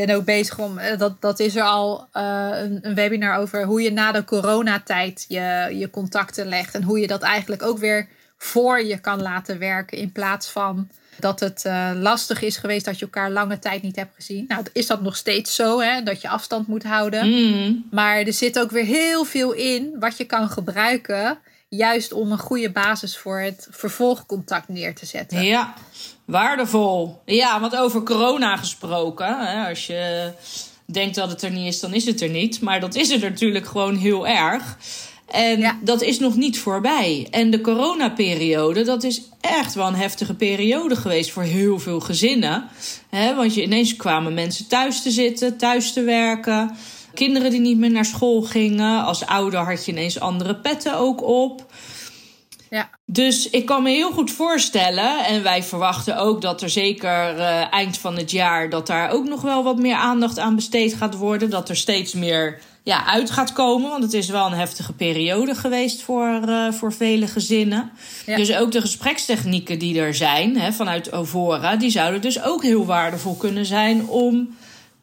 ben 0.05 0.15
ook 0.15 0.25
bezig 0.25 0.59
om, 0.59 0.77
eh, 0.77 0.97
dat, 0.97 1.21
dat 1.21 1.39
is 1.39 1.55
er 1.55 1.63
al 1.63 2.07
eh, 2.11 2.49
een, 2.53 2.79
een 2.81 2.95
webinar 2.95 3.37
over 3.37 3.63
hoe 3.63 3.81
je 3.81 3.91
na 3.91 4.11
de 4.11 4.23
coronatijd 4.23 5.25
je, 5.27 5.69
je 5.73 5.89
contacten 5.89 6.47
legt. 6.47 6.75
En 6.75 6.83
hoe 6.83 6.99
je 6.99 7.07
dat 7.07 7.21
eigenlijk 7.21 7.63
ook 7.63 7.77
weer 7.77 8.07
voor 8.37 8.83
je 8.83 8.99
kan 8.99 9.21
laten 9.21 9.59
werken. 9.59 9.97
In 9.97 10.11
plaats 10.11 10.49
van 10.49 10.89
dat 11.19 11.39
het 11.39 11.65
eh, 11.65 11.91
lastig 11.95 12.41
is 12.41 12.57
geweest 12.57 12.85
dat 12.85 12.99
je 12.99 13.05
elkaar 13.05 13.31
lange 13.31 13.59
tijd 13.59 13.81
niet 13.81 13.95
hebt 13.95 14.15
gezien. 14.15 14.45
Nou, 14.47 14.63
is 14.73 14.87
dat 14.87 15.01
nog 15.01 15.15
steeds 15.15 15.55
zo, 15.55 15.79
hè, 15.79 16.03
dat 16.03 16.21
je 16.21 16.29
afstand 16.29 16.67
moet 16.67 16.83
houden. 16.83 17.29
Mm. 17.29 17.87
Maar 17.91 18.17
er 18.17 18.33
zit 18.33 18.59
ook 18.59 18.71
weer 18.71 18.85
heel 18.85 19.23
veel 19.23 19.51
in 19.51 19.95
wat 19.99 20.17
je 20.17 20.25
kan 20.25 20.49
gebruiken. 20.49 21.39
Juist 21.69 22.13
om 22.13 22.31
een 22.31 22.37
goede 22.37 22.71
basis 22.71 23.17
voor 23.17 23.39
het 23.39 23.67
vervolgcontact 23.71 24.67
neer 24.67 24.95
te 24.95 25.05
zetten. 25.05 25.43
Ja, 25.43 25.73
waardevol. 26.31 27.21
Ja, 27.25 27.59
want 27.59 27.75
over 27.75 28.03
corona 28.03 28.55
gesproken. 28.57 29.47
Hè, 29.47 29.69
als 29.69 29.87
je 29.87 30.31
denkt 30.85 31.15
dat 31.15 31.29
het 31.29 31.41
er 31.41 31.51
niet 31.51 31.67
is, 31.73 31.79
dan 31.79 31.93
is 31.93 32.05
het 32.05 32.21
er 32.21 32.29
niet. 32.29 32.61
Maar 32.61 32.79
dat 32.79 32.95
is 32.95 33.09
er 33.09 33.19
natuurlijk 33.19 33.65
gewoon 33.67 33.95
heel 33.95 34.27
erg. 34.27 34.77
En 35.27 35.59
Ja. 35.59 35.77
dat 35.81 36.01
is 36.01 36.19
nog 36.19 36.35
niet 36.35 36.59
voorbij. 36.59 37.27
En 37.31 37.49
de 37.49 37.61
coronaperiode, 37.61 38.83
dat 38.83 39.03
is 39.03 39.21
echt 39.41 39.73
wel 39.73 39.87
een 39.87 39.95
heftige 39.95 40.33
periode 40.33 40.95
geweest 40.95 41.31
voor 41.31 41.43
heel 41.43 41.79
veel 41.79 41.99
gezinnen. 41.99 42.67
Hè, 43.09 43.35
want 43.35 43.53
je, 43.53 43.63
ineens 43.63 43.95
kwamen 43.95 44.33
mensen 44.33 44.67
thuis 44.67 45.01
te 45.01 45.11
zitten, 45.11 45.57
thuis 45.57 45.93
te 45.93 46.01
werken. 46.03 46.75
Kinderen 47.13 47.51
die 47.51 47.59
niet 47.59 47.77
meer 47.77 47.91
naar 47.91 48.05
school 48.05 48.41
gingen. 48.41 49.03
Als 49.03 49.25
ouder 49.25 49.59
had 49.59 49.85
je 49.85 49.91
ineens 49.91 50.19
andere 50.19 50.55
petten 50.55 50.97
ook 50.97 51.23
op. 51.23 51.70
Ja. 52.75 52.89
Dus 53.05 53.49
ik 53.49 53.65
kan 53.65 53.83
me 53.83 53.89
heel 53.89 54.11
goed 54.11 54.31
voorstellen, 54.31 55.25
en 55.25 55.43
wij 55.43 55.63
verwachten 55.63 56.17
ook 56.17 56.41
dat 56.41 56.61
er 56.61 56.69
zeker 56.69 57.37
eh, 57.37 57.73
eind 57.73 57.97
van 57.97 58.17
het 58.17 58.31
jaar 58.31 58.69
dat 58.69 58.87
daar 58.87 59.11
ook 59.11 59.27
nog 59.27 59.41
wel 59.41 59.63
wat 59.63 59.77
meer 59.77 59.95
aandacht 59.95 60.39
aan 60.39 60.55
besteed 60.55 60.93
gaat 60.93 61.15
worden. 61.17 61.49
Dat 61.49 61.69
er 61.69 61.75
steeds 61.75 62.13
meer 62.13 62.59
ja, 62.83 63.05
uit 63.05 63.31
gaat 63.31 63.53
komen. 63.53 63.89
Want 63.89 64.03
het 64.03 64.13
is 64.13 64.29
wel 64.29 64.45
een 64.45 64.57
heftige 64.57 64.93
periode 64.93 65.55
geweest 65.55 66.01
voor, 66.01 66.41
eh, 66.47 66.71
voor 66.71 66.93
vele 66.93 67.27
gezinnen. 67.27 67.91
Ja. 68.25 68.35
Dus 68.35 68.55
ook 68.55 68.71
de 68.71 68.81
gesprekstechnieken 68.81 69.79
die 69.79 69.99
er 69.99 70.15
zijn 70.15 70.57
hè, 70.57 70.71
vanuit 70.71 71.11
Ovora, 71.11 71.75
die 71.75 71.89
zouden 71.89 72.21
dus 72.21 72.43
ook 72.43 72.63
heel 72.63 72.85
waardevol 72.85 73.35
kunnen 73.35 73.65
zijn 73.65 74.07
om 74.07 74.55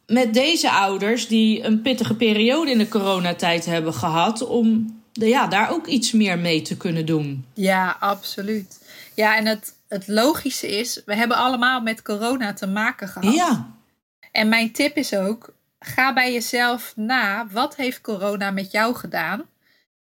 met 0.07 0.33
deze 0.33 0.71
ouders 0.71 1.27
die 1.27 1.63
een 1.63 1.81
pittige 1.81 2.15
periode 2.15 2.71
in 2.71 2.77
de 2.77 2.87
coronatijd 2.87 3.65
hebben 3.65 3.93
gehad, 3.93 4.47
om 4.47 4.98
ja, 5.11 5.47
daar 5.47 5.69
ook 5.71 5.87
iets 5.87 6.11
meer 6.11 6.39
mee 6.39 6.61
te 6.61 6.77
kunnen 6.77 7.05
doen. 7.05 7.45
Ja, 7.53 7.97
absoluut. 7.99 8.87
Ja, 9.15 9.37
en 9.37 9.45
het, 9.45 9.73
het 9.87 10.07
logische 10.07 10.77
is, 10.77 11.01
we 11.05 11.15
hebben 11.15 11.37
allemaal 11.37 11.81
met 11.81 12.01
corona 12.01 12.53
te 12.53 12.67
maken 12.67 13.07
gehad. 13.07 13.33
Ja, 13.33 13.69
En 14.31 14.49
mijn 14.49 14.71
tip 14.71 14.95
is 14.95 15.15
ook, 15.15 15.53
ga 15.79 16.13
bij 16.13 16.33
jezelf 16.33 16.93
na, 16.95 17.47
wat 17.51 17.75
heeft 17.75 18.01
corona 18.01 18.51
met 18.51 18.71
jou 18.71 18.95
gedaan? 18.95 19.45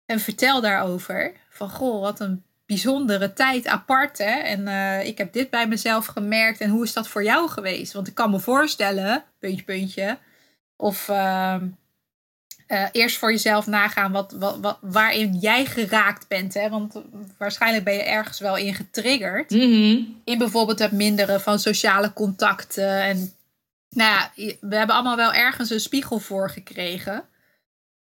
En 0.06 0.20
vertel 0.20 0.60
daarover. 0.60 1.32
Van, 1.50 1.70
goh, 1.70 2.00
wat 2.00 2.20
een 2.20 2.42
bijzondere 2.66 3.32
tijd 3.32 3.66
apart, 3.66 4.18
hè? 4.18 4.30
En 4.30 4.68
eh, 4.68 5.06
ik 5.06 5.18
heb 5.18 5.32
dit 5.32 5.50
bij 5.50 5.68
mezelf 5.68 6.06
gemerkt. 6.06 6.60
En 6.60 6.70
hoe 6.70 6.84
is 6.84 6.92
dat 6.92 7.08
voor 7.08 7.24
jou 7.24 7.48
geweest? 7.48 7.92
Want 7.92 8.06
ik 8.06 8.14
kan 8.14 8.30
me 8.30 8.38
voorstellen, 8.38 9.24
puntje, 9.38 9.64
puntje, 9.64 10.18
of... 10.76 11.08
ehm, 11.08 11.66
eh, 12.68 12.84
eerst 12.92 13.16
voor 13.16 13.30
jezelf 13.30 13.66
nagaan 13.66 14.12
wat, 14.12 14.34
wat, 14.38 14.58
wat, 14.60 14.78
waarin 14.80 15.34
jij 15.34 15.64
geraakt 15.64 16.28
bent. 16.28 16.54
Hè? 16.54 16.68
Want 16.68 16.94
waarschijnlijk 17.38 17.84
ben 17.84 17.94
je 17.94 18.02
ergens 18.02 18.38
wel 18.38 18.56
in 18.56 18.74
getriggerd. 18.74 19.50
Mhm. 19.50 20.00
In 20.24 20.38
bijvoorbeeld 20.38 20.78
het 20.78 20.92
minderen 20.92 21.40
van 21.40 21.58
sociale 21.58 22.12
contacten. 22.12 23.02
En 23.02 23.32
nou 23.90 24.10
ja, 24.10 24.30
we 24.60 24.76
hebben 24.76 24.94
allemaal 24.94 25.16
wel 25.16 25.32
ergens 25.32 25.70
een 25.70 25.80
spiegel 25.80 26.18
voor 26.18 26.50
gekregen. 26.50 27.24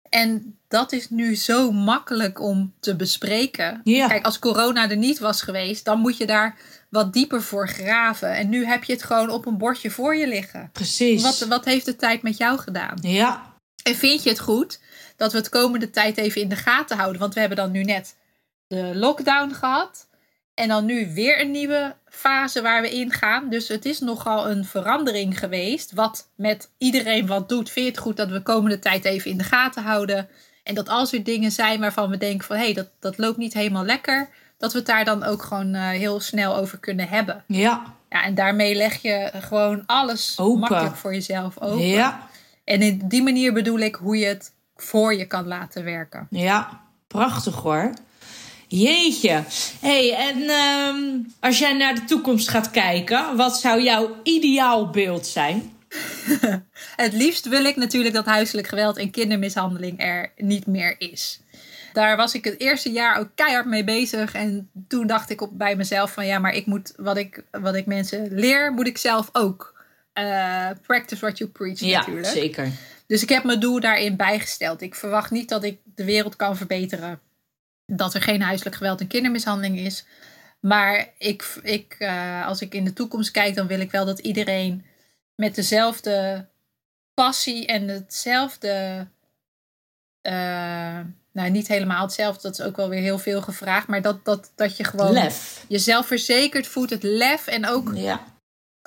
En 0.09 0.57
dat 0.67 0.91
is 0.91 1.09
nu 1.09 1.35
zo 1.35 1.71
makkelijk 1.71 2.41
om 2.41 2.73
te 2.79 2.95
bespreken. 2.95 3.81
Kijk, 3.83 4.25
als 4.25 4.39
corona 4.39 4.89
er 4.89 4.97
niet 4.97 5.19
was 5.19 5.41
geweest, 5.41 5.85
dan 5.85 5.99
moet 5.99 6.17
je 6.17 6.25
daar 6.25 6.55
wat 6.89 7.13
dieper 7.13 7.41
voor 7.41 7.67
graven. 7.67 8.35
En 8.35 8.49
nu 8.49 8.65
heb 8.65 8.83
je 8.83 8.93
het 8.93 9.03
gewoon 9.03 9.29
op 9.29 9.45
een 9.45 9.57
bordje 9.57 9.91
voor 9.91 10.15
je 10.15 10.27
liggen. 10.27 10.69
precies. 10.73 11.21
Wat, 11.21 11.39
wat 11.39 11.65
heeft 11.65 11.85
de 11.85 11.95
tijd 11.95 12.21
met 12.21 12.37
jou 12.37 12.57
gedaan? 12.57 12.97
Ja, 13.01 13.55
En 13.87 13.95
vind 13.95 14.23
je 14.23 14.29
het 14.29 14.39
goed 14.39 14.79
dat 15.15 15.31
we 15.31 15.37
het 15.37 15.49
komende 15.49 15.89
tijd 15.89 16.17
even 16.17 16.41
in 16.41 16.49
de 16.49 16.55
gaten 16.55 16.97
houden? 16.97 17.21
Want 17.21 17.33
we 17.33 17.39
hebben 17.39 17.57
dan 17.57 17.71
nu 17.71 17.83
net 17.83 18.15
de 18.67 18.91
lockdown 18.95 19.53
gehad. 19.53 20.07
En 20.53 20.67
dan 20.67 20.85
nu 20.85 21.13
weer 21.13 21.41
een 21.41 21.51
nieuwe 21.51 21.95
fase 22.09 22.61
waar 22.61 22.81
we 22.81 22.95
in 22.95 23.11
gaan. 23.11 23.49
Dus 23.49 23.67
het 23.67 23.85
is 23.85 23.99
nogal 23.99 24.49
een 24.49 24.65
verandering 24.65 25.39
geweest. 25.39 25.93
Wat 25.93 26.29
met 26.35 26.69
iedereen 26.77 27.27
wat 27.27 27.49
doet. 27.49 27.69
Vind 27.69 27.85
je 27.85 27.91
het 27.91 28.01
goed 28.01 28.17
dat 28.17 28.29
we 28.29 28.41
komende 28.41 28.79
tijd 28.79 29.05
even 29.05 29.31
in 29.31 29.37
de 29.37 29.43
gaten 29.43 29.83
houden? 29.83 30.29
En 30.63 30.75
dat 30.75 30.89
als 30.89 31.13
er 31.13 31.23
dingen 31.23 31.51
zijn 31.51 31.79
waarvan 31.79 32.09
we 32.09 32.17
denken 32.17 32.47
van... 32.47 32.55
hé, 32.55 32.63
hey, 32.63 32.73
dat, 32.73 32.89
dat 32.99 33.17
loopt 33.17 33.37
niet 33.37 33.53
helemaal 33.53 33.85
lekker. 33.85 34.29
Dat 34.57 34.71
we 34.71 34.77
het 34.77 34.87
daar 34.87 35.05
dan 35.05 35.23
ook 35.23 35.43
gewoon 35.43 35.73
eh, 35.73 35.89
heel 35.89 36.19
snel 36.19 36.55
over 36.55 36.77
kunnen 36.77 37.07
hebben. 37.07 37.43
ja, 37.47 37.95
Ja, 38.09 38.23
en 38.23 38.35
daarmee 38.35 38.75
leg 38.75 39.01
je 39.01 39.31
gewoon 39.41 39.83
alles 39.85 40.35
Open. 40.39 40.59
makkelijk 40.59 40.95
voor 40.95 41.13
jezelf 41.13 41.59
open. 41.59 41.87
ja, 41.87 42.27
En 42.67 42.81
in 42.81 43.01
die 43.05 43.23
manier 43.23 43.53
bedoel 43.53 43.79
ik 43.79 43.95
hoe 43.95 44.17
je 44.17 44.25
het 44.25 44.51
voor 44.75 45.15
je 45.15 45.25
kan 45.25 45.47
laten 45.47 45.83
werken. 45.83 46.27
ja. 46.29 46.85
Prachtig 47.07 47.55
hoor. 47.55 47.93
Jeetje. 48.67 49.43
hey, 49.79 50.15
en 50.15 50.49
ehm, 50.49 50.97
als 51.39 51.59
jij 51.59 51.73
naar 51.73 51.95
de 51.95 52.03
toekomst 52.03 52.49
gaat 52.49 52.71
kijken, 52.71 53.35
wat 53.35 53.57
zou 53.59 53.81
jouw 53.81 54.15
ideaalbeeld 54.23 55.27
zijn? 55.27 55.71
Het 56.95 57.13
liefst 57.13 57.47
wil 57.47 57.65
ik 57.65 57.75
natuurlijk 57.75 58.13
dat 58.13 58.25
huiselijk 58.25 58.67
geweld 58.67 58.97
en 58.97 59.11
kindermishandeling 59.11 60.01
er 60.01 60.31
niet 60.37 60.65
meer 60.65 60.95
is. 60.97 61.39
Daar 61.93 62.17
was 62.17 62.33
ik 62.33 62.43
het 62.43 62.59
eerste 62.59 62.91
jaar 62.91 63.19
ook 63.19 63.29
keihard 63.35 63.65
mee 63.65 63.83
bezig. 63.83 64.33
En 64.33 64.69
toen 64.87 65.07
dacht 65.07 65.29
ik 65.29 65.41
op, 65.41 65.57
bij 65.57 65.75
mezelf 65.75 66.11
van 66.11 66.25
ja, 66.25 66.39
maar 66.39 66.53
ik 66.53 66.65
moet 66.65 66.93
wat 66.97 67.17
ik, 67.17 67.43
wat 67.51 67.75
ik 67.75 67.85
mensen 67.85 68.27
leer, 68.31 68.71
moet 68.73 68.87
ik 68.87 68.97
zelf 68.97 69.29
ook. 69.31 69.76
Eh, 70.17 70.69
practice 70.81 71.21
what 71.21 71.37
you 71.37 71.49
preach 71.49 71.79
Ja, 71.79 71.97
natuurlijk. 71.97 72.27
zeker. 72.27 72.71
Dus 73.07 73.21
ik 73.23 73.29
heb 73.29 73.43
mijn 73.43 73.59
doel 73.59 73.79
daarin 73.79 74.15
bijgesteld. 74.15 74.81
Ik 74.81 74.95
verwacht 74.95 75.31
niet 75.31 75.49
dat 75.49 75.63
ik 75.63 75.79
de 75.95 76.03
wereld 76.03 76.35
kan 76.35 76.57
verbeteren. 76.57 77.19
Dat 77.85 78.13
er 78.13 78.21
geen 78.21 78.41
huiselijk 78.41 78.75
geweld 78.75 78.99
en 78.99 79.07
kindermishandeling 79.07 79.79
is. 79.79 80.05
Maar 80.59 81.07
ik, 81.17 81.59
ik, 81.61 81.95
eh, 81.99 82.45
als 82.47 82.61
ik 82.61 82.73
in 82.73 82.83
de 82.83 82.93
toekomst 82.93 83.31
kijk, 83.31 83.55
dan 83.55 83.67
wil 83.67 83.79
ik 83.79 83.91
wel 83.91 84.05
dat 84.05 84.19
iedereen 84.19 84.85
met 85.35 85.55
dezelfde 85.55 86.45
passie 87.13 87.65
en 87.65 87.87
hetzelfde. 87.87 89.07
eh, 90.21 90.99
nou, 91.31 91.49
niet 91.49 91.67
helemaal 91.67 92.01
hetzelfde, 92.01 92.41
dat 92.41 92.59
is 92.59 92.65
ook 92.65 92.75
wel 92.75 92.89
weer 92.89 93.01
heel 93.01 93.19
veel 93.19 93.41
gevraagd. 93.41 93.87
Maar 93.87 94.01
dat, 94.01 94.25
dat, 94.25 94.51
dat 94.55 94.77
je 94.77 94.83
gewoon 94.83 95.13
Lef. 95.13 95.65
jezelf 95.67 96.07
verzekerd 96.07 96.67
voelt, 96.67 96.89
het 96.89 97.03
lef 97.03 97.47
en 97.47 97.67
ook 97.67 97.91
Ja, 97.95 98.23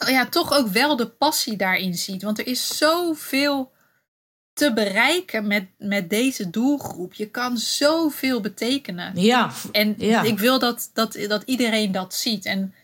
ja, 0.06 0.26
toch 0.26 0.52
ook 0.52 0.68
wel 0.68 0.96
de 0.96 1.08
passie 1.08 1.56
daarin 1.56 1.94
ziet. 1.94 2.22
Want 2.22 2.38
er 2.38 2.46
is 2.46 2.76
zoveel 2.76 3.72
te 4.52 4.72
bereiken 4.72 5.46
met, 5.46 5.66
met 5.78 6.10
deze 6.10 6.50
doelgroep. 6.50 7.14
Je 7.14 7.26
kan 7.28 7.56
zoveel 7.58 8.40
betekenen. 8.40 9.12
ja, 9.20 9.50
En 9.72 9.94
Ja. 9.98 10.22
ik 10.22 10.38
wil 10.38 10.58
dat, 10.58 10.90
dat, 10.94 11.18
dat 11.28 11.42
iedereen 11.42 11.92
dat 11.92 12.14
ziet. 12.14 12.44
En 12.44 12.74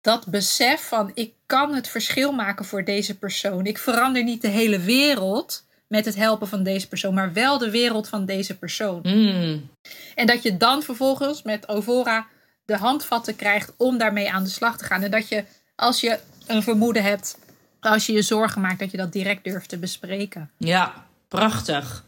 dat 0.00 0.26
besef 0.26 0.88
van 0.88 1.10
ik 1.14 1.32
kan 1.46 1.74
het 1.74 1.88
verschil 1.88 2.32
maken 2.32 2.64
voor 2.64 2.84
deze 2.84 3.18
persoon. 3.18 3.66
Ik 3.66 3.78
verander 3.78 4.22
niet 4.24 4.42
de 4.42 4.48
hele 4.48 4.78
wereld 4.78 5.64
met 5.88 6.04
het 6.04 6.14
helpen 6.14 6.48
van 6.48 6.62
deze 6.62 6.88
persoon, 6.88 7.14
maar 7.14 7.32
wel 7.32 7.58
de 7.58 7.70
wereld 7.70 8.08
van 8.08 8.24
deze 8.26 8.58
persoon. 8.58 9.00
Mm. 9.02 9.68
En 10.14 10.26
dat 10.26 10.42
je 10.42 10.56
dan 10.56 10.82
vervolgens 10.82 11.42
met 11.42 11.68
Ovora 11.68 12.26
de 12.64 12.76
handvatten 12.76 13.36
krijgt 13.36 13.72
om 13.76 13.98
daarmee 13.98 14.32
aan 14.32 14.44
de 14.44 14.50
slag 14.50 14.78
te 14.78 14.84
gaan. 14.84 15.02
En 15.02 15.10
dat 15.10 15.28
je, 15.28 15.44
als 15.74 16.00
je 16.00 16.18
een 16.46 16.62
vermoeden 16.62 17.02
hebt, 17.02 17.38
als 17.80 18.06
je 18.06 18.12
je 18.12 18.22
zorgen 18.22 18.60
maakt, 18.60 18.78
dat 18.78 18.90
je 18.90 18.96
dat 18.96 19.12
direct 19.12 19.44
durft 19.44 19.68
te 19.68 19.78
bespreken. 19.78 20.50
ja, 20.58 20.92
prachtig. 21.28 22.04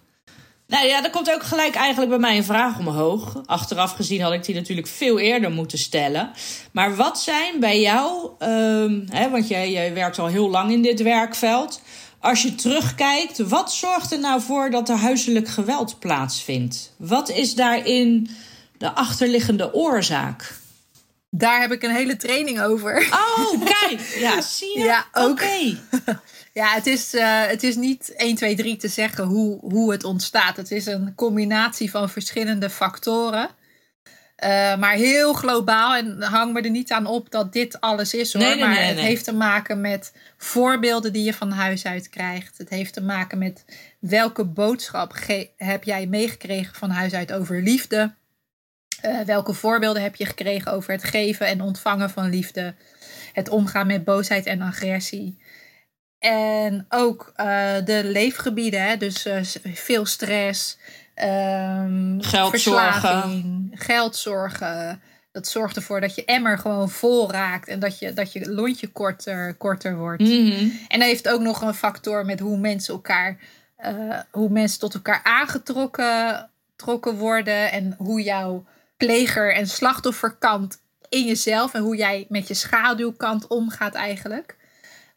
Nou 0.69 0.87
ja, 0.87 1.05
er 1.05 1.11
komt 1.11 1.33
ook 1.33 1.43
gelijk 1.43 1.75
eigenlijk 1.75 2.11
bij 2.11 2.21
mij 2.21 2.37
een 2.37 2.45
vraag 2.45 2.79
omhoog. 2.79 3.43
Achteraf 3.45 3.93
gezien 3.93 4.21
had 4.21 4.33
ik 4.33 4.45
die 4.45 4.55
natuurlijk 4.55 4.87
veel 4.87 5.19
eerder 5.19 5.51
moeten 5.51 5.79
stellen. 5.79 6.31
Maar 6.73 6.97
wat 6.97 7.21
zijn 7.21 7.61
bij 7.61 7.81
jou, 7.81 8.31
um, 8.39 9.05
hè, 9.11 9.31
want 9.31 9.49
jij, 9.49 9.71
jij 9.71 9.95
werkt 9.95 10.19
al 10.19 10.27
heel 10.27 10.51
lang 10.51 10.73
in 10.73 10.83
dit 10.83 11.03
werkveld. 11.03 11.81
Als 12.21 12.43
je 12.43 12.55
terugkijkt, 12.55 13.39
wat 13.39 13.73
zorgt 13.73 14.13
er 14.13 14.21
nou 14.21 14.41
voor 14.41 14.71
dat 14.71 14.89
er 14.89 14.97
huiselijk 14.97 15.49
geweld 15.49 15.99
plaatsvindt? 15.99 16.93
Wat 16.97 17.29
is 17.29 17.55
daarin 17.55 18.31
de 18.79 18.93
achterliggende 18.93 19.75
oorzaak? 19.75 20.55
Daar 21.31 21.61
heb 21.61 21.73
ik 21.73 21.83
een 21.83 21.95
hele 21.95 22.17
training 22.17 22.61
over. 22.61 23.09
Oh, 23.11 23.65
kijk. 23.65 24.01
Ja, 24.01 24.41
zie 24.59 24.79
je? 24.79 24.85
Ja, 24.85 25.07
oké. 25.13 25.79
Ja, 26.53 26.75
het 26.75 26.87
is, 26.87 27.15
uh, 27.15 27.47
het 27.47 27.63
is 27.63 27.77
niet 27.77 28.15
1, 28.17 28.35
2, 28.35 28.57
3 28.57 28.77
te 28.77 28.89
zeggen 28.89 29.25
hoe, 29.25 29.59
hoe 29.61 29.93
het 29.93 30.05
ontstaat. 30.05 30.57
Het 30.57 30.71
is 30.71 30.87
een 30.87 31.15
combinatie 31.15 31.91
van 31.91 32.11
verschillende 32.11 32.71
factoren. 32.71 33.49
Uh, 34.45 34.77
maar 34.77 34.93
heel 34.93 35.33
globaal. 35.33 35.95
En 35.95 36.23
hang 36.23 36.53
me 36.53 36.61
er 36.61 36.71
niet 36.71 36.93
aan 36.93 37.07
op 37.07 37.31
dat 37.31 37.53
dit 37.53 37.81
alles 37.81 38.15
is 38.15 38.33
hoor. 38.33 38.43
Nee, 38.43 38.55
nee, 38.55 38.65
maar 38.65 38.75
nee, 38.75 38.85
het 38.85 38.99
heeft 38.99 39.25
te 39.25 39.35
maken 39.35 39.81
met 39.81 40.13
voorbeelden 40.37 41.13
die 41.13 41.25
je 41.25 41.35
van 41.35 41.51
huis 41.51 41.85
uit 41.87 42.09
krijgt. 42.09 42.59
Het 42.59 42.69
heeft 42.69 42.93
te 42.93 43.03
maken 43.03 43.39
met 43.39 43.65
welke 43.99 44.45
boodschap 44.45 45.15
heb 45.57 45.85
jij 45.85 46.07
meegekregen 46.07 46.75
van 46.75 46.91
huis 46.91 47.13
uit 47.13 47.33
over 47.33 47.63
liefde. 47.63 48.15
Uh, 49.07 49.21
welke 49.21 49.53
voorbeelden 49.53 50.03
heb 50.03 50.17
je 50.17 50.27
gekregen 50.27 50.73
over 50.73 50.93
het 50.93 51.05
geven 51.05 51.47
en 51.47 51.61
ontvangen 51.61 52.11
van 52.11 52.31
liefde. 52.31 52.75
Het 53.33 53.49
omgaan 53.49 53.87
met 53.87 54.05
boosheid 54.05 54.47
en 54.47 54.61
agressie. 54.61 55.39
En 56.19 56.87
ook 56.89 57.33
uh, 57.37 57.75
de 57.85 58.01
leefgebieden, 58.05 58.83
hè? 58.83 58.97
dus 58.97 59.27
uh, 59.27 59.41
veel 59.75 60.07
stress, 60.07 60.79
um, 61.15 62.23
geldzorgen. 62.23 63.71
geldzorgen. 63.75 65.01
Dat 65.33 65.49
zorgt 65.49 65.77
ervoor 65.77 66.01
dat 66.01 66.15
je 66.15 66.25
emmer 66.25 66.59
gewoon 66.59 66.91
vol 66.91 67.31
raakt 67.31 67.69
en 67.69 67.81
dat 67.81 67.99
je, 67.99 68.13
dat 68.13 68.33
je 68.33 68.51
lontje 68.53 68.87
korter, 68.87 69.55
korter 69.55 69.97
wordt. 69.97 70.23
Mm 70.23 70.51
-hmm. 70.51 70.79
En 70.89 70.99
dat 70.99 71.09
heeft 71.09 71.29
ook 71.29 71.41
nog 71.41 71.63
een 71.63 71.75
factor 71.75 72.25
met 72.25 72.41
hoe 72.41 72.59
mensen 72.59 72.95
elkaar, 72.95 73.39
hoe 74.31 74.49
mensen 74.49 74.79
tot 74.79 74.95
elkaar 74.95 75.21
aangetrokken 75.23 76.51
trokken 76.77 77.17
worden 77.17 77.71
en 77.71 77.95
hoe 77.99 78.23
jouw 78.23 78.65
pleger- 78.97 79.55
en 79.55 79.67
slachtofferkant 79.67 80.81
in 81.09 81.25
jezelf 81.25 81.75
en 81.75 81.83
hoe 81.83 81.97
jij 81.97 82.27
met 82.29 82.49
je 82.49 82.55
schaduwkant 82.55 83.47
omgaat 83.47 83.95
eigenlijk. 83.95 84.57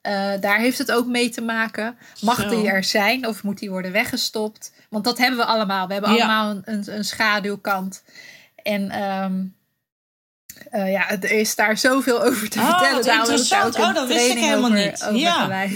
Uh, 0.02 0.32
daar 0.40 0.60
heeft 0.60 0.78
het 0.78 0.92
ook 0.92 1.06
mee 1.06 1.30
te 1.30 1.42
maken. 1.42 1.98
Mag 2.22 2.42
Zo. 2.42 2.50
die 2.50 2.70
er 2.70 2.84
zijn 2.84 3.28
of 3.28 3.44
moet 3.44 3.60
die 3.60 3.70
worden 3.70 3.92
weggestopt? 3.92 4.74
Want 4.90 5.04
dat 5.04 5.18
hebben 5.18 5.38
we 5.38 5.46
allemaal. 5.46 5.88
We 5.88 5.94
hebben 5.94 6.14
ja. 6.14 6.18
allemaal 6.18 6.50
een, 6.50 6.62
een, 6.66 6.84
een, 6.96 7.06
schaduwkant. 7.06 8.04
En 8.56 9.04
um, 9.04 9.56
uh, 10.72 10.92
ja, 10.92 11.10
er 11.10 11.32
is 11.32 11.56
daar 11.56 11.78
zoveel 11.78 12.24
over 12.24 12.50
te 12.50 12.60
oh, 12.60 12.70
vertellen. 12.70 13.06
Daar 13.06 13.18
interessant. 13.18 13.76
Oh, 13.76 13.94
dat 13.94 14.08
wist 14.08 14.30
ik 14.30 14.38
helemaal 14.38 14.72
over, 14.72 14.86
niet. 14.86 15.04
Over 15.04 15.20
ja. 15.20 15.48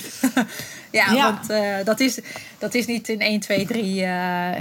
ja, 0.93 1.11
ja, 1.11 1.33
want 1.33 1.49
uh, 1.49 1.85
dat, 1.85 1.99
is, 1.99 2.19
dat 2.57 2.73
is 2.73 2.85
niet 2.85 3.09
in 3.09 3.19
1, 3.19 3.39
2, 3.39 3.65
3 3.65 3.83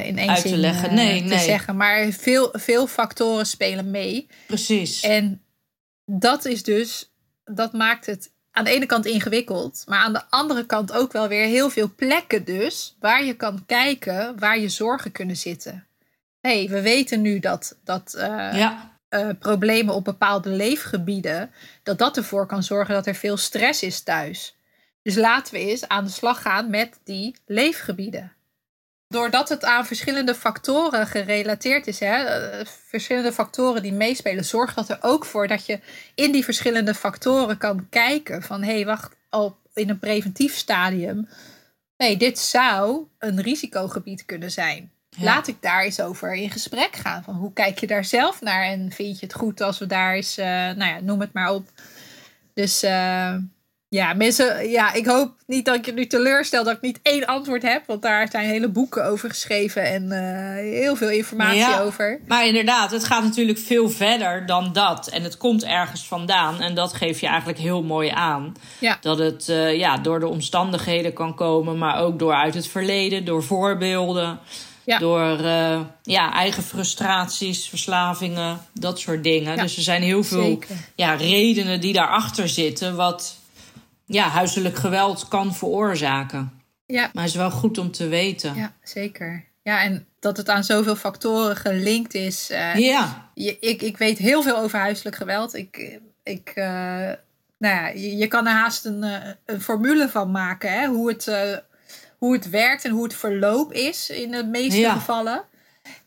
in 0.04 0.18
één 0.18 0.28
Uit 0.28 0.38
zin 0.38 0.52
te, 0.52 0.58
leggen. 0.58 0.94
Nee, 0.94 1.22
te 1.22 1.28
nee. 1.28 1.38
zeggen. 1.38 1.76
Maar 1.76 2.10
veel, 2.10 2.48
veel 2.52 2.86
factoren 2.86 3.46
spelen 3.46 3.90
mee. 3.90 4.26
Precies. 4.46 5.00
En 5.00 5.42
dat 6.04 6.44
is 6.44 6.62
dus, 6.62 7.12
dat 7.44 7.72
maakt 7.72 8.06
het 8.06 8.30
aan 8.52 8.64
de 8.64 8.70
ene 8.70 8.86
kant 8.86 9.06
ingewikkeld, 9.06 9.82
maar 9.86 9.98
aan 9.98 10.12
de 10.12 10.22
andere 10.30 10.66
kant 10.66 10.92
ook 10.92 11.12
wel 11.12 11.28
weer 11.28 11.46
heel 11.46 11.70
veel 11.70 11.92
plekken 11.96 12.44
dus 12.44 12.96
waar 13.00 13.24
je 13.24 13.34
kan 13.34 13.62
kijken 13.66 14.38
waar 14.38 14.58
je 14.58 14.68
zorgen 14.68 15.12
kunnen 15.12 15.36
zitten. 15.36 15.86
Hé, 16.40 16.58
hey, 16.58 16.68
we 16.68 16.80
weten 16.80 17.20
nu 17.20 17.38
dat, 17.38 17.78
dat 17.84 18.14
uh, 18.16 18.22
ja. 18.52 18.98
uh, 19.10 19.28
problemen 19.38 19.94
op 19.94 20.04
bepaalde 20.04 20.50
leefgebieden, 20.50 21.50
dat 21.82 21.98
dat 21.98 22.16
ervoor 22.16 22.46
kan 22.46 22.62
zorgen 22.62 22.94
dat 22.94 23.06
er 23.06 23.14
veel 23.14 23.36
stress 23.36 23.82
is 23.82 24.00
thuis. 24.00 24.56
Dus 25.02 25.14
laten 25.14 25.54
we 25.54 25.60
eens 25.60 25.88
aan 25.88 26.04
de 26.04 26.10
slag 26.10 26.42
gaan 26.42 26.70
met 26.70 27.00
die 27.04 27.36
leefgebieden 27.46 28.32
doordat 29.12 29.48
het 29.48 29.64
aan 29.64 29.86
verschillende 29.86 30.34
factoren 30.34 31.06
gerelateerd 31.06 31.86
is, 31.86 31.98
hè, 31.98 32.24
verschillende 32.64 33.32
factoren 33.32 33.82
die 33.82 33.92
meespelen, 33.92 34.44
zorgt 34.44 34.74
dat 34.74 34.88
er 34.88 34.98
ook 35.00 35.24
voor 35.24 35.48
dat 35.48 35.66
je 35.66 35.80
in 36.14 36.32
die 36.32 36.44
verschillende 36.44 36.94
factoren 36.94 37.58
kan 37.58 37.86
kijken 37.88 38.42
van 38.42 38.62
hé, 38.62 38.74
hey, 38.74 38.84
wacht, 38.84 39.16
al 39.28 39.56
in 39.74 39.90
een 39.90 39.98
preventief 39.98 40.56
stadium, 40.56 41.28
nee, 41.96 42.16
dit 42.16 42.38
zou 42.38 43.06
een 43.18 43.40
risicogebied 43.40 44.24
kunnen 44.24 44.50
zijn. 44.50 44.90
Ja. 45.08 45.24
Laat 45.24 45.46
ik 45.46 45.56
daar 45.60 45.82
eens 45.82 46.00
over 46.00 46.34
in 46.34 46.50
gesprek 46.50 46.96
gaan. 46.96 47.22
Van 47.22 47.34
hoe 47.34 47.52
kijk 47.52 47.78
je 47.78 47.86
daar 47.86 48.04
zelf 48.04 48.40
naar 48.40 48.64
en 48.64 48.92
vind 48.92 49.18
je 49.18 49.26
het 49.26 49.34
goed 49.34 49.60
als 49.60 49.78
we 49.78 49.86
daar 49.86 50.14
eens, 50.14 50.38
uh, 50.38 50.46
nou 50.46 50.84
ja, 50.84 51.00
noem 51.00 51.20
het 51.20 51.32
maar 51.32 51.52
op. 51.52 51.68
Dus 52.54 52.84
uh, 52.84 53.34
ja, 53.92 54.12
mensen, 54.12 54.70
ja, 54.70 54.92
ik 54.92 55.06
hoop 55.06 55.32
niet 55.46 55.64
dat 55.64 55.74
ik 55.74 55.86
je 55.86 55.92
nu 55.92 56.06
teleurstel 56.06 56.64
dat 56.64 56.76
ik 56.76 56.80
niet 56.80 57.00
één 57.02 57.26
antwoord 57.26 57.62
heb. 57.62 57.82
Want 57.86 58.02
daar 58.02 58.28
zijn 58.30 58.48
hele 58.48 58.68
boeken 58.68 59.04
over 59.04 59.28
geschreven 59.28 59.84
en 59.84 60.02
uh, 60.04 60.80
heel 60.80 60.96
veel 60.96 61.10
informatie 61.10 61.58
ja, 61.58 61.80
over. 61.80 62.20
Maar 62.26 62.46
inderdaad, 62.46 62.90
het 62.90 63.04
gaat 63.04 63.22
natuurlijk 63.22 63.58
veel 63.58 63.90
verder 63.90 64.46
dan 64.46 64.72
dat. 64.72 65.08
En 65.08 65.22
het 65.22 65.36
komt 65.36 65.64
ergens 65.64 66.04
vandaan. 66.04 66.60
En 66.60 66.74
dat 66.74 66.94
geef 66.94 67.20
je 67.20 67.26
eigenlijk 67.26 67.58
heel 67.58 67.82
mooi 67.82 68.08
aan. 68.08 68.54
Ja. 68.78 68.98
Dat 69.00 69.18
het 69.18 69.48
uh, 69.48 69.78
ja, 69.78 69.98
door 69.98 70.20
de 70.20 70.28
omstandigheden 70.28 71.12
kan 71.12 71.34
komen, 71.34 71.78
maar 71.78 71.98
ook 71.98 72.18
door 72.18 72.34
uit 72.34 72.54
het 72.54 72.66
verleden, 72.66 73.24
door 73.24 73.42
voorbeelden. 73.42 74.38
Ja. 74.84 74.98
Door 74.98 75.40
uh, 75.40 75.80
ja, 76.02 76.32
eigen 76.32 76.62
frustraties, 76.62 77.68
verslavingen, 77.68 78.60
dat 78.74 78.98
soort 78.98 79.24
dingen. 79.24 79.56
Dus 79.56 79.76
er 79.76 79.82
zijn 79.82 80.02
heel 80.02 80.24
veel 80.24 80.58
ja, 80.94 81.14
redenen 81.14 81.80
die 81.80 81.92
daarachter 81.92 82.48
zitten. 82.48 82.96
Wat 82.96 83.40
ja, 84.12 84.28
huiselijk 84.28 84.76
geweld 84.76 85.28
kan 85.28 85.54
veroorzaken. 85.54 86.62
Ja. 86.86 87.10
Maar 87.12 87.22
het 87.22 87.32
is 87.32 87.38
wel 87.38 87.50
goed 87.50 87.78
om 87.78 87.90
te 87.90 88.08
weten. 88.08 88.54
Ja, 88.54 88.72
zeker. 88.82 89.44
Ja, 89.62 89.82
en 89.82 90.06
dat 90.20 90.36
het 90.36 90.48
aan 90.48 90.64
zoveel 90.64 90.96
factoren 90.96 91.56
gelinkt 91.56 92.14
is. 92.14 92.50
Uh, 92.50 92.74
ja. 92.74 93.30
Je, 93.34 93.58
ik, 93.58 93.82
ik 93.82 93.96
weet 93.96 94.18
heel 94.18 94.42
veel 94.42 94.58
over 94.58 94.78
huiselijk 94.78 95.16
geweld. 95.16 95.54
Ik, 95.54 96.00
ik, 96.22 96.52
uh, 96.54 96.64
nou 97.58 97.74
ja, 97.74 97.88
je, 97.88 98.16
je, 98.16 98.26
kan 98.28 98.46
er 98.46 98.52
haast 98.52 98.84
een, 98.84 99.04
een 99.46 99.60
formule 99.60 100.08
van 100.08 100.30
maken. 100.30 100.72
Hè? 100.72 100.86
Hoe, 100.86 101.08
het, 101.08 101.26
uh, 101.26 101.56
hoe 102.18 102.32
het 102.32 102.50
werkt 102.50 102.84
en 102.84 102.90
hoe 102.90 103.04
het 103.04 103.14
verloop 103.14 103.72
is 103.72 104.10
in 104.10 104.30
de 104.30 104.44
meeste 104.44 104.78
ja. 104.78 104.92
gevallen. 104.92 105.44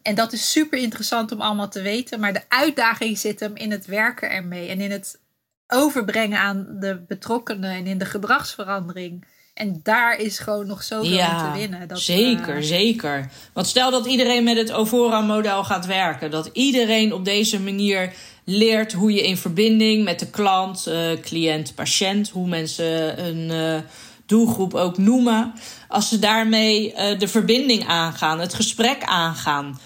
En 0.02 0.16
dat 0.16 0.34
is 0.34 0.52
super 0.52 0.80
interessant 0.80 1.32
om 1.32 1.42
allemaal 1.42 1.70
te 1.70 1.82
weten. 1.82 2.20
Maar 2.20 2.34
de 2.34 2.44
uitdaging 2.48 3.18
zit 3.18 3.40
hem 3.40 3.56
in 3.56 3.72
het 3.72 3.86
werken 3.86 4.30
ermee. 4.30 4.70
En 4.70 4.82
in 4.82 4.92
het 4.92 5.20
overbrengen 5.68 6.40
aan 6.40 6.68
de 6.80 7.04
betrokkenen 7.08 7.72
en 7.72 7.88
in 7.88 7.98
de 7.98 8.06
gedragsverandering. 8.06 9.26
En 9.54 9.80
daar 9.84 10.18
is 10.18 10.40
gewoon 10.40 10.68
nog 10.68 10.84
zoveel 10.84 11.12
ja, 11.12 11.52
te 11.52 11.60
winnen. 11.60 11.88
Dat, 11.88 12.00
zeker, 12.00 12.58
uh... 12.58 12.64
zeker. 12.64 13.32
Want 13.54 13.68
stel 13.68 13.92
dat 13.92 14.06
iedereen 14.06 14.44
met 14.44 14.58
het 14.58 14.72
Ovora-model 14.72 15.64
gaat 15.64 15.86
werken. 15.86 16.32
Dat 16.32 16.50
iedereen 16.54 17.14
op 17.14 17.26
deze 17.26 17.62
manier 17.62 18.14
leert 18.44 18.94
hoe 18.94 19.14
je 19.14 19.28
in 19.28 19.38
verbinding 19.38 20.04
met 20.04 20.20
de 20.20 20.30
klant, 20.30 20.88
uh, 20.88 21.20
cliënt, 21.22 21.76
patiënt, 21.76 22.30
hoe 22.30 22.48
mensen 22.48 23.26
een 23.26 23.50
uh, 23.50 23.82
doelgroep 24.26 24.74
ook 24.74 24.98
noemen. 24.98 25.54
Als 25.88 26.10
ze 26.10 26.20
daarmee 26.20 26.94
de 27.18 27.28
verbinding 27.28 27.88
aangaan, 27.88 28.40
het 28.40 28.54
gesprek 28.54 29.04
aangaan. 29.04 29.80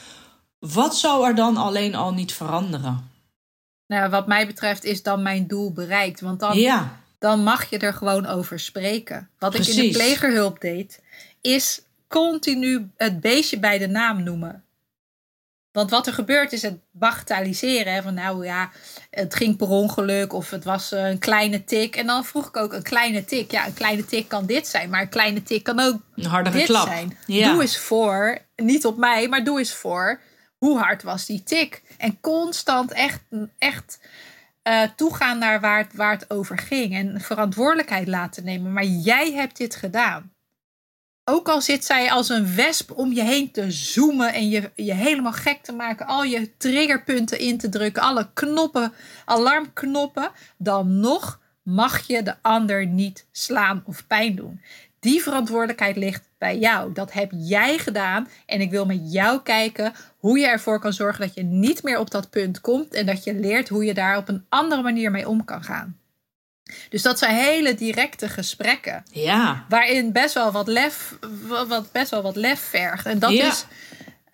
Wat 0.60 0.98
zou 0.98 1.28
er 1.28 1.36
dan 1.36 1.58
alleen 1.58 1.96
al 1.96 2.14
niet 2.14 2.34
veranderen? 2.34 3.09
Nou, 3.90 4.10
wat 4.10 4.28
mij 4.28 4.48
betreft 4.48 4.84
is 4.84 5.04
dan 5.04 5.22
mijn 5.22 5.48
doel 5.48 5.74
bereikt. 5.74 6.22
Want 6.22 6.40
dan, 6.40 6.58
ja. 6.58 7.00
dan 7.20 7.44
mag 7.44 7.70
je 7.70 7.78
er 7.78 7.94
gewoon 7.94 8.26
over 8.26 8.60
spreken. 8.60 9.30
Wat 9.40 9.52
Precies. 9.52 9.78
ik 9.78 9.84
in 9.84 9.92
de 9.92 9.98
plegerhulp 9.98 10.62
deed, 10.62 11.02
is 11.42 11.82
continu 12.08 12.90
het 12.98 13.20
beestje 13.20 13.60
bij 13.60 13.78
de 13.78 13.88
naam 13.88 14.24
noemen. 14.24 14.64
Want 15.72 15.92
wat 15.92 16.08
er 16.08 16.14
gebeurt 16.14 16.52
is 16.54 16.62
het 16.62 16.78
bagatelliseren. 16.92 17.94
Hè, 17.94 18.02
van 18.02 18.14
nou 18.14 18.46
ja, 18.46 18.72
het 19.10 19.36
ging 19.36 19.58
per 19.58 19.70
ongeluk 19.70 20.34
of 20.34 20.50
het 20.50 20.64
was 20.64 20.92
een 20.92 21.20
kleine 21.20 21.64
tik. 21.64 21.96
En 21.96 22.06
dan 22.08 22.26
vroeg 22.26 22.48
ik 22.48 22.58
ook 22.58 22.74
een 22.74 22.84
kleine 22.84 23.26
tik. 23.26 23.52
Ja, 23.52 23.66
een 23.66 23.74
kleine 23.74 24.06
tik 24.06 24.28
kan 24.28 24.46
dit 24.46 24.68
zijn, 24.68 24.90
maar 24.90 25.02
een 25.02 25.10
kleine 25.10 25.44
tik 25.44 25.64
kan 25.64 25.80
ook 25.80 26.02
een 26.16 26.26
hardere 26.26 26.58
dit 26.58 26.66
klap. 26.66 26.88
zijn. 26.88 27.18
Ja. 27.26 27.52
Doe 27.52 27.62
eens 27.62 27.78
voor, 27.78 28.38
niet 28.56 28.86
op 28.86 28.98
mij, 28.98 29.28
maar 29.28 29.44
doe 29.44 29.60
eens 29.60 29.74
voor. 29.74 30.20
Hoe 30.60 30.80
hard 30.80 31.04
was 31.04 31.26
die 31.26 31.44
tik? 31.44 31.82
En 31.98 32.20
constant 32.20 32.92
echt, 32.92 33.22
echt 33.58 34.00
uh, 34.64 34.84
toegaan 34.96 35.38
naar 35.38 35.60
waar 35.60 35.78
het, 35.78 35.94
waar 35.94 36.12
het 36.12 36.30
over 36.30 36.58
ging. 36.58 36.94
En 36.94 37.22
verantwoordelijkheid 37.22 38.08
laten 38.08 38.44
nemen. 38.44 38.74
Maar 38.74 38.84
jij 38.86 39.32
hebt 39.32 39.58
dit 39.58 39.76
gedaan. 39.76 40.34
Ook 41.24 41.50
al 41.50 41.62
zit 41.62 41.86
zij 41.86 42.12
als 42.12 42.30
een 42.30 42.56
wesp 42.56 42.92
om 42.92 43.14
je 43.14 43.24
heen 43.24 43.52
te 43.52 43.72
zoomen 43.72 44.34
en 44.34 44.50
je, 44.50 44.72
je 44.76 44.94
helemaal 44.94 45.32
gek 45.32 45.62
te 45.62 45.72
maken, 45.72 46.06
al 46.06 46.24
je 46.24 46.58
triggerpunten 46.58 47.40
in 47.40 47.58
te 47.58 47.70
drukken, 47.70 48.04
alle 48.04 48.30
knoppen, 48.34 48.94
alarmknoppen, 49.26 50.32
dan 50.58 51.00
nog 51.00 51.40
mag 51.64 52.08
je 52.08 52.24
de 52.24 52.36
ander 52.42 52.86
niet 52.86 53.28
slaan 53.32 53.84
of 53.86 54.08
pijn 54.08 54.36
doen. 54.36 54.62
Die 55.00 55.22
verantwoordelijkheid 55.22 55.96
ligt 55.96 56.29
bij 56.40 56.58
jou. 56.58 56.94
Dat 56.94 57.14
heb 57.14 57.32
jij 57.36 57.78
gedaan. 57.78 58.28
En 58.46 58.62
ik 58.62 58.72
wil 58.72 58.86
met 58.86 59.12
jou 59.12 59.42
kijken 59.42 59.94
hoe 60.18 60.40
je 60.40 60.48
ervoor 60.48 60.80
kan 60.80 60.94
zorgen 60.94 61.26
dat 61.26 61.36
je 61.36 61.44
niet 61.44 61.84
meer 61.84 62.00
op 62.00 62.12
dat 62.12 62.30
punt 62.30 62.62
komt. 62.62 62.94
En 62.94 63.06
dat 63.06 63.24
je 63.24 63.34
leert 63.34 63.70
hoe 63.70 63.86
je 63.86 63.94
daar 63.94 64.18
op 64.18 64.30
een 64.30 64.46
andere 64.50 64.82
manier 64.82 65.12
mee 65.12 65.28
om 65.28 65.46
kan 65.46 65.64
gaan. 65.64 65.98
Dus 66.90 67.02
dat 67.02 67.20
zijn 67.20 67.36
hele 67.36 67.76
directe 67.76 68.30
gesprekken. 68.30 69.04
Ja. 69.12 69.66
Waarin 69.70 70.12
best 70.12 70.34
wel 70.34 70.52
wat 70.52 70.68
lef, 70.68 71.18
wat, 71.68 71.92
best 71.92 72.12
wel 72.12 72.22
wat 72.22 72.36
lef 72.36 72.60
vergt. 72.60 73.06
En 73.06 73.20
dat 73.20 73.32
is. 73.32 73.66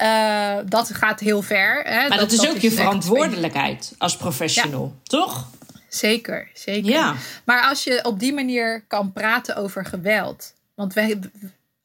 Uh, 0.01 0.57
dat 0.65 0.93
gaat 0.93 1.19
heel 1.19 1.41
ver. 1.41 1.83
Hè? 1.83 2.07
Maar 2.07 2.17
dat, 2.17 2.31
is 2.31 2.49
ook 2.49 2.57
je 2.57 2.71
verantwoordelijkheid 2.71 3.95
als 3.97 4.17
professional, 4.17 4.95
toch? 5.03 5.49
Zeker, 5.89 6.49
zeker. 6.53 6.91
Ja. 6.91 7.15
Maar 7.43 7.63
als 7.63 7.83
je 7.83 7.99
op 8.03 8.19
die 8.19 8.33
manier 8.33 8.83
kan 8.87 9.13
praten 9.13 9.55
over 9.55 9.85
geweld. 9.85 10.53
Want 10.73 10.93
we, 10.93 11.19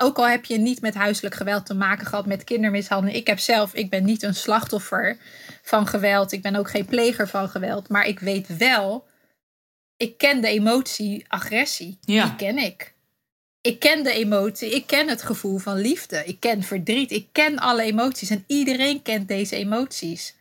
ook 0.01 0.19
al 0.19 0.29
heb 0.29 0.45
je 0.45 0.59
niet 0.59 0.81
met 0.81 0.95
huiselijk 0.95 1.35
geweld 1.35 1.67
te 1.67 1.75
maken 1.75 2.07
gehad, 2.07 2.27
met 2.27 2.45
kindermishandeling. 2.45 3.19
Ik 3.19 3.27
heb 3.27 3.39
zelf, 3.39 3.75
ik 3.75 3.91
ben 3.91 4.05
niet 4.05 4.23
een 4.23 4.35
slachtoffer 4.35 5.17
van 5.63 5.87
geweld. 5.87 6.33
Ik 6.33 6.43
ben 6.43 6.57
ook 6.57 6.71
geen 6.71 6.85
pleger 6.85 7.29
van 7.29 7.49
geweld. 7.49 7.89
Maar 7.89 8.07
ik 8.07 8.21
weet 8.21 8.57
wel 8.57 9.09
ik 10.01 10.19
ken 10.19 10.41
de 10.41 10.49
emotie 10.49 11.25
agressie. 11.29 11.99
Ja. 12.01 12.25
Die 12.25 12.37
ken 12.37 12.59
ik. 12.59 12.95
Ik 13.61 13.79
ken 13.79 14.05
de 14.05 14.13
emotie, 14.13 14.75
ik 14.75 14.87
ken 14.87 15.09
het 15.09 15.23
gevoel 15.23 15.59
van 15.59 15.77
liefde. 15.77 16.25
Ik 16.25 16.41
ken 16.41 16.63
verdriet, 16.63 17.11
ik 17.11 17.29
ken 17.33 17.59
alle 17.59 17.83
emoties. 17.83 18.31
En 18.31 18.45
iedereen 18.47 19.03
kent 19.03 19.29
deze 19.29 19.57
emoties. 19.57 20.35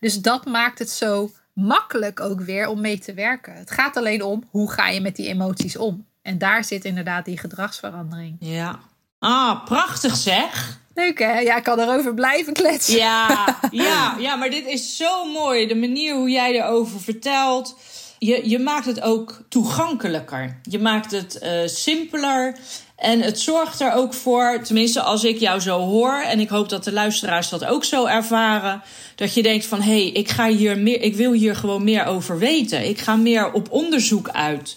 Dus 0.00 0.20
dat 0.20 0.46
maakt 0.46 0.78
het 0.78 0.90
zo 0.90 1.30
makkelijk 1.52 2.20
ook 2.20 2.40
weer 2.40 2.68
om 2.68 2.80
mee 2.80 2.98
te 2.98 3.14
werken. 3.14 3.54
Het 3.54 3.70
gaat 3.70 3.96
alleen 3.96 4.22
om 4.22 4.48
hoe 4.50 4.70
ga 4.70 4.88
je 4.88 5.00
met 5.00 5.16
die 5.16 5.28
emoties 5.28 5.76
om. 5.76 6.06
En 6.22 6.38
daar 6.38 6.64
zit 6.64 6.84
inderdaad 6.84 7.24
die 7.24 7.38
gedragsverandering. 7.38 8.36
Ja. 8.40 8.80
Ah, 9.20 9.64
prachtig 9.64 10.16
zeg. 10.16 10.78
Leuk 10.94 11.18
hè? 11.18 11.38
Ja, 11.38 11.56
ik 11.56 11.62
kan 11.62 11.78
erover 11.78 12.14
blijven 12.14 12.52
kletsen. 12.52 12.96
Ja, 12.96 13.46
ja, 13.70 14.16
ja, 14.18 14.36
maar 14.36 14.50
dit 14.50 14.66
is 14.66 14.96
zo 14.96 15.24
mooi. 15.24 15.66
De 15.66 15.74
manier 15.74 16.14
hoe 16.14 16.30
jij 16.30 16.54
erover 16.54 17.00
vertelt 17.00 17.76
je, 18.20 18.48
je 18.48 18.58
maakt 18.58 18.86
het 18.86 19.00
ook 19.00 19.42
toegankelijker. 19.48 20.60
Je 20.62 20.78
maakt 20.78 21.10
het 21.10 21.38
uh, 21.42 21.50
simpeler. 21.64 22.56
En 22.96 23.20
het 23.20 23.40
zorgt 23.40 23.80
er 23.80 23.92
ook 23.92 24.14
voor, 24.14 24.60
tenminste 24.62 25.00
als 25.00 25.24
ik 25.24 25.38
jou 25.38 25.60
zo 25.60 25.78
hoor, 25.78 26.20
en 26.20 26.40
ik 26.40 26.48
hoop 26.48 26.68
dat 26.68 26.84
de 26.84 26.92
luisteraars 26.92 27.48
dat 27.48 27.64
ook 27.64 27.84
zo 27.84 28.06
ervaren, 28.06 28.82
dat 29.14 29.34
je 29.34 29.42
denkt 29.42 29.66
van 29.66 29.80
hé, 29.80 30.02
hey, 30.02 30.10
ik 30.10 30.28
ga 30.28 30.48
hier 30.48 30.78
meer, 30.78 31.02
ik 31.02 31.16
wil 31.16 31.32
hier 31.32 31.56
gewoon 31.56 31.84
meer 31.84 32.04
over 32.04 32.38
weten. 32.38 32.88
Ik 32.88 32.98
ga 32.98 33.16
meer 33.16 33.52
op 33.52 33.70
onderzoek 33.70 34.28
uit. 34.28 34.76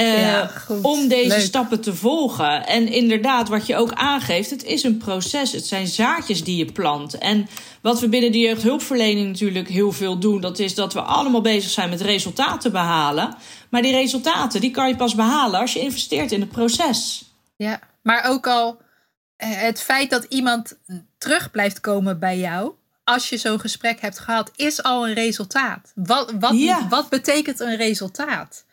Uh, 0.00 0.42
om 0.82 1.08
deze 1.08 1.40
stappen 1.40 1.80
te 1.80 1.94
volgen. 1.94 2.66
En 2.66 2.88
inderdaad, 2.88 3.48
wat 3.48 3.66
je 3.66 3.76
ook 3.76 3.92
aangeeft, 3.92 4.50
het 4.50 4.64
is 4.64 4.82
een 4.82 4.96
proces. 4.96 5.52
Het 5.52 5.66
zijn 5.66 5.86
zaadjes 5.86 6.44
die 6.44 6.56
je 6.56 6.72
plant. 6.72 7.18
En 7.18 7.48
wat 7.80 8.00
we 8.00 8.08
binnen 8.08 8.32
de 8.32 8.38
jeugdhulpverlening 8.38 9.26
natuurlijk 9.26 9.68
heel 9.68 9.92
veel 9.92 10.18
doen, 10.18 10.40
dat 10.40 10.58
is 10.58 10.74
dat 10.74 10.92
we 10.92 11.00
allemaal 11.00 11.40
bezig 11.40 11.70
zijn 11.70 11.90
met 11.90 12.00
resultaten 12.00 12.72
behalen. 12.72 13.36
Maar 13.68 13.82
die 13.82 13.92
resultaten, 13.92 14.60
die 14.60 14.70
kan 14.70 14.88
je 14.88 14.96
pas 14.96 15.14
behalen 15.14 15.60
als 15.60 15.72
je 15.72 15.80
investeert 15.80 16.32
in 16.32 16.40
het 16.40 16.50
proces. 16.50 17.24
Ja, 17.56 17.80
maar 18.02 18.24
ook 18.24 18.46
al 18.46 18.78
eh, 19.36 19.48
het 19.50 19.82
feit 19.82 20.10
dat 20.10 20.24
iemand 20.28 20.78
terug 21.18 21.50
blijft 21.50 21.80
komen 21.80 22.18
bij 22.18 22.38
jou, 22.38 22.72
als 23.04 23.28
je 23.28 23.36
zo'n 23.36 23.60
gesprek 23.60 24.00
hebt 24.00 24.18
gehad, 24.18 24.50
is 24.56 24.82
al 24.82 25.08
een 25.08 25.14
resultaat. 25.14 25.92
Wat, 25.94 26.32
wat, 26.38 26.54
wat 26.88 27.08
betekent 27.08 27.60
een 27.60 27.76
resultaat? 27.76 28.64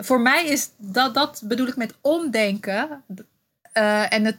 Voor 0.00 0.20
mij 0.20 0.46
is 0.46 0.70
dat, 0.76 1.14
dat 1.14 1.40
bedoel 1.44 1.66
ik 1.66 1.76
met 1.76 1.94
omdenken. 2.00 3.04
Uh, 3.74 4.12
en 4.12 4.24
het, 4.24 4.36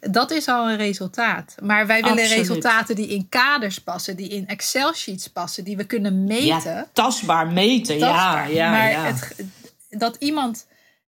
dat 0.00 0.30
is 0.30 0.48
al 0.48 0.70
een 0.70 0.76
resultaat. 0.76 1.54
Maar 1.62 1.86
wij 1.86 2.02
willen 2.02 2.26
resultaten 2.26 2.94
die 2.96 3.08
in 3.08 3.28
kaders 3.28 3.80
passen, 3.80 4.16
die 4.16 4.28
in 4.28 4.46
Excel-sheets 4.46 5.28
passen, 5.28 5.64
die 5.64 5.76
we 5.76 5.84
kunnen 5.84 6.24
meten. 6.24 6.72
Ja, 6.74 6.88
tastbaar 6.92 7.46
meten, 7.46 7.98
ja. 7.98 8.44
ja, 8.44 8.70
maar 8.70 8.90
ja. 8.90 9.04
Het, 9.04 9.44
dat 9.88 10.16
iemand 10.18 10.66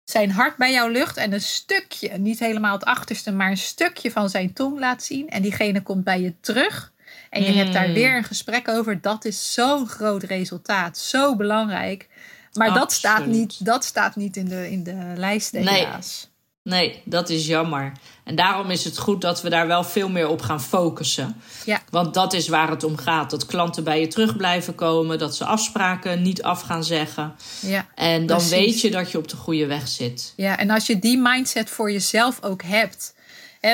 zijn 0.04 0.30
hart 0.30 0.56
bij 0.56 0.72
jou 0.72 0.92
lucht 0.92 1.16
en 1.16 1.32
een 1.32 1.40
stukje, 1.40 2.18
niet 2.18 2.38
helemaal 2.38 2.72
het 2.72 2.84
achterste, 2.84 3.32
maar 3.32 3.50
een 3.50 3.56
stukje 3.56 4.10
van 4.10 4.30
zijn 4.30 4.52
tong 4.52 4.78
laat 4.78 5.02
zien. 5.02 5.28
En 5.28 5.42
diegene 5.42 5.82
komt 5.82 6.04
bij 6.04 6.20
je 6.20 6.34
terug. 6.40 6.92
En 7.30 7.42
je 7.42 7.52
hebt 7.52 7.72
daar 7.72 7.84
hmm. 7.84 7.94
weer 7.94 8.16
een 8.16 8.24
gesprek 8.24 8.68
over. 8.68 9.00
Dat 9.00 9.24
is 9.24 9.52
zo'n 9.52 9.88
groot 9.88 10.22
resultaat. 10.22 10.98
Zo 10.98 11.36
belangrijk. 11.36 12.08
Maar 12.56 12.74
dat 12.74 12.92
staat, 12.92 13.26
niet, 13.26 13.64
dat 13.64 13.84
staat 13.84 14.16
niet 14.16 14.36
in 14.36 14.48
de, 14.48 14.70
in 14.70 14.82
de 14.82 15.12
lijst, 15.16 15.52
helaas. 15.52 16.28
Nee, 16.66 17.02
dat 17.04 17.28
is 17.30 17.46
jammer. 17.46 17.92
En 18.24 18.34
daarom 18.34 18.70
is 18.70 18.84
het 18.84 18.98
goed 18.98 19.20
dat 19.20 19.42
we 19.42 19.48
daar 19.48 19.66
wel 19.66 19.84
veel 19.84 20.08
meer 20.08 20.28
op 20.28 20.40
gaan 20.40 20.62
focussen. 20.62 21.36
Ja. 21.64 21.80
Want 21.90 22.14
dat 22.14 22.32
is 22.32 22.48
waar 22.48 22.70
het 22.70 22.84
om 22.84 22.96
gaat. 22.96 23.30
Dat 23.30 23.46
klanten 23.46 23.84
bij 23.84 24.00
je 24.00 24.06
terug 24.06 24.36
blijven 24.36 24.74
komen. 24.74 25.18
Dat 25.18 25.36
ze 25.36 25.44
afspraken 25.44 26.22
niet 26.22 26.42
af 26.42 26.60
gaan 26.60 26.84
zeggen. 26.84 27.36
Ja, 27.60 27.86
en 27.94 28.26
dan 28.26 28.48
weet 28.48 28.80
je 28.80 28.90
dat 28.90 29.10
je 29.10 29.18
op 29.18 29.28
de 29.28 29.36
goede 29.36 29.66
weg 29.66 29.88
zit. 29.88 30.32
Ja, 30.36 30.58
en 30.58 30.70
als 30.70 30.86
je 30.86 30.98
die 30.98 31.18
mindset 31.18 31.70
voor 31.70 31.92
jezelf 31.92 32.42
ook 32.42 32.62
hebt 32.62 33.14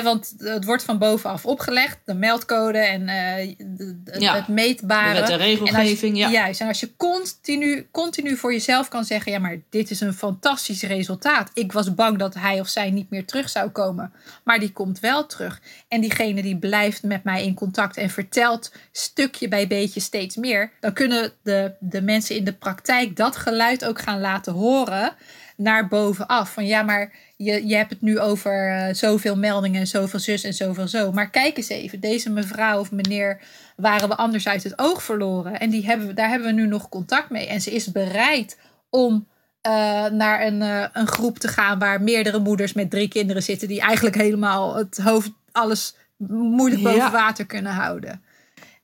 want 0.00 0.34
het 0.38 0.64
wordt 0.64 0.82
van 0.82 0.98
bovenaf 0.98 1.46
opgelegd, 1.46 1.98
de 2.04 2.14
meldcode 2.14 2.78
en 2.78 3.02
uh, 3.02 4.32
het 4.32 4.48
meetbare. 4.48 5.20
Met 5.20 5.28
de 5.28 5.34
regelgeving, 5.34 6.16
ja. 6.16 6.30
Juist. 6.30 6.60
En 6.60 6.68
als 6.68 6.80
je 6.80 6.96
continu, 6.96 7.88
continu 7.90 8.36
voor 8.36 8.52
jezelf 8.52 8.88
kan 8.88 9.04
zeggen: 9.04 9.32
ja, 9.32 9.38
maar 9.38 9.56
dit 9.70 9.90
is 9.90 10.00
een 10.00 10.14
fantastisch 10.14 10.82
resultaat. 10.82 11.50
Ik 11.54 11.72
was 11.72 11.94
bang 11.94 12.18
dat 12.18 12.34
hij 12.34 12.60
of 12.60 12.68
zij 12.68 12.90
niet 12.90 13.10
meer 13.10 13.24
terug 13.24 13.48
zou 13.48 13.70
komen, 13.70 14.12
maar 14.44 14.58
die 14.58 14.72
komt 14.72 15.00
wel 15.00 15.26
terug. 15.26 15.60
En 15.88 16.00
diegene 16.00 16.42
die 16.42 16.56
blijft 16.56 17.02
met 17.02 17.24
mij 17.24 17.44
in 17.44 17.54
contact 17.54 17.96
en 17.96 18.10
vertelt 18.10 18.72
stukje 18.92 19.48
bij 19.48 19.66
beetje 19.66 20.00
steeds 20.00 20.36
meer, 20.36 20.72
dan 20.80 20.92
kunnen 20.92 21.32
de, 21.42 21.72
de 21.80 22.02
mensen 22.02 22.36
in 22.36 22.44
de 22.44 22.52
praktijk 22.52 23.16
dat 23.16 23.36
geluid 23.36 23.84
ook 23.84 24.00
gaan 24.00 24.20
laten 24.20 24.52
horen 24.52 25.14
naar 25.62 25.88
bovenaf. 25.88 26.52
Van 26.52 26.66
ja, 26.66 26.82
maar 26.82 27.12
je, 27.36 27.66
je 27.66 27.76
hebt 27.76 27.90
het 27.90 28.00
nu 28.00 28.18
over 28.18 28.70
uh, 28.70 28.94
zoveel 28.94 29.36
meldingen, 29.36 29.86
zoveel 29.86 30.18
zus 30.18 30.44
en 30.44 30.54
zoveel 30.54 30.88
zo. 30.88 31.12
Maar 31.12 31.30
kijk 31.30 31.56
eens 31.56 31.68
even, 31.68 32.00
deze 32.00 32.30
mevrouw 32.30 32.78
of 32.78 32.90
meneer 32.90 33.40
waren 33.76 34.08
we 34.08 34.16
anders 34.16 34.48
uit 34.48 34.62
het 34.62 34.78
oog 34.78 35.02
verloren. 35.02 35.60
En 35.60 35.70
die 35.70 35.86
hebben, 35.86 36.14
daar 36.14 36.28
hebben 36.28 36.48
we 36.48 36.60
nu 36.60 36.66
nog 36.66 36.88
contact 36.88 37.30
mee. 37.30 37.46
En 37.46 37.60
ze 37.60 37.70
is 37.70 37.92
bereid 37.92 38.58
om 38.90 39.26
uh, 39.66 39.72
naar 40.06 40.46
een, 40.46 40.60
uh, 40.60 40.84
een 40.92 41.06
groep 41.06 41.38
te 41.38 41.48
gaan 41.48 41.78
waar 41.78 42.02
meerdere 42.02 42.38
moeders 42.38 42.72
met 42.72 42.90
drie 42.90 43.08
kinderen 43.08 43.42
zitten. 43.42 43.68
Die 43.68 43.80
eigenlijk 43.80 44.16
helemaal 44.16 44.76
het 44.76 44.98
hoofd, 44.98 45.30
alles 45.52 45.94
moeilijk 46.28 46.82
boven 46.82 47.12
water 47.12 47.46
kunnen 47.46 47.72
houden. 47.72 48.22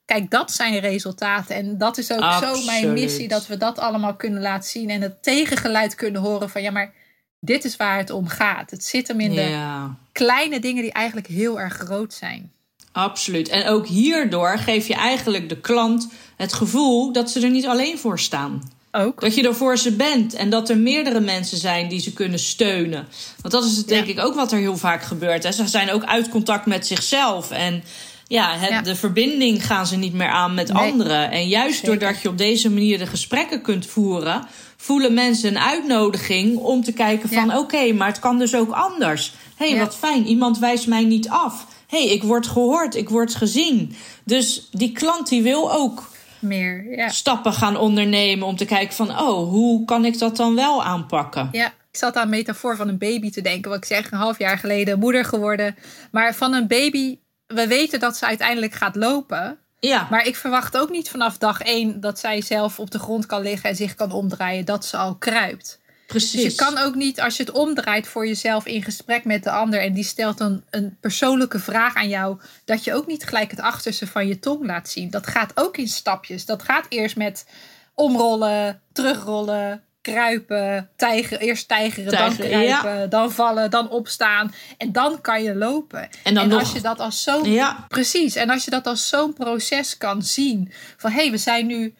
Kijk, 0.09 0.31
dat 0.31 0.53
zijn 0.53 0.79
resultaten. 0.79 1.57
En 1.57 1.79
dat 1.79 1.99
is 1.99 2.13
ook 2.13 2.33
zo 2.33 2.65
mijn 2.65 2.93
missie, 2.93 3.29
dat 3.29 3.47
we 3.47 3.57
dat 3.57 3.79
allemaal 3.79 4.17
kunnen 4.17 4.43
laten 4.43 4.71
zien. 4.71 4.91
En 4.91 5.01
het 5.01 5.23
tegengeluid 5.23 5.95
kunnen 5.95 6.21
horen 6.21 6.51
van 6.51 6.63
ja, 6.63 6.71
maar 6.71 6.93
dit 7.41 7.65
is 7.65 7.77
waar 7.77 7.99
het 7.99 8.11
om 8.11 8.27
gaat. 8.27 8.71
Het 8.71 8.85
zit 8.85 9.09
hem 9.09 9.21
in 9.21 9.35
de 9.35 9.89
kleine 10.13 10.61
dingen 10.61 10.83
die 10.83 10.93
eigenlijk 10.93 11.27
heel 11.27 11.61
erg 11.61 11.75
groot 11.75 12.15
zijn. 12.15 12.53
Absoluut. 12.93 13.49
En 13.49 13.67
ook 13.67 13.87
hierdoor 13.87 14.59
geef 14.59 14.87
je 14.87 14.95
eigenlijk 14.95 15.49
de 15.49 15.61
klant 15.61 16.09
het 16.37 16.53
gevoel 16.53 17.13
dat 17.13 17.31
ze 17.31 17.41
er 17.41 17.51
niet 17.51 17.67
alleen 17.67 17.99
voor 17.99 18.19
staan. 18.19 18.63
Ook. 18.93 19.21
Dat 19.21 19.35
je 19.35 19.43
er 19.43 19.55
voor 19.55 19.77
ze 19.77 19.93
bent 19.93 20.35
en 20.35 20.51
dat 20.51 20.69
er 20.69 20.79
meerdere 20.79 21.21
mensen 21.21 21.59
zijn 21.59 21.89
die 21.89 22.01
ze 22.01 22.13
kunnen 22.13 22.39
steunen. 22.39 23.09
Want 23.41 23.55
dat 23.55 23.65
is 23.65 23.77
het 23.77 23.89
denk 23.89 24.07
ik 24.07 24.21
ook 24.21 24.35
wat 24.35 24.53
er 24.53 24.59
heel 24.59 24.77
vaak 24.77 25.03
gebeurt. 25.03 25.43
Hè. 25.43 25.53
Ze 25.53 25.67
zijn 25.67 25.91
ook 25.91 26.05
uit 26.05 26.29
contact 26.29 26.67
met 26.67 26.87
zichzelf. 26.87 27.51
En 27.51 27.83
ja, 28.29 28.57
het, 28.57 28.85
de 28.85 28.97
verbinding 28.97 29.67
gaan 29.67 29.87
ze 29.87 29.97
niet 29.97 30.13
meer 30.13 30.29
aan 30.29 30.55
met 30.55 30.71
anderen. 30.71 31.31
En 31.31 31.49
juist 31.49 31.85
doordat 31.85 32.23
je 32.23 32.29
op 32.29 32.39
deze 32.39 32.71
manier 32.71 32.99
de 32.99 33.07
gesprekken 33.07 33.63
kunt 33.63 33.87
voeren, 33.87 34.47
voelen 34.77 35.15
mensen 35.15 35.51
een 35.51 35.63
uitnodiging 35.63 36.57
om 36.57 36.83
te 36.83 36.93
kijken 36.93 37.29
van 37.29 37.57
oké, 37.57 37.93
maar 37.93 38.09
het 38.09 38.19
kan 38.19 38.39
dus 38.39 38.55
ook 38.55 38.71
anders. 38.71 39.35
Hé, 39.57 39.71
hey, 39.71 39.79
wat 39.79 39.97
fijn, 39.97 40.27
iemand 40.27 40.59
wijst 40.59 40.87
mij 40.87 41.05
niet 41.05 41.29
af. 41.29 41.67
Hé, 41.87 42.05
hey, 42.05 42.15
ik 42.15 42.23
word 42.23 42.47
gehoord, 42.47 42.95
ik 42.95 43.09
word 43.09 43.35
gezien. 43.35 43.97
Dus 44.25 44.69
die 44.71 44.93
klant 44.93 45.29
die 45.29 45.43
wil 45.43 45.73
ook 45.73 46.11
meer 46.39 46.97
ja. 46.97 47.09
stappen 47.09 47.53
gaan 47.53 47.77
ondernemen 47.77 48.47
om 48.47 48.57
te 48.57 48.65
kijken 48.65 48.95
van 48.95 49.11
oh, 49.11 49.51
hoe 49.51 49.85
kan 49.85 50.05
ik 50.05 50.19
dat 50.19 50.37
dan 50.37 50.55
wel 50.55 50.85
aanpakken? 50.85 51.49
Ja, 51.53 51.67
ik 51.67 51.97
zat 51.97 52.17
aan 52.17 52.23
een 52.23 52.29
metafoor 52.29 52.77
van 52.77 52.89
een 52.89 52.99
baby 52.99 53.31
te 53.31 53.41
denken. 53.41 53.71
Wat 53.71 53.79
ik 53.79 53.85
zeg, 53.85 54.11
een 54.11 54.19
half 54.19 54.39
jaar 54.39 54.59
geleden 54.59 54.99
moeder 54.99 55.25
geworden. 55.25 55.77
Maar 56.11 56.35
van 56.35 56.53
een 56.53 56.67
baby 56.67 57.19
we 57.49 57.67
weten 57.67 58.01
dat 58.01 58.17
ze 58.17 58.27
uiteindelijk 58.27 58.75
gaat 58.75 58.97
lopen. 58.97 59.59
Ja. 59.81 60.07
Maar 60.11 60.27
ik 60.27 60.37
verwacht 60.37 60.77
ook 60.77 60.91
niet 60.91 61.11
vanaf 61.11 61.39
dag 61.39 61.61
één 61.61 62.01
dat 62.01 62.19
zij 62.19 62.41
zelf 62.41 62.79
op 62.79 62.91
de 62.91 62.99
grond 62.99 63.27
kan 63.27 63.43
liggen 63.43 63.71
en 63.71 63.77
zich 63.77 63.95
kan 63.95 64.13
omdraaien, 64.13 64.65
dat 64.65 64.85
ze 64.85 64.97
al 64.97 65.15
kruipt. 65.15 65.81
Precies. 66.07 66.43
Dus 66.43 66.43
je 66.43 66.55
kan 66.55 66.79
ook 66.79 66.95
niet, 66.95 67.21
als 67.21 67.37
je 67.37 67.43
het 67.43 67.53
omdraait 67.53 68.09
voor 68.09 68.27
jezelf 68.27 68.67
in 68.67 68.83
gesprek 68.83 69.25
met 69.25 69.45
de 69.45 69.51
ander 69.51 69.81
en 69.81 69.93
die 69.93 70.05
stelt 70.05 70.41
een, 70.41 70.65
een 70.71 70.97
persoonlijke 71.01 71.59
vraag 71.59 71.95
aan 71.95 72.09
jou, 72.09 72.39
dat 72.65 72.85
je 72.85 72.95
ook 72.95 73.07
niet 73.07 73.25
gelijk 73.25 73.51
het 73.51 73.61
achterste 73.61 74.07
van 74.07 74.27
je 74.27 74.39
tong 74.39 74.67
laat 74.67 74.89
zien. 74.89 75.11
Dat 75.11 75.27
gaat 75.27 75.53
ook 75.55 75.77
in 75.77 75.89
stapjes. 75.89 76.45
Dat 76.45 76.63
gaat 76.63 76.87
eerst 76.89 77.17
met 77.17 77.47
omrollen, 77.95 78.81
terugrollen, 78.93 79.83
kruipen, 80.13 80.91
tijger, 80.97 81.39
eerst 81.39 81.69
tijgeren, 81.69 82.13
dan 82.13 82.49
ja. 82.49 82.79
kruipen, 82.81 83.11
dan 83.11 83.33
vallen, 83.33 83.71
dan 83.71 83.91
opstaan. 83.91 84.55
En 84.79 84.93
dan 84.93 85.21
kan 85.21 85.43
je 85.43 85.55
lopen. 85.55 86.09
En 86.25 86.35
dan 86.35 86.53
als 86.53 86.63
nog- 86.63 86.75
je 86.75 86.81
dat 86.81 86.99
als 87.01 87.23
zo'n 87.23 87.51
Ja. 87.53 87.85
precies, 87.89 88.35
en 88.35 88.51
als 88.51 88.65
je 88.65 88.71
dat 88.71 88.87
als 88.87 89.09
zo'n 89.09 89.33
proces 89.33 89.97
kan 89.97 90.23
zien, 90.23 90.73
van 90.97 91.11
hé, 91.11 91.21
hey, 91.21 91.31
we 91.31 91.37
zijn 91.37 91.67
nu, 91.67 91.95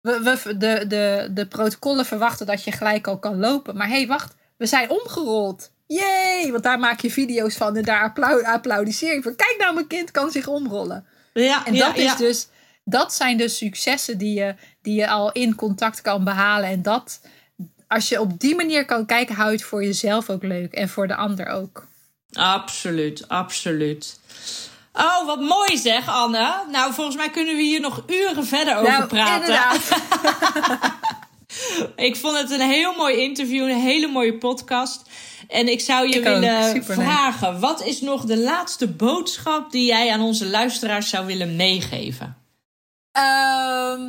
we, 0.00 0.20
we, 0.44 0.56
de, 0.56 0.84
de, 0.88 1.28
de 1.30 1.46
protocollen 1.46 2.04
verwachten 2.04 2.46
dat 2.46 2.64
je 2.64 2.72
gelijk 2.72 3.06
al 3.06 3.18
kan 3.18 3.38
lopen, 3.38 3.76
maar 3.76 3.88
hé, 3.88 3.96
hey, 3.96 4.06
wacht, 4.06 4.34
we 4.56 4.66
zijn 4.66 4.90
omgerold. 4.90 5.70
Yay! 5.86 6.50
Want 6.50 6.62
daar 6.62 6.78
maak 6.78 7.00
je 7.00 7.10
video's 7.10 7.54
van 7.56 7.76
en 7.76 7.82
daar 7.82 8.02
applau 8.02 8.44
applaudisseer 8.44 9.14
je 9.14 9.22
voor. 9.22 9.34
Kijk 9.34 9.54
nou, 9.58 9.74
mijn 9.74 9.86
kind 9.86 10.10
kan 10.10 10.30
zich 10.30 10.46
omrollen. 10.46 11.06
Ja, 11.32 11.66
En 11.66 11.74
ja, 11.74 11.86
dat 11.86 11.96
is 11.96 12.04
ja. 12.04 12.16
dus, 12.16 12.48
dat 12.84 13.14
zijn 13.14 13.36
de 13.36 13.48
successen 13.48 14.18
die 14.18 14.38
je, 14.38 14.54
die 14.82 14.94
je 14.94 15.08
al 15.08 15.32
in 15.32 15.54
contact 15.54 16.00
kan 16.00 16.24
behalen. 16.24 16.68
En 16.68 16.82
dat, 16.82 17.20
als 17.92 18.08
je 18.08 18.20
op 18.20 18.40
die 18.40 18.54
manier 18.54 18.84
kan 18.84 19.06
kijken, 19.06 19.34
hou 19.34 19.50
je 19.50 19.56
het 19.56 19.64
voor 19.64 19.84
jezelf 19.84 20.30
ook 20.30 20.42
leuk 20.42 20.72
en 20.72 20.88
voor 20.88 21.06
de 21.06 21.14
ander 21.16 21.46
ook. 21.46 21.86
Absoluut, 22.32 23.28
absoluut. 23.28 24.20
Oh, 24.92 25.26
wat 25.26 25.40
mooi 25.40 25.78
zeg, 25.78 26.08
Anne. 26.08 26.64
Nou, 26.70 26.92
volgens 26.92 27.16
mij 27.16 27.30
kunnen 27.30 27.56
we 27.56 27.62
hier 27.62 27.80
nog 27.80 28.02
uren 28.06 28.46
verder 28.46 28.76
over 28.76 28.90
Nou, 28.90 29.06
praten. 29.06 29.40
inderdaad. 29.40 29.80
Ik 31.96 32.16
vond 32.16 32.38
het 32.38 32.50
een 32.50 32.70
heel 32.70 32.92
mooi 32.92 33.16
interview, 33.16 33.68
een 33.68 33.80
hele 33.80 34.06
mooie 34.06 34.38
podcast. 34.38 35.02
En 35.48 35.68
ik 35.68 35.80
zou 35.80 36.08
je 36.08 36.14
Ik 36.14 36.24
willen 36.24 36.84
vragen: 36.84 37.60
wat 37.60 37.82
is 37.82 38.00
nog 38.00 38.24
de 38.24 38.38
laatste 38.38 38.88
boodschap 38.88 39.70
die 39.70 39.86
jij 39.86 40.12
aan 40.12 40.20
onze 40.20 40.46
luisteraars 40.46 41.08
zou 41.08 41.26
willen 41.26 41.56
meegeven? 41.56 42.36
Ehm, 43.12 44.00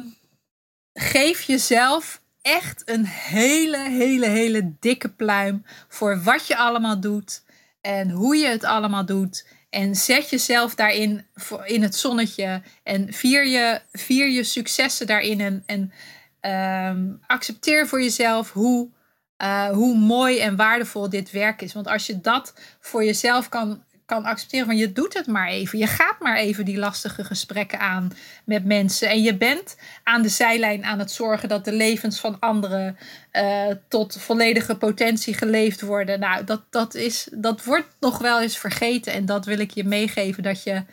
geef 0.93 1.41
jezelf 1.41 2.21
echt 2.43 2.81
een 2.85 3.05
hele, 3.05 3.89
hele, 3.89 4.27
hele 4.27 4.73
dikke 4.79 5.09
pluim 5.09 5.65
voor 5.87 6.23
wat 6.23 6.47
je 6.47 6.57
allemaal 6.57 6.99
doet 6.99 7.43
en 7.81 8.09
hoe 8.09 8.35
je 8.35 8.47
het 8.47 8.63
allemaal 8.63 9.05
doet. 9.05 9.47
En 9.69 9.95
zet 9.95 10.29
jezelf 10.29 10.75
daarin 10.75 11.25
in 11.65 11.81
het 11.81 11.95
zonnetje 11.95 12.61
en 12.83 13.13
vier 13.13 13.45
je, 13.45 13.81
vier 13.91 14.29
je 14.29 14.43
successen 14.43 15.07
daarin. 15.07 15.41
En, 15.41 15.63
en 15.65 15.91
ehm, 16.39 17.11
accepteer 17.27 17.87
voor 17.87 18.01
jezelf 18.01 18.51
hoe, 18.51 18.89
eh, 19.37 19.69
hoe 19.69 19.97
mooi 19.97 20.39
en 20.39 20.55
waardevol 20.55 21.09
dit 21.09 21.31
werk 21.31 21.61
is. 21.61 21.73
Want 21.73 21.87
als 21.87 22.05
je 22.05 22.21
dat 22.21 22.53
voor 22.79 23.03
jezelf 23.03 23.49
kan, 23.49 23.83
kan 24.06 24.24
accepteren, 24.26 24.66
van 24.66 24.78
je 24.78 24.91
doet 24.91 25.14
het 25.14 25.28
maar 25.28 25.47
even. 25.47 25.80
Je 25.80 25.88
gaat 25.88 26.20
maar 26.20 26.38
even 26.38 26.66
die 26.66 26.78
lastige 26.78 27.24
gesprekken 27.24 27.80
aan 27.80 28.12
met 28.45 28.66
mensen. 28.66 29.10
En 29.10 29.22
je 29.22 29.38
bent 29.38 29.78
aan 30.04 30.22
de 30.22 30.30
zijlijn 30.30 30.84
aan 30.84 30.99
het 30.99 31.12
zorgen 31.12 31.49
dat 31.49 31.66
de 31.66 31.74
levens 31.74 32.20
van 32.20 32.39
anderen 32.39 32.97
eh, 33.32 33.68
tot 33.88 34.18
volledige 34.20 34.76
potentie 34.76 35.34
geleefd 35.34 35.82
worden. 35.82 36.20
Nou, 36.20 36.43
dat, 36.43 36.62
dat, 36.70 36.95
is, 36.95 37.28
dat 37.32 37.64
wordt 37.64 37.95
nog 37.99 38.18
wel 38.18 38.41
eens 38.41 38.58
vergeten. 38.58 39.14
En 39.14 39.26
dat 39.26 39.45
wil 39.45 39.60
ik 39.60 39.72
je 39.72 39.84
meegeven. 39.84 40.43
Dat 40.43 40.64
je, 40.64 40.84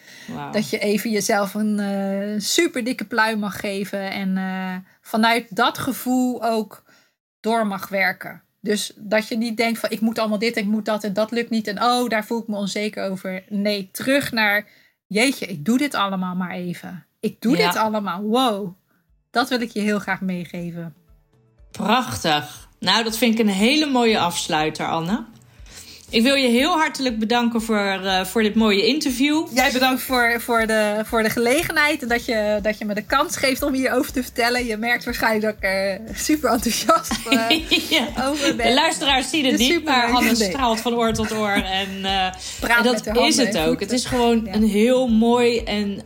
dat 0.52 0.70
je 0.70 0.78
even 0.78 1.10
jezelf 1.10 1.54
een 1.54 1.78
eh 1.78 2.40
super 2.40 2.84
dikke 2.84 3.04
pluim 3.04 3.38
mag 3.38 3.60
geven. 3.60 4.10
En 4.10 4.36
eh, 4.36 4.76
vanuit 5.00 5.56
dat 5.56 5.78
gevoel 5.78 6.44
ook 6.44 6.84
door 7.40 7.66
mag 7.66 7.88
werken. 7.88 8.42
Dus 8.60 8.92
dat 8.96 9.28
je 9.28 9.36
niet 9.36 9.56
denkt 9.56 9.78
van 9.78 9.90
ik 9.90 10.00
moet 10.00 10.18
allemaal 10.18 10.38
dit 10.38 10.56
en 10.56 10.62
ik 10.62 10.68
moet 10.68 10.84
dat 10.84 11.04
en 11.04 11.12
dat 11.12 11.30
lukt 11.30 11.50
niet. 11.50 11.66
En 11.66 11.82
oh, 11.82 12.08
daar 12.08 12.24
voel 12.24 12.40
ik 12.40 12.48
me 12.48 12.56
onzeker 12.56 13.10
over. 13.10 13.44
Nee, 13.48 13.88
terug 13.92 14.32
naar 14.32 14.66
jeetje, 15.06 15.46
ik 15.46 15.64
doe 15.64 15.78
dit 15.78 15.94
allemaal 15.94 16.34
maar 16.34 16.50
even. 16.50 17.06
Ik 17.20 17.40
doe 17.40 17.56
Ja. 17.56 17.66
dit 17.66 17.76
allemaal. 17.76 18.22
Wow. 18.22 18.74
Dat 19.30 19.48
wil 19.48 19.60
ik 19.60 19.70
je 19.70 19.80
heel 19.80 19.98
graag 19.98 20.20
meegeven. 20.20 20.94
Prachtig. 21.70 22.68
Nou, 22.78 23.04
dat 23.04 23.16
vind 23.16 23.34
ik 23.34 23.40
een 23.40 23.52
hele 23.52 23.86
mooie 23.86 24.18
afsluiter, 24.18 24.86
Anne. 24.88 25.24
Ik 26.10 26.22
wil 26.22 26.34
je 26.34 26.48
heel 26.48 26.70
hartelijk 26.72 27.18
bedanken 27.18 27.62
voor, 27.62 28.00
eh, 28.04 28.24
voor 28.24 28.42
dit 28.42 28.54
mooie 28.54 28.86
interview. 28.86 29.46
Jij 29.54 29.72
bedankt 29.72 30.02
voor, 30.02 30.40
voor, 30.40 30.66
de, 30.66 31.02
voor 31.04 31.22
de 31.22 31.30
gelegenheid 31.30 32.02
en 32.02 32.08
dat 32.08 32.24
je, 32.24 32.58
dat 32.62 32.78
je 32.78 32.84
me 32.84 32.94
de 32.94 33.02
kans 33.02 33.36
geeft 33.36 33.62
om 33.62 33.72
hierover 33.72 34.12
te 34.12 34.22
vertellen. 34.22 34.66
Je 34.66 34.76
merkt 34.76 35.04
waarschijnlijk 35.04 35.42
dat 35.44 35.54
ik 35.54 35.62
er 35.64 36.00
super 36.14 36.50
enthousiast 36.50 37.12
ja. 37.96 38.06
over 38.28 38.56
ben. 38.56 38.66
De 38.66 38.74
luisteraars 38.74 39.30
zien 39.30 39.44
het 39.44 39.58
Dus 39.58 39.68
niet, 39.68 39.84
maar 39.84 40.06
Anne 40.12 40.32
nee. 40.32 40.34
straalt 40.50 40.80
van 40.80 40.94
oor 40.94 41.12
tot 41.12 41.32
oor. 41.32 41.50
En, 41.52 41.88
Praat 42.60 42.78
en 42.78 42.84
dat 43.14 43.26
is 43.28 43.36
het 43.36 43.58
ook. 43.58 43.64
voeten. 43.64 43.86
Het 43.86 43.92
is 43.92 44.04
gewoon 44.04 44.42
Ja. 44.44 44.54
een 44.54 44.68
heel 44.68 45.08
mooi 45.08 45.58
en 45.58 46.00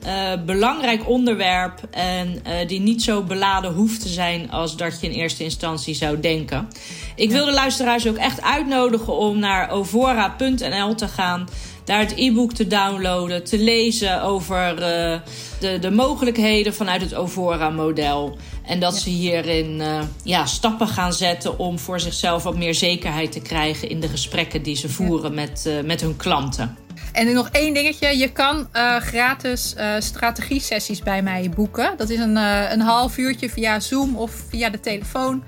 belangrijk 0.47 1.09
onderwerp. 1.09 1.81
En 1.91 2.43
die 2.67 2.81
niet 2.81 3.03
zo 3.03 3.23
beladen 3.23 3.73
hoeft 3.73 4.01
te 4.01 4.09
zijn 4.09 4.51
als 4.51 4.77
dat 4.77 5.01
je 5.01 5.07
in 5.07 5.13
eerste 5.13 5.45
instantie 5.45 5.95
zou 5.95 6.21
denken. 6.21 6.69
Ik 7.17 7.31
wil 7.31 7.45
de 7.45 7.53
luisteraars 7.53 8.07
ook 8.09 8.17
echt 8.17 8.43
uitnodigen 8.43 9.13
om 9.17 9.39
naar 9.39 9.71
ovora.nl 9.95 10.95
te 10.95 11.09
gaan. 11.09 11.49
Daar 11.85 11.99
het 11.99 12.15
e-book 12.17 12.53
te 12.53 12.67
downloaden, 12.67 13.45
te 13.45 13.59
lezen 13.59 14.23
over 14.23 14.83
eh, 14.83 15.21
de, 15.61 15.79
de 15.79 15.91
mogelijkheden 15.91 16.75
vanuit 16.75 17.01
het 17.01 17.15
Ovora-model. 17.15 18.39
En 18.67 18.81
dat 18.81 18.97
ze 18.97 19.11
hierin 19.11 19.81
eh, 19.81 20.03
ja, 20.23 20.47
stappen 20.47 20.89
gaan 20.89 21.13
zetten 21.13 21.59
om 21.59 21.79
voor 21.79 22.01
zichzelf 22.01 22.43
wat 22.43 22.57
meer 22.57 22.75
zekerheid 22.75 23.33
te 23.33 23.41
krijgen 23.41 23.89
in 23.89 24.01
de 24.01 24.09
gesprekken 24.09 24.63
die 24.63 24.77
ze 24.77 24.89
voeren 24.89 25.35
met, 25.35 25.67
eh, 25.67 25.85
met 25.85 26.01
hun 26.01 26.17
klanten. 26.17 26.77
En 27.13 27.33
nog 27.33 27.49
één 27.49 27.75
dingetje. 27.75 28.19
Je 28.19 28.33
kan 28.33 28.69
gratis 29.01 29.75
eh 29.75 29.95
strategie-sessies 29.99 31.03
bij 31.03 31.23
mij 31.23 31.51
boeken. 31.55 31.95
Dat 31.97 32.11
is 32.11 32.19
een, 32.19 32.37
een 32.73 32.81
half 32.81 33.17
uurtje 33.17 33.51
via 33.51 33.81
Zoom 33.81 34.17
of 34.17 34.33
via 34.49 34.71
de 34.71 34.81
telefoon. 34.81 35.43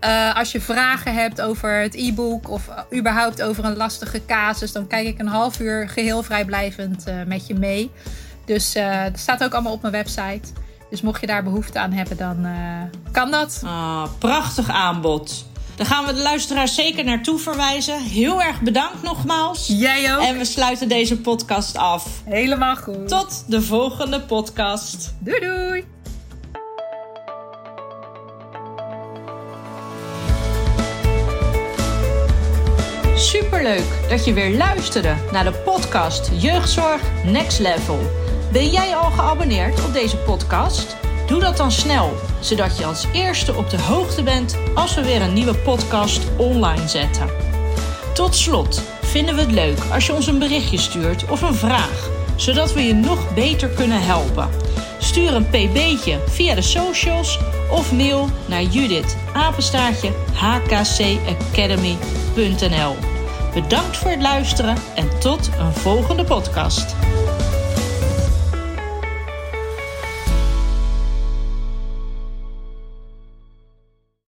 Eh, 0.00 0.36
als 0.36 0.52
je 0.52 0.60
vragen 0.60 1.14
hebt 1.14 1.40
over 1.40 1.80
het 1.80 1.94
e-book 1.94 2.50
of 2.50 2.68
eh, 2.68 2.98
überhaupt 2.98 3.42
over 3.42 3.64
een 3.64 3.76
lastige 3.76 4.24
casus, 4.26 4.72
dan 4.72 4.86
kijk 4.86 5.06
ik 5.06 5.18
een 5.18 5.26
half 5.26 5.60
uur 5.60 5.88
geheel 5.88 6.22
vrijblijvend 6.22 7.04
eh, 7.04 7.14
met 7.26 7.46
je 7.46 7.54
mee. 7.54 7.90
Dus 8.44 8.74
eh 8.74 9.02
dat 9.04 9.18
staat 9.18 9.44
ook 9.44 9.52
allemaal 9.52 9.72
op 9.72 9.80
mijn 9.80 9.92
website. 9.92 10.48
Dus 10.90 11.00
mocht 11.00 11.20
je 11.20 11.26
daar 11.26 11.42
behoefte 11.42 11.78
aan 11.78 11.92
hebben, 11.92 12.16
dan 12.16 12.46
kan 13.12 13.30
dat. 13.30 13.62
Ah, 13.64 14.04
prachtig 14.18 14.70
aanbod. 14.70 15.46
Daar 15.76 15.86
gaan 15.86 16.04
we 16.04 16.12
de 16.14 16.22
luisteraars 16.22 16.74
zeker 16.74 17.04
naartoe 17.04 17.38
verwijzen. 17.38 18.02
Heel 18.02 18.42
erg 18.42 18.60
bedankt 18.60 19.02
nogmaals. 19.02 19.66
Jij 19.66 20.16
ook. 20.16 20.22
En 20.22 20.38
we 20.38 20.44
sluiten 20.44 20.88
deze 20.88 21.20
podcast 21.20 21.76
af. 21.76 22.22
Helemaal 22.24 22.76
goed. 22.76 23.08
Tot 23.08 23.44
de 23.46 23.62
volgende 23.62 24.20
podcast. 24.20 25.14
Doei 25.18 25.40
doei. 25.40 25.97
Superleuk 33.28 34.08
dat 34.08 34.24
je 34.24 34.32
weer 34.32 34.56
luisterde 34.56 35.14
naar 35.32 35.44
de 35.44 35.52
podcast 35.52 36.30
Jeugdzorg 36.34 37.00
Next 37.24 37.58
Level. 37.58 37.98
Ben 38.52 38.68
jij 38.70 38.96
al 38.96 39.10
geabonneerd 39.10 39.84
op 39.84 39.92
deze 39.92 40.16
podcast? 40.16 40.96
Doe 41.26 41.40
dat 41.40 41.56
dan 41.56 41.72
snel, 41.72 42.12
zodat 42.40 42.78
je 42.78 42.84
als 42.84 43.06
eerste 43.12 43.54
op 43.54 43.70
de 43.70 43.80
hoogte 43.80 44.22
bent 44.22 44.56
als 44.74 44.94
we 44.94 45.04
weer 45.04 45.22
een 45.22 45.32
nieuwe 45.32 45.54
podcast 45.54 46.20
online 46.36 46.88
zetten. 46.88 47.28
Tot 48.14 48.34
slot 48.34 48.82
vinden 49.02 49.34
we 49.34 49.40
het 49.40 49.52
leuk 49.52 49.78
als 49.92 50.06
je 50.06 50.14
ons 50.14 50.26
een 50.26 50.38
berichtje 50.38 50.78
stuurt 50.78 51.30
of 51.30 51.42
een 51.42 51.54
vraag, 51.54 52.10
zodat 52.36 52.72
we 52.72 52.82
je 52.82 52.94
nog 52.94 53.34
beter 53.34 53.68
kunnen 53.68 54.02
helpen. 54.02 54.48
Stuur 54.98 55.34
een 55.34 55.48
pb'tje 55.48 56.18
via 56.26 56.54
de 56.54 56.62
socials 56.62 57.38
of 57.70 57.92
mail 57.92 58.28
naar 58.46 58.62
Judith. 58.62 59.16
Bedankt 63.54 63.96
voor 63.96 64.10
het 64.10 64.22
luisteren 64.22 64.76
en 64.94 65.20
tot 65.20 65.50
een 65.58 65.72
volgende 65.72 66.24
podcast. 66.24 66.96